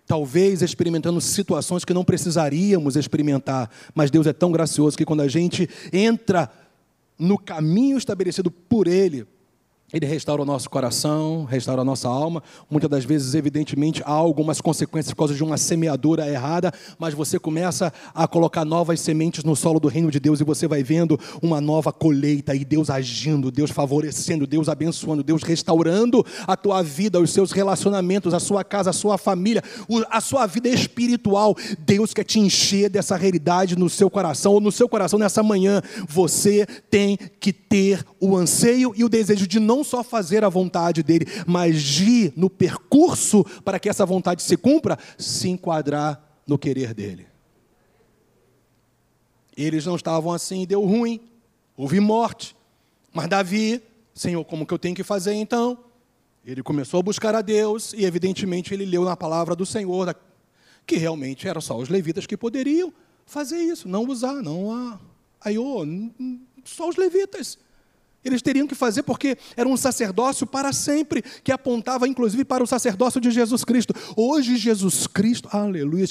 Talvez 0.06 0.62
experimentando 0.62 1.20
situações 1.20 1.84
que 1.84 1.94
não 1.94 2.04
precisaríamos 2.04 2.96
experimentar, 2.96 3.70
mas 3.94 4.10
Deus 4.10 4.26
é 4.26 4.32
tão 4.32 4.52
gracioso 4.52 4.96
que 4.96 5.04
quando 5.04 5.20
a 5.20 5.28
gente 5.28 5.68
entra 5.92 6.50
no 7.18 7.38
caminho 7.38 7.96
estabelecido 7.96 8.50
por 8.50 8.88
Ele, 8.88 9.26
ele 9.92 10.04
restaura 10.04 10.42
o 10.42 10.44
nosso 10.44 10.68
coração, 10.68 11.44
restaura 11.44 11.82
a 11.82 11.84
nossa 11.84 12.08
alma. 12.08 12.42
Muitas 12.68 12.90
das 12.90 13.04
vezes, 13.04 13.34
evidentemente, 13.34 14.02
há 14.04 14.10
algumas 14.10 14.60
consequências 14.60 15.12
por 15.14 15.18
causa 15.18 15.34
de 15.34 15.44
uma 15.44 15.56
semeadura 15.56 16.28
errada, 16.28 16.72
mas 16.98 17.14
você 17.14 17.38
começa 17.38 17.92
a 18.12 18.26
colocar 18.26 18.64
novas 18.64 19.00
sementes 19.00 19.44
no 19.44 19.54
solo 19.54 19.78
do 19.78 19.86
reino 19.86 20.10
de 20.10 20.18
Deus 20.18 20.40
e 20.40 20.44
você 20.44 20.66
vai 20.66 20.82
vendo 20.82 21.18
uma 21.40 21.60
nova 21.60 21.92
colheita 21.92 22.52
e 22.52 22.64
Deus 22.64 22.90
agindo, 22.90 23.50
Deus 23.52 23.70
favorecendo, 23.70 24.44
Deus 24.44 24.68
abençoando, 24.68 25.22
Deus 25.22 25.44
restaurando 25.44 26.26
a 26.48 26.56
tua 26.56 26.82
vida, 26.82 27.20
os 27.20 27.30
seus 27.30 27.52
relacionamentos, 27.52 28.34
a 28.34 28.40
sua 28.40 28.64
casa, 28.64 28.90
a 28.90 28.92
sua 28.92 29.16
família, 29.16 29.62
a 30.10 30.20
sua 30.20 30.46
vida 30.46 30.68
espiritual. 30.68 31.56
Deus 31.78 32.12
quer 32.12 32.24
te 32.24 32.40
encher 32.40 32.90
dessa 32.90 33.14
realidade 33.14 33.78
no 33.78 33.88
seu 33.88 34.10
coração 34.10 34.54
ou 34.54 34.60
no 34.60 34.72
seu 34.72 34.88
coração 34.88 35.16
nessa 35.16 35.44
manhã. 35.44 35.80
Você 36.08 36.66
tem 36.90 37.16
que 37.38 37.52
ter 37.52 38.04
o 38.20 38.36
anseio 38.36 38.92
e 38.96 39.04
o 39.04 39.08
desejo 39.08 39.46
de 39.46 39.60
não 39.60 39.75
não 39.76 39.84
só 39.84 40.02
fazer 40.02 40.44
a 40.44 40.48
vontade 40.48 41.02
dele, 41.02 41.26
mas 41.46 42.00
ir 42.00 42.32
no 42.36 42.48
percurso 42.48 43.44
para 43.64 43.78
que 43.78 43.88
essa 43.88 44.06
vontade 44.06 44.42
se 44.42 44.56
cumpra, 44.56 44.98
se 45.18 45.48
enquadrar 45.48 46.40
no 46.46 46.58
querer 46.58 46.94
dele. 46.94 47.26
Eles 49.56 49.86
não 49.86 49.96
estavam 49.96 50.32
assim, 50.32 50.66
deu 50.66 50.84
ruim, 50.84 51.20
houve 51.76 52.00
morte. 52.00 52.56
Mas 53.12 53.28
Davi, 53.28 53.82
Senhor, 54.14 54.44
como 54.44 54.66
que 54.66 54.72
eu 54.72 54.78
tenho 54.78 54.94
que 54.94 55.02
fazer 55.02 55.34
então? 55.34 55.78
Ele 56.44 56.62
começou 56.62 57.00
a 57.00 57.02
buscar 57.02 57.34
a 57.34 57.42
Deus 57.42 57.92
e, 57.92 58.04
evidentemente, 58.04 58.72
ele 58.72 58.84
leu 58.84 59.04
na 59.04 59.16
palavra 59.16 59.56
do 59.56 59.66
Senhor 59.66 60.14
que 60.86 60.96
realmente 60.96 61.48
eram 61.48 61.60
só 61.60 61.76
os 61.76 61.88
levitas 61.88 62.26
que 62.26 62.36
poderiam 62.36 62.92
fazer 63.26 63.58
isso, 63.58 63.88
não 63.88 64.04
usar, 64.04 64.34
não 64.34 64.70
a 64.70 65.00
Aiô, 65.40 65.84
só 66.64 66.88
os 66.88 66.96
levitas. 66.96 67.58
Eles 68.26 68.42
teriam 68.42 68.66
que 68.66 68.74
fazer 68.74 69.02
porque 69.02 69.36
era 69.56 69.68
um 69.68 69.76
sacerdócio 69.76 70.46
para 70.46 70.72
sempre, 70.72 71.22
que 71.42 71.52
apontava 71.52 72.08
inclusive 72.08 72.44
para 72.44 72.62
o 72.62 72.66
sacerdócio 72.66 73.20
de 73.20 73.30
Jesus 73.30 73.64
Cristo. 73.64 73.94
Hoje, 74.16 74.56
Jesus 74.56 75.06
Cristo, 75.06 75.48
aleluia, 75.52 76.06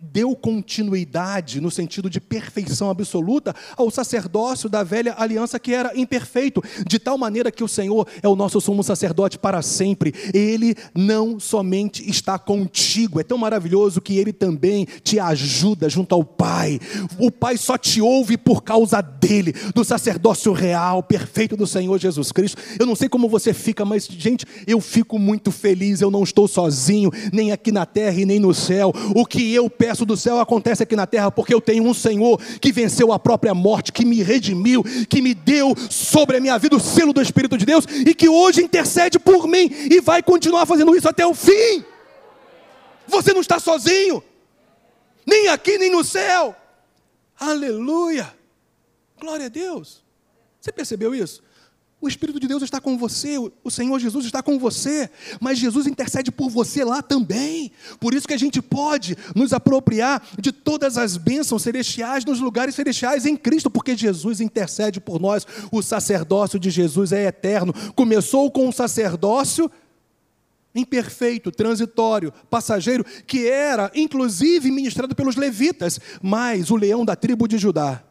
deu 0.00 0.34
continuidade, 0.34 1.60
no 1.60 1.70
sentido 1.70 2.08
de 2.08 2.20
perfeição 2.20 2.88
absoluta, 2.88 3.54
ao 3.76 3.90
sacerdócio 3.90 4.68
da 4.68 4.82
velha 4.82 5.14
aliança 5.18 5.58
que 5.58 5.74
era 5.74 5.96
imperfeito, 5.98 6.62
de 6.86 6.98
tal 6.98 7.18
maneira 7.18 7.52
que 7.52 7.62
o 7.62 7.68
Senhor 7.68 8.06
é 8.22 8.28
o 8.28 8.34
nosso 8.34 8.60
sumo 8.60 8.82
sacerdote 8.82 9.38
para 9.38 9.60
sempre. 9.60 10.14
Ele 10.32 10.74
não 10.94 11.38
somente 11.38 12.08
está 12.08 12.38
contigo, 12.38 13.20
é 13.20 13.22
tão 13.22 13.36
maravilhoso 13.36 14.00
que 14.00 14.16
ele 14.16 14.32
também 14.32 14.86
te 15.02 15.20
ajuda 15.20 15.88
junto 15.88 16.14
ao 16.14 16.24
Pai. 16.24 16.80
O 17.18 17.30
Pai 17.30 17.58
só 17.58 17.76
te 17.76 18.00
ouve 18.00 18.38
por 18.38 18.62
causa 18.62 19.02
dele, 19.02 19.52
do 19.74 19.84
sacerdócio 19.84 20.52
real, 20.52 21.02
perfeito 21.02 21.56
do 21.56 21.66
Senhor 21.66 21.98
Jesus 21.98 22.32
Cristo. 22.32 22.60
Eu 22.78 22.86
não 22.86 22.96
sei 22.96 23.08
como 23.08 23.28
você 23.28 23.52
fica, 23.52 23.84
mas, 23.84 24.06
gente, 24.06 24.46
eu 24.66 24.80
fico 24.80 25.18
muito 25.18 25.52
feliz, 25.52 26.00
eu 26.00 26.10
não 26.10 26.22
estou 26.22 26.48
sozinho, 26.48 27.10
nem 27.32 27.52
aqui 27.52 27.70
na 27.70 27.84
terra 27.84 28.18
e 28.18 28.24
nem 28.24 28.40
no 28.40 28.54
céu. 28.54 28.92
O 29.14 29.26
que 29.26 29.52
eu 29.52 29.68
peço 29.68 29.89
do 29.98 30.16
céu 30.16 30.38
acontece 30.40 30.82
aqui 30.82 30.96
na 30.96 31.06
terra, 31.06 31.30
porque 31.30 31.52
eu 31.52 31.60
tenho 31.60 31.84
um 31.84 31.94
Senhor 31.94 32.40
que 32.60 32.72
venceu 32.72 33.12
a 33.12 33.18
própria 33.18 33.54
morte, 33.54 33.92
que 33.92 34.04
me 34.04 34.22
redimiu, 34.22 34.82
que 35.08 35.20
me 35.20 35.34
deu 35.34 35.74
sobre 35.90 36.36
a 36.36 36.40
minha 36.40 36.58
vida 36.58 36.76
o 36.76 36.80
selo 36.80 37.12
do 37.12 37.20
Espírito 37.20 37.58
de 37.58 37.66
Deus 37.66 37.84
e 38.06 38.14
que 38.14 38.28
hoje 38.28 38.62
intercede 38.62 39.18
por 39.18 39.46
mim 39.46 39.70
e 39.90 40.00
vai 40.00 40.22
continuar 40.22 40.66
fazendo 40.66 40.94
isso 40.94 41.08
até 41.08 41.26
o 41.26 41.34
fim. 41.34 41.84
Você 43.06 43.32
não 43.32 43.40
está 43.40 43.58
sozinho, 43.58 44.22
nem 45.26 45.48
aqui 45.48 45.78
nem 45.78 45.90
no 45.90 46.04
céu. 46.04 46.54
Aleluia! 47.38 48.32
Glória 49.18 49.46
a 49.46 49.48
Deus. 49.48 50.02
Você 50.60 50.70
percebeu 50.70 51.14
isso? 51.14 51.42
O 52.00 52.08
Espírito 52.08 52.40
de 52.40 52.48
Deus 52.48 52.62
está 52.62 52.80
com 52.80 52.96
você, 52.96 53.36
o 53.62 53.70
Senhor 53.70 53.98
Jesus 53.98 54.24
está 54.24 54.42
com 54.42 54.58
você, 54.58 55.10
mas 55.38 55.58
Jesus 55.58 55.86
intercede 55.86 56.32
por 56.32 56.48
você 56.48 56.82
lá 56.82 57.02
também. 57.02 57.70
Por 57.98 58.14
isso 58.14 58.26
que 58.26 58.32
a 58.32 58.38
gente 58.38 58.62
pode 58.62 59.14
nos 59.36 59.52
apropriar 59.52 60.26
de 60.38 60.50
todas 60.50 60.96
as 60.96 61.18
bênçãos 61.18 61.62
celestiais 61.62 62.24
nos 62.24 62.40
lugares 62.40 62.74
celestiais 62.74 63.26
em 63.26 63.36
Cristo, 63.36 63.68
porque 63.68 63.94
Jesus 63.94 64.40
intercede 64.40 64.98
por 64.98 65.20
nós. 65.20 65.46
O 65.70 65.82
sacerdócio 65.82 66.58
de 66.58 66.70
Jesus 66.70 67.12
é 67.12 67.26
eterno. 67.26 67.74
Começou 67.94 68.50
com 68.50 68.66
um 68.66 68.72
sacerdócio 68.72 69.70
imperfeito, 70.74 71.50
transitório, 71.50 72.32
passageiro, 72.48 73.04
que 73.26 73.46
era 73.46 73.90
inclusive 73.94 74.70
ministrado 74.70 75.14
pelos 75.14 75.36
levitas, 75.36 76.00
mas 76.22 76.70
o 76.70 76.76
leão 76.76 77.04
da 77.04 77.14
tribo 77.14 77.46
de 77.46 77.58
Judá 77.58 78.02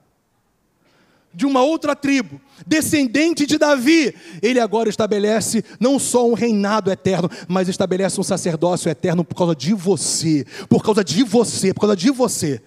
de 1.34 1.46
uma 1.46 1.64
outra 1.64 1.96
tribo, 1.96 2.42
descendente 2.66 3.46
de 3.46 3.58
Davi, 3.58 4.16
ele 4.42 4.60
agora 4.60 4.90
estabelece 4.90 5.64
não 5.80 6.00
só 6.00 6.28
um 6.28 6.34
reinado 6.34 6.92
eterno, 6.92 7.30
mas 7.48 7.68
estabelece 7.68 8.20
um 8.20 8.24
sacerdócio 8.24 8.90
eterno 8.90 9.24
por 9.24 9.36
causa 9.36 9.56
de 9.56 9.74
você, 9.74 10.46
por 10.68 10.84
causa 10.84 11.04
de 11.04 11.24
você, 11.24 11.74
por 11.74 11.82
causa 11.82 11.96
de 11.96 12.10
você. 12.10 12.62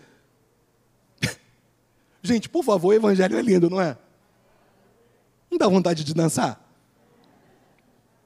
Gente, 2.23 2.49
por 2.49 2.65
favor, 2.65 2.91
o 2.91 2.93
evangelho 2.93 3.37
é 3.37 3.43
lindo, 3.43 3.69
não 3.69 3.81
é? 3.81 3.97
Não 5.51 5.59
dá 5.59 5.69
vontade 5.69 6.05
de 6.05 6.15
dançar? 6.15 6.59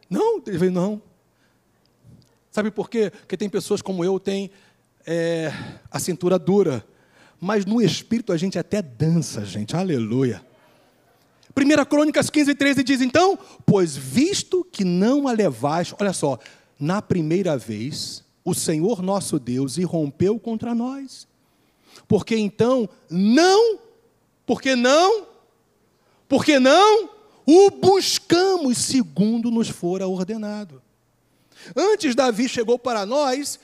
Não, 0.09 0.41
não. 0.71 1.03
Sabe 2.51 2.71
por 2.71 2.89
quê? 2.89 3.11
Porque 3.11 3.37
tem 3.37 3.49
pessoas 3.49 3.83
como 3.83 4.05
eu 4.05 4.21
têm 4.21 4.51
é, 5.07 5.53
a 5.91 5.99
cintura 5.99 6.39
dura 6.39 6.85
mas 7.41 7.65
no 7.65 7.81
espírito 7.81 8.33
a 8.33 8.37
gente 8.37 8.59
até 8.59 8.81
dança, 8.81 9.45
gente, 9.45 9.77
aleluia. 9.77 10.45
1 11.57 11.85
Crônicas 11.87 12.29
15, 12.29 12.55
13 12.55 12.83
diz: 12.83 13.01
Então, 13.01 13.39
pois 13.65 13.97
visto 13.97 14.65
que 14.65 14.85
não 14.85 15.27
a 15.27 15.33
levais, 15.33 15.95
olha 15.99 16.13
só, 16.13 16.39
na 16.79 17.01
primeira 17.01 17.57
vez, 17.57 18.23
o 18.45 18.55
Senhor 18.55 19.03
nosso 19.03 19.39
Deus 19.39 19.79
irrompeu 19.79 20.39
contra 20.39 20.75
nós. 20.75 21.27
Porque 22.07 22.37
então 22.37 22.89
não, 23.09 23.79
porque 24.45 24.77
não, 24.77 25.27
porque 26.29 26.59
não 26.59 27.11
o 27.47 27.71
buscamos 27.71 28.79
segundo 28.79 29.51
nos 29.51 29.69
fora 29.69 30.07
ordenado. 30.07 30.83
Antes 31.75 32.15
Davi 32.15 32.49
chegou 32.49 32.79
para 32.79 33.07
nós, 33.07 33.59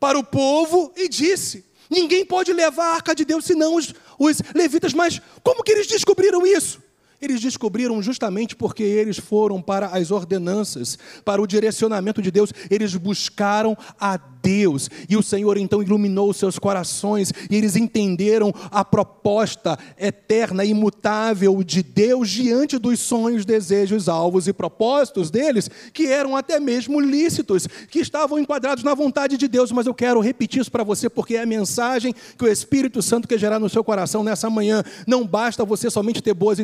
para 0.00 0.18
o 0.18 0.24
povo, 0.24 0.92
e 0.96 1.08
disse: 1.08 1.64
Ninguém 1.92 2.24
pode 2.24 2.54
levar 2.54 2.86
a 2.86 2.94
arca 2.94 3.14
de 3.14 3.22
Deus 3.22 3.44
senão 3.44 3.74
os, 3.74 3.94
os 4.18 4.38
levitas. 4.54 4.94
Mas 4.94 5.20
como 5.42 5.62
que 5.62 5.70
eles 5.70 5.86
descobriram 5.86 6.46
isso? 6.46 6.81
Eles 7.22 7.40
descobriram 7.40 8.02
justamente 8.02 8.56
porque 8.56 8.82
eles 8.82 9.16
foram 9.16 9.62
para 9.62 9.86
as 9.86 10.10
ordenanças, 10.10 10.98
para 11.24 11.40
o 11.40 11.46
direcionamento 11.46 12.20
de 12.20 12.32
Deus, 12.32 12.52
eles 12.68 12.96
buscaram 12.96 13.78
a 14.00 14.16
Deus, 14.16 14.90
e 15.08 15.16
o 15.16 15.22
Senhor 15.22 15.56
então 15.56 15.80
iluminou 15.80 16.32
seus 16.32 16.58
corações, 16.58 17.32
e 17.48 17.54
eles 17.54 17.76
entenderam 17.76 18.52
a 18.72 18.84
proposta 18.84 19.78
eterna, 19.96 20.64
imutável 20.64 21.62
de 21.62 21.80
Deus 21.80 22.28
diante 22.28 22.76
dos 22.76 22.98
sonhos, 22.98 23.44
desejos, 23.44 24.08
alvos 24.08 24.48
e 24.48 24.52
propósitos 24.52 25.30
deles, 25.30 25.70
que 25.92 26.06
eram 26.06 26.36
até 26.36 26.58
mesmo 26.58 26.98
lícitos, 26.98 27.68
que 27.88 28.00
estavam 28.00 28.36
enquadrados 28.36 28.82
na 28.82 28.94
vontade 28.94 29.36
de 29.36 29.46
Deus. 29.46 29.70
Mas 29.70 29.86
eu 29.86 29.94
quero 29.94 30.18
repetir 30.18 30.60
isso 30.60 30.72
para 30.72 30.82
você, 30.82 31.08
porque 31.08 31.36
é 31.36 31.42
a 31.42 31.46
mensagem 31.46 32.12
que 32.36 32.44
o 32.44 32.48
Espírito 32.48 33.00
Santo 33.00 33.28
quer 33.28 33.38
gerar 33.38 33.60
no 33.60 33.68
seu 33.68 33.84
coração 33.84 34.24
nessa 34.24 34.50
manhã. 34.50 34.82
Não 35.06 35.24
basta 35.24 35.64
você 35.64 35.88
somente 35.88 36.20
ter 36.20 36.34
boas 36.34 36.58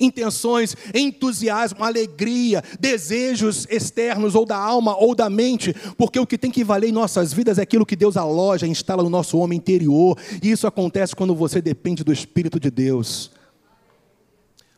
intenções, 0.00 0.76
entusiasmo, 0.94 1.82
alegria, 1.82 2.62
desejos 2.78 3.66
externos 3.70 4.34
ou 4.34 4.44
da 4.44 4.56
alma 4.56 4.96
ou 4.96 5.14
da 5.14 5.28
mente, 5.30 5.74
porque 5.96 6.18
o 6.18 6.26
que 6.26 6.38
tem 6.38 6.50
que 6.50 6.64
valer 6.64 6.88
em 6.88 6.92
nossas 6.92 7.32
vidas 7.32 7.58
é 7.58 7.62
aquilo 7.62 7.86
que 7.86 7.96
Deus 7.96 8.16
aloja, 8.16 8.66
instala 8.66 9.02
no 9.02 9.10
nosso 9.10 9.38
homem 9.38 9.58
interior, 9.58 10.18
e 10.42 10.50
isso 10.50 10.66
acontece 10.66 11.14
quando 11.14 11.34
você 11.34 11.60
depende 11.60 12.04
do 12.04 12.12
Espírito 12.12 12.58
de 12.60 12.70
Deus. 12.70 13.30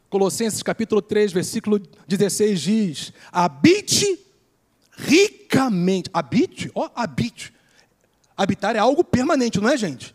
Colossenses 0.08 0.62
capítulo 0.62 1.02
3, 1.02 1.32
versículo 1.32 1.80
16 2.06 2.60
diz: 2.60 3.12
habite 3.32 4.18
ricamente, 4.96 6.08
habite, 6.12 6.70
ó, 6.74 6.88
habite. 6.94 7.52
Habitar 8.36 8.76
é 8.76 8.78
algo 8.78 9.02
permanente, 9.02 9.60
não 9.60 9.68
é, 9.68 9.76
gente? 9.76 10.14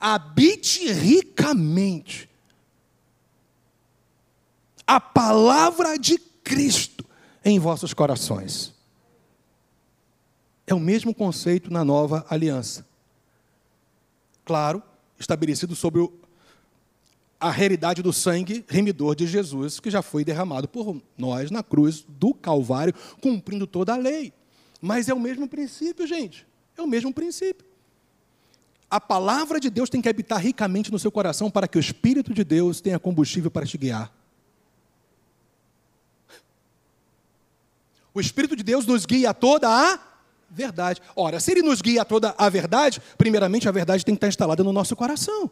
Habite 0.00 0.90
ricamente 0.92 2.27
a 4.88 4.98
palavra 4.98 5.98
de 5.98 6.18
Cristo 6.18 7.04
em 7.44 7.58
vossos 7.58 7.92
corações. 7.92 8.72
É 10.66 10.72
o 10.72 10.80
mesmo 10.80 11.14
conceito 11.14 11.70
na 11.70 11.84
nova 11.84 12.24
aliança. 12.30 12.86
Claro, 14.46 14.82
estabelecido 15.18 15.76
sobre 15.76 16.00
o, 16.00 16.10
a 17.38 17.50
realidade 17.50 18.02
do 18.02 18.14
sangue 18.14 18.64
remidor 18.66 19.14
de 19.14 19.26
Jesus, 19.26 19.78
que 19.78 19.90
já 19.90 20.00
foi 20.00 20.24
derramado 20.24 20.66
por 20.66 20.96
nós 21.18 21.50
na 21.50 21.62
cruz 21.62 22.06
do 22.08 22.32
Calvário, 22.32 22.94
cumprindo 23.20 23.66
toda 23.66 23.92
a 23.92 23.96
lei. 23.96 24.32
Mas 24.80 25.06
é 25.06 25.12
o 25.12 25.20
mesmo 25.20 25.46
princípio, 25.46 26.06
gente. 26.06 26.46
É 26.78 26.80
o 26.80 26.86
mesmo 26.86 27.12
princípio. 27.12 27.66
A 28.90 28.98
palavra 28.98 29.60
de 29.60 29.68
Deus 29.68 29.90
tem 29.90 30.00
que 30.00 30.08
habitar 30.08 30.40
ricamente 30.40 30.90
no 30.90 30.98
seu 30.98 31.12
coração 31.12 31.50
para 31.50 31.68
que 31.68 31.76
o 31.76 31.80
Espírito 31.80 32.32
de 32.32 32.42
Deus 32.42 32.80
tenha 32.80 32.98
combustível 32.98 33.50
para 33.50 33.66
te 33.66 33.76
guiar. 33.76 34.17
O 38.18 38.20
Espírito 38.20 38.56
de 38.56 38.64
Deus 38.64 38.84
nos 38.84 39.06
guia 39.06 39.30
a 39.30 39.34
toda 39.34 39.68
a 39.68 39.96
verdade. 40.50 41.00
Ora, 41.14 41.38
se 41.38 41.52
ele 41.52 41.62
nos 41.62 41.80
guia 41.80 42.02
a 42.02 42.04
toda 42.04 42.34
a 42.36 42.48
verdade, 42.48 43.00
primeiramente 43.16 43.68
a 43.68 43.72
verdade 43.72 44.04
tem 44.04 44.12
que 44.12 44.16
estar 44.16 44.26
instalada 44.26 44.64
no 44.64 44.72
nosso 44.72 44.96
coração. 44.96 45.48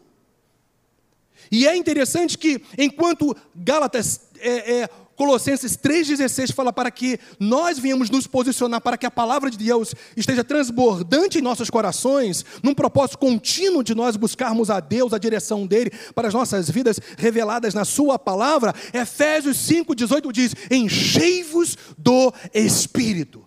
E 1.49 1.65
é 1.65 1.77
interessante 1.77 2.37
que, 2.37 2.61
enquanto 2.77 3.33
Gálatas 3.55 4.19
é, 4.39 4.81
é, 4.81 4.89
Colossenses 5.17 5.75
3,16 5.75 6.53
fala 6.53 6.71
para 6.71 6.91
que 6.91 7.19
nós 7.39 7.79
venhamos 7.79 8.07
nos 8.11 8.27
posicionar 8.27 8.79
para 8.79 8.95
que 8.95 9.05
a 9.05 9.09
palavra 9.09 9.49
de 9.49 9.57
Deus 9.57 9.95
esteja 10.15 10.43
transbordante 10.43 11.39
em 11.39 11.41
nossos 11.41 11.71
corações, 11.71 12.45
num 12.61 12.75
propósito 12.75 13.17
contínuo 13.17 13.83
de 13.83 13.95
nós 13.95 14.15
buscarmos 14.15 14.69
a 14.69 14.79
Deus, 14.79 15.13
a 15.13 15.17
direção 15.17 15.65
dele 15.65 15.91
para 16.13 16.27
as 16.27 16.35
nossas 16.35 16.69
vidas 16.69 16.99
reveladas 17.17 17.73
na 17.73 17.83
Sua 17.83 18.19
palavra. 18.19 18.75
Efésios 18.93 19.57
5,18 19.57 20.31
diz: 20.31 20.55
Enchei-vos 20.69 21.75
do 21.97 22.31
Espírito. 22.53 23.43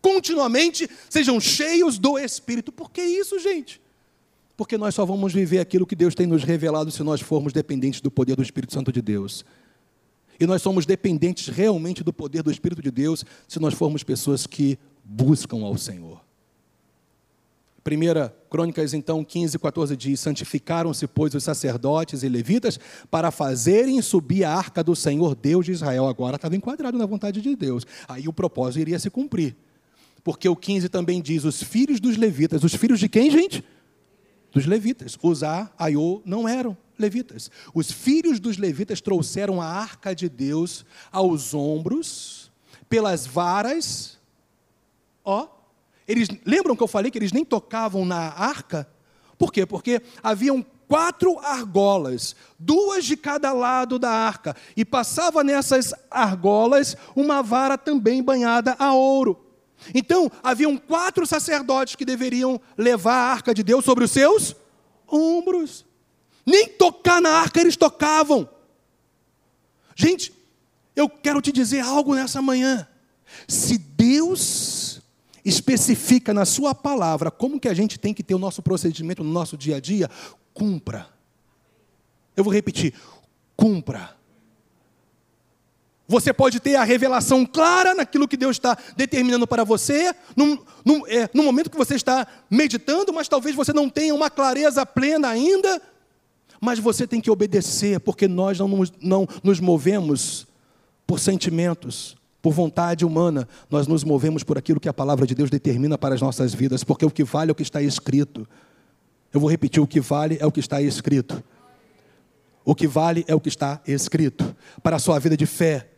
Continuamente 0.00 0.88
sejam 1.08 1.40
cheios 1.40 1.98
do 1.98 2.20
Espírito. 2.20 2.70
Por 2.70 2.88
que 2.88 3.02
isso, 3.02 3.36
gente? 3.40 3.80
Porque 4.56 4.78
nós 4.78 4.94
só 4.94 5.04
vamos 5.04 5.32
viver 5.32 5.58
aquilo 5.58 5.86
que 5.86 5.96
Deus 5.96 6.14
tem 6.14 6.28
nos 6.28 6.44
revelado 6.44 6.92
se 6.92 7.02
nós 7.02 7.20
formos 7.20 7.52
dependentes 7.52 8.00
do 8.00 8.12
poder 8.12 8.36
do 8.36 8.42
Espírito 8.44 8.72
Santo 8.72 8.92
de 8.92 9.02
Deus. 9.02 9.44
E 10.40 10.46
nós 10.46 10.62
somos 10.62 10.86
dependentes 10.86 11.48
realmente 11.48 12.02
do 12.02 12.14
poder 12.14 12.42
do 12.42 12.50
Espírito 12.50 12.80
de 12.80 12.90
Deus 12.90 13.26
se 13.46 13.60
nós 13.60 13.74
formos 13.74 14.02
pessoas 14.02 14.46
que 14.46 14.78
buscam 15.04 15.62
ao 15.62 15.76
Senhor. 15.76 16.18
Primeira 17.84 18.34
Crônicas, 18.48 18.94
então, 18.94 19.22
15, 19.22 19.58
14 19.58 19.96
diz: 19.96 20.18
Santificaram-se, 20.20 21.06
pois, 21.06 21.34
os 21.34 21.44
sacerdotes 21.44 22.22
e 22.22 22.28
levitas 22.28 22.80
para 23.10 23.30
fazerem 23.30 24.00
subir 24.00 24.44
a 24.44 24.54
arca 24.54 24.82
do 24.82 24.96
Senhor 24.96 25.34
Deus 25.34 25.66
de 25.66 25.72
Israel. 25.72 26.06
Agora 26.06 26.36
estava 26.36 26.56
enquadrado 26.56 26.96
na 26.96 27.06
vontade 27.06 27.42
de 27.42 27.54
Deus. 27.54 27.86
Aí 28.08 28.26
o 28.26 28.32
propósito 28.32 28.80
iria 28.80 28.98
se 28.98 29.10
cumprir. 29.10 29.54
Porque 30.24 30.48
o 30.48 30.56
15 30.56 30.88
também 30.88 31.20
diz: 31.20 31.44
os 31.44 31.62
filhos 31.62 32.00
dos 32.00 32.16
levitas. 32.16 32.64
Os 32.64 32.74
filhos 32.74 32.98
de 32.98 33.08
quem, 33.08 33.30
gente? 33.30 33.64
Dos 34.52 34.66
levitas. 34.66 35.18
Uzá, 35.22 35.70
Aiô 35.78 36.22
não 36.24 36.48
eram 36.48 36.76
levitas. 37.00 37.50
Os 37.74 37.90
filhos 37.90 38.38
dos 38.38 38.56
levitas 38.56 39.00
trouxeram 39.00 39.60
a 39.60 39.66
arca 39.66 40.14
de 40.14 40.28
Deus 40.28 40.84
aos 41.10 41.54
ombros, 41.54 42.52
pelas 42.88 43.26
varas, 43.26 44.18
ó, 45.24 45.48
eles 46.06 46.28
lembram 46.44 46.74
que 46.74 46.82
eu 46.82 46.88
falei 46.88 47.10
que 47.10 47.18
eles 47.18 47.32
nem 47.32 47.44
tocavam 47.44 48.04
na 48.04 48.18
arca? 48.18 48.88
Por 49.38 49.52
quê? 49.52 49.64
Porque 49.64 50.02
haviam 50.22 50.64
quatro 50.88 51.38
argolas, 51.38 52.34
duas 52.58 53.04
de 53.04 53.16
cada 53.16 53.52
lado 53.52 53.96
da 53.96 54.10
arca, 54.10 54.56
e 54.76 54.84
passava 54.84 55.44
nessas 55.44 55.94
argolas 56.10 56.96
uma 57.14 57.44
vara 57.44 57.78
também 57.78 58.22
banhada 58.22 58.74
a 58.76 58.92
ouro. 58.92 59.38
Então, 59.94 60.30
haviam 60.42 60.76
quatro 60.76 61.24
sacerdotes 61.24 61.94
que 61.94 62.04
deveriam 62.04 62.60
levar 62.76 63.14
a 63.14 63.32
arca 63.32 63.54
de 63.54 63.62
Deus 63.62 63.84
sobre 63.84 64.04
os 64.04 64.10
seus 64.10 64.56
ombros. 65.06 65.86
Nem 66.50 66.66
tocar 66.66 67.22
na 67.22 67.30
arca 67.30 67.60
eles 67.60 67.76
tocavam. 67.76 68.48
Gente, 69.94 70.32
eu 70.96 71.08
quero 71.08 71.40
te 71.40 71.52
dizer 71.52 71.78
algo 71.78 72.12
nessa 72.16 72.42
manhã. 72.42 72.88
Se 73.46 73.78
Deus 73.78 75.00
especifica 75.44 76.34
na 76.34 76.44
sua 76.44 76.74
palavra 76.74 77.30
como 77.30 77.60
que 77.60 77.68
a 77.68 77.74
gente 77.74 78.00
tem 78.00 78.12
que 78.12 78.24
ter 78.24 78.34
o 78.34 78.38
nosso 78.38 78.62
procedimento 78.62 79.22
no 79.22 79.30
nosso 79.30 79.56
dia 79.56 79.76
a 79.76 79.80
dia, 79.80 80.10
cumpra. 80.52 81.08
Eu 82.36 82.42
vou 82.42 82.52
repetir, 82.52 82.94
cumpra. 83.56 84.16
Você 86.08 86.32
pode 86.32 86.58
ter 86.58 86.74
a 86.74 86.82
revelação 86.82 87.46
clara 87.46 87.94
naquilo 87.94 88.26
que 88.26 88.36
Deus 88.36 88.56
está 88.56 88.76
determinando 88.96 89.46
para 89.46 89.62
você, 89.62 90.08
é, 90.08 91.30
no 91.32 91.44
momento 91.44 91.70
que 91.70 91.76
você 91.76 91.94
está 91.94 92.26
meditando, 92.50 93.12
mas 93.12 93.28
talvez 93.28 93.54
você 93.54 93.72
não 93.72 93.88
tenha 93.88 94.12
uma 94.12 94.28
clareza 94.28 94.84
plena 94.84 95.28
ainda, 95.28 95.80
mas 96.60 96.78
você 96.78 97.06
tem 97.06 97.20
que 97.20 97.30
obedecer, 97.30 97.98
porque 98.00 98.28
nós 98.28 98.58
não, 98.58 98.68
não 99.00 99.26
nos 99.42 99.60
movemos 99.60 100.46
por 101.06 101.18
sentimentos, 101.18 102.16
por 102.42 102.52
vontade 102.52 103.04
humana, 103.04 103.48
nós 103.70 103.86
nos 103.86 104.04
movemos 104.04 104.42
por 104.42 104.58
aquilo 104.58 104.80
que 104.80 104.88
a 104.88 104.92
palavra 104.92 105.26
de 105.26 105.34
Deus 105.34 105.50
determina 105.50 105.96
para 105.98 106.14
as 106.14 106.20
nossas 106.20 106.54
vidas, 106.54 106.84
porque 106.84 107.04
o 107.04 107.10
que 107.10 107.24
vale 107.24 107.50
é 107.50 107.52
o 107.52 107.54
que 107.54 107.62
está 107.62 107.82
escrito. 107.82 108.46
Eu 109.32 109.40
vou 109.40 109.50
repetir: 109.50 109.82
o 109.82 109.86
que 109.86 110.00
vale 110.00 110.38
é 110.40 110.46
o 110.46 110.52
que 110.52 110.60
está 110.60 110.80
escrito. 110.80 111.42
O 112.64 112.74
que 112.74 112.86
vale 112.86 113.24
é 113.26 113.34
o 113.34 113.40
que 113.40 113.48
está 113.48 113.80
escrito. 113.86 114.54
Para 114.82 114.96
a 114.96 114.98
sua 114.98 115.18
vida 115.18 115.36
de 115.36 115.46
fé, 115.46 115.88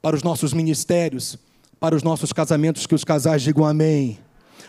para 0.00 0.16
os 0.16 0.22
nossos 0.22 0.52
ministérios, 0.52 1.38
para 1.78 1.94
os 1.94 2.02
nossos 2.02 2.32
casamentos, 2.32 2.86
que 2.86 2.94
os 2.94 3.04
casais 3.04 3.42
digam 3.42 3.64
amém. 3.64 4.18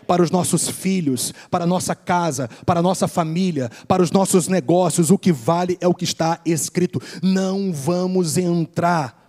Para 0.08 0.22
os 0.24 0.32
nossos 0.32 0.70
filhos, 0.70 1.34
para 1.50 1.64
a 1.64 1.68
nossa 1.68 1.96
casa, 1.96 2.50
para 2.66 2.80
a 2.80 2.84
nossa 2.84 3.08
família, 3.08 3.70
para 3.88 4.04
os 4.04 4.12
nossos 4.12 4.48
negócios, 4.48 5.12
o 5.12 5.18
que 5.18 5.32
vale 5.32 5.78
é 5.82 5.88
o 5.88 5.94
que 5.94 6.04
está 6.04 6.40
escrito. 6.46 7.02
Não 7.22 7.72
vamos 7.74 8.38
entrar 8.38 9.20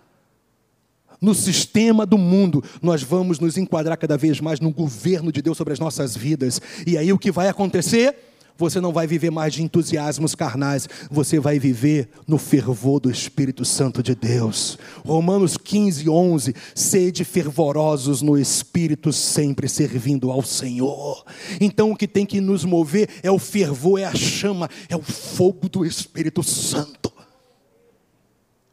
no 1.21 1.35
sistema 1.35 2.03
do 2.03 2.17
mundo, 2.17 2.63
nós 2.81 3.03
vamos 3.03 3.39
nos 3.39 3.55
enquadrar 3.55 3.95
cada 3.95 4.17
vez 4.17 4.41
mais 4.41 4.59
no 4.59 4.71
governo 4.71 5.31
de 5.31 5.41
Deus 5.41 5.55
sobre 5.55 5.73
as 5.73 5.79
nossas 5.79 6.17
vidas. 6.17 6.59
E 6.85 6.97
aí 6.97 7.13
o 7.13 7.19
que 7.19 7.31
vai 7.31 7.47
acontecer? 7.47 8.30
Você 8.61 8.79
não 8.79 8.93
vai 8.93 9.07
viver 9.07 9.31
mais 9.31 9.55
de 9.55 9.63
entusiasmos 9.63 10.35
carnais, 10.35 10.87
você 11.09 11.39
vai 11.39 11.57
viver 11.57 12.07
no 12.27 12.37
fervor 12.37 12.99
do 12.99 13.09
Espírito 13.09 13.65
Santo 13.65 14.03
de 14.03 14.13
Deus. 14.13 14.77
Romanos 15.03 15.57
15, 15.57 16.07
11. 16.07 16.53
Sede 16.75 17.23
fervorosos 17.25 18.21
no 18.21 18.37
Espírito, 18.37 19.11
sempre 19.11 19.67
servindo 19.67 20.29
ao 20.29 20.43
Senhor. 20.43 21.25
Então 21.59 21.89
o 21.89 21.95
que 21.95 22.07
tem 22.07 22.23
que 22.23 22.39
nos 22.39 22.63
mover 22.63 23.09
é 23.23 23.31
o 23.31 23.39
fervor, 23.39 23.99
é 23.99 24.05
a 24.05 24.13
chama, 24.13 24.69
é 24.87 24.95
o 24.95 25.01
fogo 25.01 25.67
do 25.67 25.83
Espírito 25.83 26.43
Santo. 26.43 27.11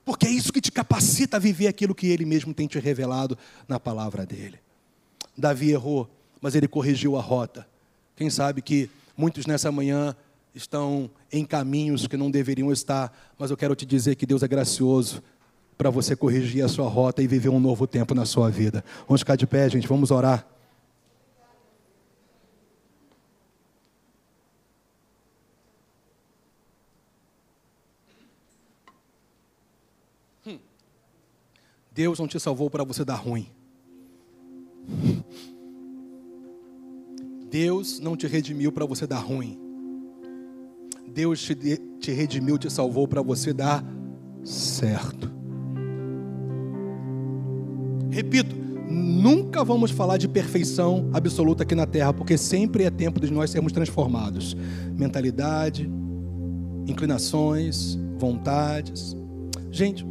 Porque 0.05 0.27
é 0.27 0.31
isso 0.31 0.53
que 0.53 0.61
te 0.61 0.71
capacita 0.71 1.39
a 1.39 1.41
viver 1.41 1.67
aquilo 1.67 1.95
que 1.95 2.09
ele 2.09 2.27
mesmo 2.27 2.53
tem 2.53 2.67
te 2.67 2.79
revelado 2.79 3.39
na 3.67 3.81
palavra 3.81 4.27
dele. 4.27 4.59
Davi 5.35 5.71
errou, 5.71 6.07
mas 6.43 6.55
ele 6.55 6.69
corrigiu 6.69 7.17
a 7.17 7.23
rota. 7.23 7.67
Quem 8.15 8.29
sabe 8.29 8.61
que 8.61 8.91
muitos 9.19 9.47
nessa 9.47 9.73
manhã 9.73 10.15
estão 10.55 11.11
em 11.33 11.45
caminhos 11.45 12.07
que 12.07 12.17
não 12.17 12.31
deveriam 12.31 12.71
estar, 12.71 13.13
mas 13.37 13.51
eu 13.51 13.57
quero 13.57 13.75
te 13.75 13.85
dizer 13.85 14.15
que 14.15 14.25
Deus 14.25 14.45
é 14.45 14.49
gracioso 14.49 15.21
para 15.77 15.91
você 15.91 16.15
corrigir 16.15 16.65
a 16.65 16.69
sua 16.69 16.89
rota 16.89 17.21
e 17.21 17.27
viver 17.27 17.49
um 17.49 17.59
novo 17.59 17.85
tempo 17.87 18.15
na 18.15 18.25
sua 18.25 18.49
vida. 18.49 18.85
Vamos 19.09 19.21
ficar 19.21 19.35
de 19.35 19.47
pé, 19.47 19.69
gente, 19.69 19.89
vamos 19.89 20.13
orar. 20.13 20.47
Deus 31.91 32.21
não 32.21 32.29
te 32.29 32.39
salvou 32.39 32.71
para 32.71 32.85
você 32.85 33.05
dar 33.05 33.17
ruim. 33.17 33.49
Deus 37.61 37.99
não 37.99 38.17
te 38.17 38.25
redimiu 38.29 38.71
para 38.71 38.87
você 38.87 39.05
dar 39.05 39.19
ruim. 39.19 39.59
Deus 41.13 41.43
te, 41.43 41.57
te 41.99 42.13
redimiu, 42.13 42.57
te 42.57 42.71
salvou 42.71 43.09
para 43.09 43.21
você 43.21 43.53
dar 43.53 43.85
certo. 44.45 45.29
Repito, 48.13 48.55
nunca 48.89 49.65
vamos 49.65 49.91
falar 49.91 50.19
de 50.19 50.29
perfeição 50.29 51.11
absoluta 51.13 51.65
aqui 51.65 51.75
na 51.75 51.85
terra, 51.85 52.13
porque 52.13 52.39
sempre 52.39 52.85
é 52.85 52.91
tempo 52.91 53.19
de 53.19 53.33
nós 53.33 53.51
sermos 53.51 53.73
transformados. 53.73 54.57
Mentalidade, 54.97 55.91
inclinações, 56.87 57.99
vontades. 58.19 59.17
Gente, 59.73 60.07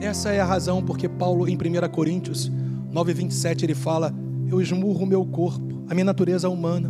essa 0.00 0.30
é 0.30 0.40
a 0.40 0.44
razão 0.44 0.84
porque 0.84 1.08
Paulo, 1.08 1.46
em 1.48 1.54
1 1.54 1.88
Coríntios 1.92 2.50
9,27, 2.92 3.62
ele 3.62 3.76
fala: 3.76 4.12
Eu 4.48 4.60
esmurro 4.60 5.04
o 5.04 5.06
meu 5.06 5.24
corpo, 5.24 5.69
a 5.90 5.94
minha 5.94 6.04
natureza 6.04 6.48
humana, 6.48 6.88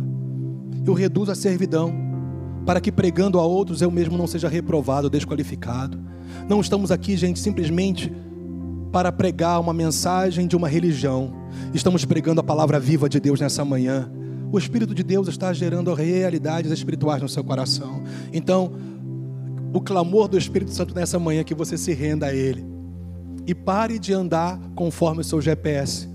eu 0.85 0.93
reduzo 0.93 1.31
a 1.31 1.35
servidão, 1.35 1.91
para 2.67 2.79
que 2.79 2.91
pregando 2.91 3.39
a 3.39 3.43
outros 3.43 3.81
eu 3.81 3.89
mesmo 3.89 4.15
não 4.15 4.27
seja 4.27 4.47
reprovado, 4.47 5.09
desqualificado. 5.09 5.99
Não 6.47 6.61
estamos 6.61 6.91
aqui, 6.91 7.17
gente, 7.17 7.39
simplesmente 7.39 8.13
para 8.91 9.11
pregar 9.11 9.59
uma 9.59 9.73
mensagem 9.73 10.45
de 10.45 10.55
uma 10.55 10.67
religião, 10.67 11.33
estamos 11.73 12.05
pregando 12.05 12.41
a 12.41 12.43
palavra 12.43 12.79
viva 12.79 13.09
de 13.09 13.19
Deus 13.19 13.39
nessa 13.39 13.65
manhã. 13.65 14.07
O 14.51 14.59
Espírito 14.59 14.93
de 14.93 15.01
Deus 15.01 15.27
está 15.27 15.51
gerando 15.51 15.91
realidades 15.95 16.71
espirituais 16.71 17.23
no 17.23 17.29
seu 17.29 17.43
coração. 17.43 18.03
Então, 18.31 18.71
o 19.73 19.81
clamor 19.81 20.27
do 20.27 20.37
Espírito 20.37 20.71
Santo 20.71 20.93
nessa 20.93 21.17
manhã 21.17 21.41
é 21.41 21.43
que 21.43 21.55
você 21.55 21.75
se 21.75 21.91
renda 21.91 22.27
a 22.27 22.35
Ele 22.35 22.63
e 23.47 23.55
pare 23.55 23.97
de 23.97 24.13
andar 24.13 24.59
conforme 24.75 25.21
o 25.21 25.23
seu 25.23 25.41
GPS 25.41 26.10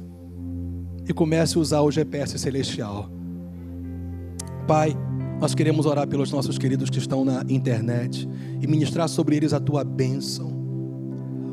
e 1.09 1.13
comece 1.13 1.57
a 1.57 1.61
usar 1.61 1.81
o 1.83 1.91
GPS 1.91 2.39
celestial. 2.39 3.11
Pai, 4.67 4.97
nós 5.41 5.55
queremos 5.55 5.87
orar 5.87 6.07
pelos 6.09 6.33
nossos 6.33 6.59
queridos 6.59 6.91
que 6.91 6.99
estão 6.99 7.25
na 7.25 7.45
internet 7.49 8.29
e 8.61 8.67
ministrar 8.67 9.09
sobre 9.09 9.37
eles 9.37 9.53
a 9.53 9.61
tua 9.61 9.85
bênção. 9.85 10.51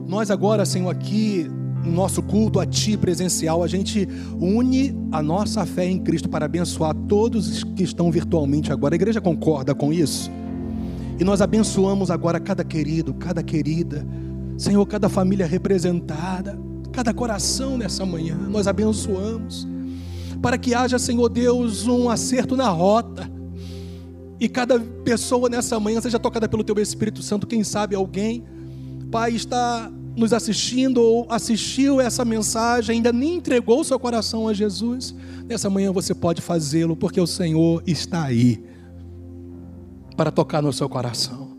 Nós 0.07 0.31
agora, 0.31 0.65
Senhor, 0.65 0.89
aqui 0.89 1.47
no 1.83 1.91
nosso 1.91 2.23
culto 2.23 2.59
a 2.59 2.65
Ti 2.65 2.97
presencial, 2.97 3.61
a 3.61 3.67
gente 3.67 4.07
une 4.39 4.95
a 5.11 5.21
nossa 5.21 5.65
fé 5.65 5.85
em 5.85 5.99
Cristo 5.99 6.29
para 6.29 6.45
abençoar 6.45 6.95
todos 7.07 7.63
que 7.63 7.83
estão 7.83 8.09
virtualmente 8.09 8.71
agora. 8.71 8.95
A 8.95 8.97
igreja 8.97 9.19
concorda 9.19 9.75
com 9.75 9.91
isso? 9.91 10.31
E 11.19 11.23
nós 11.23 11.41
abençoamos 11.41 12.09
agora 12.09 12.39
cada 12.39 12.63
querido, 12.63 13.13
cada 13.13 13.43
querida 13.43 14.05
Senhor, 14.57 14.85
cada 14.85 15.09
família 15.09 15.45
representada, 15.45 16.57
cada 16.93 17.13
coração 17.13 17.77
nessa 17.77 18.05
manhã, 18.05 18.37
nós 18.49 18.67
abençoamos, 18.67 19.67
para 20.41 20.57
que 20.57 20.73
haja, 20.75 20.99
Senhor 20.99 21.27
Deus, 21.27 21.87
um 21.87 22.09
acerto 22.09 22.55
na 22.55 22.69
rota, 22.69 23.29
e 24.39 24.47
cada 24.47 24.79
pessoa 24.79 25.49
nessa 25.49 25.79
manhã 25.79 25.99
seja 25.99 26.19
tocada 26.19 26.47
pelo 26.47 26.63
Teu 26.63 26.77
Espírito 26.79 27.21
Santo, 27.23 27.47
quem 27.47 27.63
sabe 27.63 27.95
alguém, 27.95 28.45
Pai, 29.11 29.31
está 29.31 29.91
nos 30.15 30.31
assistindo 30.31 31.01
ou 31.01 31.25
assistiu 31.29 31.99
essa 31.99 32.23
mensagem, 32.23 32.97
ainda 32.97 33.11
nem 33.11 33.35
entregou 33.35 33.83
seu 33.83 33.99
coração 33.99 34.47
a 34.47 34.53
Jesus, 34.53 35.15
nessa 35.47 35.69
manhã 35.69 35.91
você 35.91 36.13
pode 36.13 36.41
fazê-lo, 36.41 36.95
porque 36.95 37.19
o 37.19 37.27
Senhor 37.27 37.81
está 37.87 38.23
aí 38.23 38.63
para 40.15 40.31
tocar 40.31 40.61
no 40.61 40.71
seu 40.71 40.87
coração. 40.87 41.52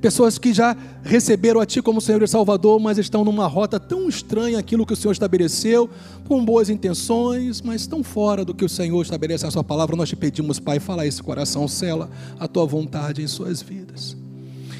Pessoas 0.00 0.38
que 0.38 0.52
já 0.52 0.76
receberam 1.02 1.60
a 1.60 1.66
Ti 1.66 1.80
como 1.80 2.00
Senhor 2.00 2.22
e 2.22 2.28
Salvador, 2.28 2.78
mas 2.78 2.98
estão 2.98 3.24
numa 3.24 3.46
rota 3.46 3.80
tão 3.80 4.08
estranha 4.08 4.58
aquilo 4.58 4.84
que 4.84 4.92
o 4.92 4.96
Senhor 4.96 5.12
estabeleceu, 5.12 5.88
com 6.28 6.44
boas 6.44 6.68
intenções, 6.68 7.62
mas 7.62 7.86
tão 7.86 8.02
fora 8.02 8.44
do 8.44 8.54
que 8.54 8.64
o 8.64 8.68
Senhor 8.68 9.00
estabelece 9.02 9.44
na 9.44 9.50
Sua 9.50 9.64
palavra. 9.64 9.96
Nós 9.96 10.08
te 10.08 10.16
pedimos, 10.16 10.58
Pai, 10.58 10.78
fala 10.78 11.06
esse 11.06 11.22
coração, 11.22 11.66
cela 11.66 12.10
a 12.38 12.46
Tua 12.46 12.66
vontade 12.66 13.22
em 13.22 13.26
suas 13.26 13.62
vidas. 13.62 14.16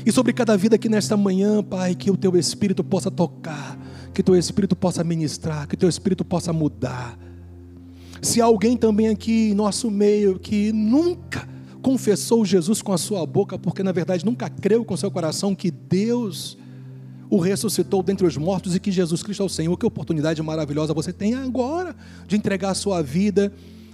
E 0.05 0.13
sobre 0.13 0.33
cada 0.33 0.57
vida 0.57 0.77
aqui 0.77 0.89
nesta 0.89 1.17
manhã, 1.17 1.63
Pai, 1.63 1.95
que 1.95 2.11
o 2.11 2.17
Teu 2.17 2.37
Espírito 2.37 2.85
possa 2.85 3.11
tocar, 3.11 3.77
que 4.15 4.21
o 4.21 4.25
Teu 4.25 4.37
Espírito 4.37 4.77
possa 4.77 5.03
ministrar, 5.03 5.67
que 5.67 5.75
o 5.75 5.79
Teu 5.79 5.89
Espírito 5.89 6.25
possa 6.25 6.53
mudar. 6.53 7.19
Se 8.23 8.41
há 8.41 8.45
alguém 8.45 8.77
também 8.77 9.09
aqui 9.09 9.51
em 9.51 9.55
nosso 9.55 9.91
meio 9.91 10.39
que 10.39 10.73
nunca 10.73 11.56
confessou 11.87 12.45
Jesus 12.45 12.83
com 12.83 12.93
a 12.93 12.99
sua 12.99 13.25
boca, 13.25 13.57
porque 13.57 13.81
na 13.81 13.93
verdade 13.93 14.27
nunca 14.27 14.51
creu 14.51 14.85
com 14.85 14.97
seu 14.97 15.09
coração 15.09 15.55
que 15.55 15.71
Deus 15.71 16.59
o 17.31 17.39
ressuscitou 17.39 18.03
dentre 18.03 18.27
os 18.27 18.37
mortos 18.37 18.75
e 18.75 18.81
que 18.81 18.91
Jesus 18.91 19.23
Cristo 19.23 19.45
é 19.45 19.47
o 19.47 19.49
Senhor. 19.49 19.77
Que 19.77 19.87
oportunidade 19.87 20.43
maravilhosa 20.43 20.93
você 20.93 21.13
tem 21.13 21.35
agora 21.35 21.95
de 22.27 22.35
entregar 22.35 22.71
a 22.71 22.75
sua 22.75 23.01
vida, 23.03 23.53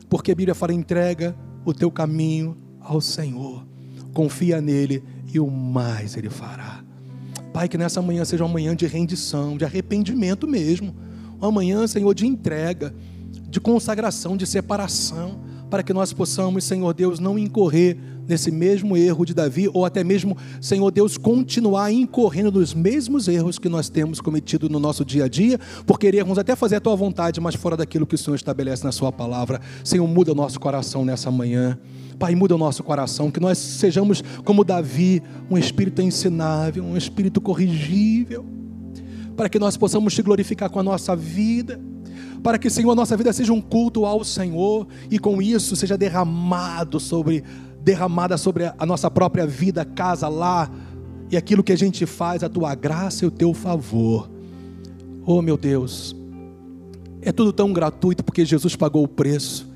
porque 0.09 0.32
a 0.32 0.34
Bíblia 0.34 0.55
fala: 0.55 0.72
entrega 0.72 1.36
o 1.66 1.74
teu 1.74 1.90
caminho 1.90 2.57
ao 2.80 2.99
Senhor, 2.99 3.62
confia 4.14 4.59
nele 4.59 5.05
e 5.30 5.38
o 5.38 5.51
mais 5.51 6.16
ele 6.16 6.30
fará. 6.30 6.82
Pai, 7.53 7.68
que 7.68 7.76
nessa 7.76 8.01
manhã 8.01 8.24
seja 8.24 8.43
uma 8.43 8.55
manhã 8.55 8.74
de 8.74 8.86
rendição, 8.86 9.59
de 9.59 9.66
arrependimento 9.66 10.49
mesmo, 10.49 10.97
uma 11.38 11.53
manhã, 11.53 11.86
Senhor, 11.86 12.14
de 12.14 12.26
entrega, 12.26 12.95
de 13.51 13.61
consagração, 13.61 14.34
de 14.34 14.47
separação 14.47 15.51
para 15.72 15.82
que 15.82 15.94
nós 15.94 16.12
possamos, 16.12 16.64
Senhor 16.64 16.92
Deus, 16.92 17.18
não 17.18 17.38
incorrer 17.38 17.96
nesse 18.28 18.50
mesmo 18.50 18.94
erro 18.94 19.24
de 19.24 19.32
Davi, 19.32 19.70
ou 19.72 19.86
até 19.86 20.04
mesmo, 20.04 20.36
Senhor 20.60 20.90
Deus, 20.90 21.16
continuar 21.16 21.90
incorrendo 21.90 22.52
nos 22.52 22.74
mesmos 22.74 23.26
erros 23.26 23.58
que 23.58 23.70
nós 23.70 23.88
temos 23.88 24.20
cometido 24.20 24.68
no 24.68 24.78
nosso 24.78 25.02
dia 25.02 25.24
a 25.24 25.28
dia, 25.28 25.58
por 25.86 25.98
querermos 25.98 26.36
até 26.36 26.54
fazer 26.54 26.76
a 26.76 26.80
tua 26.80 26.94
vontade, 26.94 27.40
mas 27.40 27.54
fora 27.54 27.74
daquilo 27.74 28.06
que 28.06 28.14
o 28.14 28.18
Senhor 28.18 28.36
estabelece 28.36 28.84
na 28.84 28.92
Sua 28.92 29.10
palavra. 29.10 29.62
Senhor, 29.82 30.06
muda 30.06 30.32
o 30.32 30.34
nosso 30.34 30.60
coração 30.60 31.06
nessa 31.06 31.30
manhã. 31.30 31.78
Pai, 32.18 32.34
muda 32.34 32.54
o 32.54 32.58
nosso 32.58 32.82
coração, 32.82 33.30
que 33.30 33.40
nós 33.40 33.56
sejamos 33.56 34.22
como 34.44 34.64
Davi, 34.64 35.22
um 35.50 35.56
espírito 35.56 36.02
ensinável, 36.02 36.84
um 36.84 36.98
espírito 36.98 37.40
corrigível, 37.40 38.44
para 39.34 39.48
que 39.48 39.58
nós 39.58 39.78
possamos 39.78 40.12
te 40.12 40.20
glorificar 40.20 40.68
com 40.68 40.80
a 40.80 40.82
nossa 40.82 41.16
vida 41.16 41.80
para 42.43 42.59
que, 42.59 42.68
Senhor, 42.68 42.90
a 42.90 42.95
nossa 42.95 43.16
vida 43.16 43.32
seja 43.32 43.53
um 43.53 43.61
culto 43.61 44.05
ao 44.05 44.24
Senhor 44.24 44.86
e 45.11 45.18
com 45.18 45.40
isso 45.40 45.76
seja 45.76 45.97
derramado 45.97 46.99
sobre 46.99 47.45
derramada 47.82 48.38
sobre 48.38 48.72
a 48.78 48.86
nossa 48.86 49.11
própria 49.11 49.45
vida, 49.45 49.84
casa 49.84 50.28
lá 50.28 50.70
e 51.30 51.36
aquilo 51.36 51.64
que 51.64 51.72
a 51.72 51.76
gente 51.76 52.07
faz, 52.07 52.45
a 52.45 52.49
tua 52.49 52.74
graça 52.74 53.24
e 53.24 53.28
o 53.28 53.30
teu 53.30 53.53
favor. 53.53 54.30
Oh, 55.26 55.43
meu 55.43 55.57
Deus, 55.57 56.14
é 57.20 57.32
tudo 57.32 57.53
tão 57.53 57.72
gratuito 57.72 58.22
porque 58.22 58.45
Jesus 58.45 58.76
pagou 58.76 59.03
o 59.03 59.09
preço. 59.09 59.71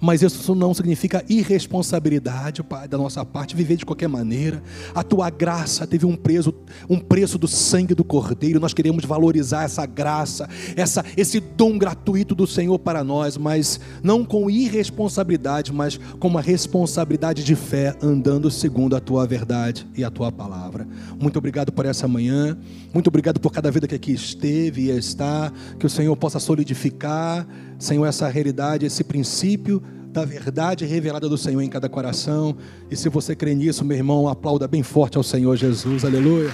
Mas 0.00 0.22
isso 0.22 0.54
não 0.54 0.72
significa 0.72 1.24
irresponsabilidade, 1.28 2.62
Pai, 2.62 2.88
da 2.88 2.96
nossa 2.96 3.24
parte, 3.24 3.54
viver 3.54 3.76
de 3.76 3.84
qualquer 3.84 4.08
maneira. 4.08 4.62
A 4.94 5.02
tua 5.02 5.28
graça 5.28 5.86
teve 5.86 6.06
um 6.06 6.16
preço, 6.16 6.54
um 6.88 6.98
preço 6.98 7.36
do 7.36 7.46
sangue 7.46 7.94
do 7.94 8.02
Cordeiro. 8.02 8.58
Nós 8.58 8.72
queremos 8.72 9.04
valorizar 9.04 9.64
essa 9.64 9.84
graça, 9.84 10.48
essa, 10.74 11.04
esse 11.16 11.38
dom 11.40 11.76
gratuito 11.76 12.34
do 12.34 12.46
Senhor 12.46 12.78
para 12.78 13.04
nós, 13.04 13.36
mas 13.36 13.78
não 14.02 14.24
com 14.24 14.48
irresponsabilidade, 14.48 15.72
mas 15.72 15.98
com 16.18 16.28
uma 16.28 16.40
responsabilidade 16.40 17.44
de 17.44 17.54
fé, 17.54 17.94
andando 18.02 18.50
segundo 18.50 18.96
a 18.96 19.00
tua 19.00 19.26
verdade 19.26 19.86
e 19.94 20.02
a 20.02 20.10
tua 20.10 20.32
palavra. 20.32 20.88
Muito 21.18 21.38
obrigado 21.38 21.72
por 21.72 21.84
essa 21.84 22.08
manhã. 22.08 22.56
Muito 22.94 23.08
obrigado 23.08 23.38
por 23.38 23.52
cada 23.52 23.70
vida 23.70 23.86
que 23.86 23.94
aqui 23.94 24.12
esteve 24.12 24.86
e 24.86 24.90
está. 24.90 25.52
Que 25.78 25.86
o 25.86 25.90
Senhor 25.90 26.16
possa 26.16 26.40
solidificar, 26.40 27.46
Senhor, 27.80 28.06
essa 28.06 28.28
realidade, 28.28 28.86
esse 28.86 29.02
princípio 29.02 29.82
da 30.12 30.24
verdade 30.24 30.84
revelada 30.84 31.28
do 31.28 31.38
Senhor 31.38 31.62
em 31.62 31.68
cada 31.68 31.88
coração. 31.88 32.56
E 32.90 32.96
se 32.96 33.08
você 33.08 33.34
crê 33.34 33.54
nisso, 33.54 33.84
meu 33.84 33.96
irmão, 33.96 34.28
aplauda 34.28 34.68
bem 34.68 34.82
forte 34.82 35.16
ao 35.16 35.22
Senhor 35.22 35.56
Jesus. 35.56 36.04
Aleluia. 36.04 36.52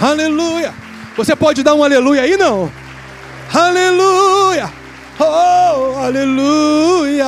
Aleluia. 0.00 0.74
Você 1.16 1.36
pode 1.36 1.62
dar 1.62 1.74
um 1.74 1.84
aleluia 1.84 2.22
aí, 2.22 2.36
não? 2.36 2.70
Aleluia. 3.52 4.72
Oh, 5.20 5.98
aleluia. 5.98 7.24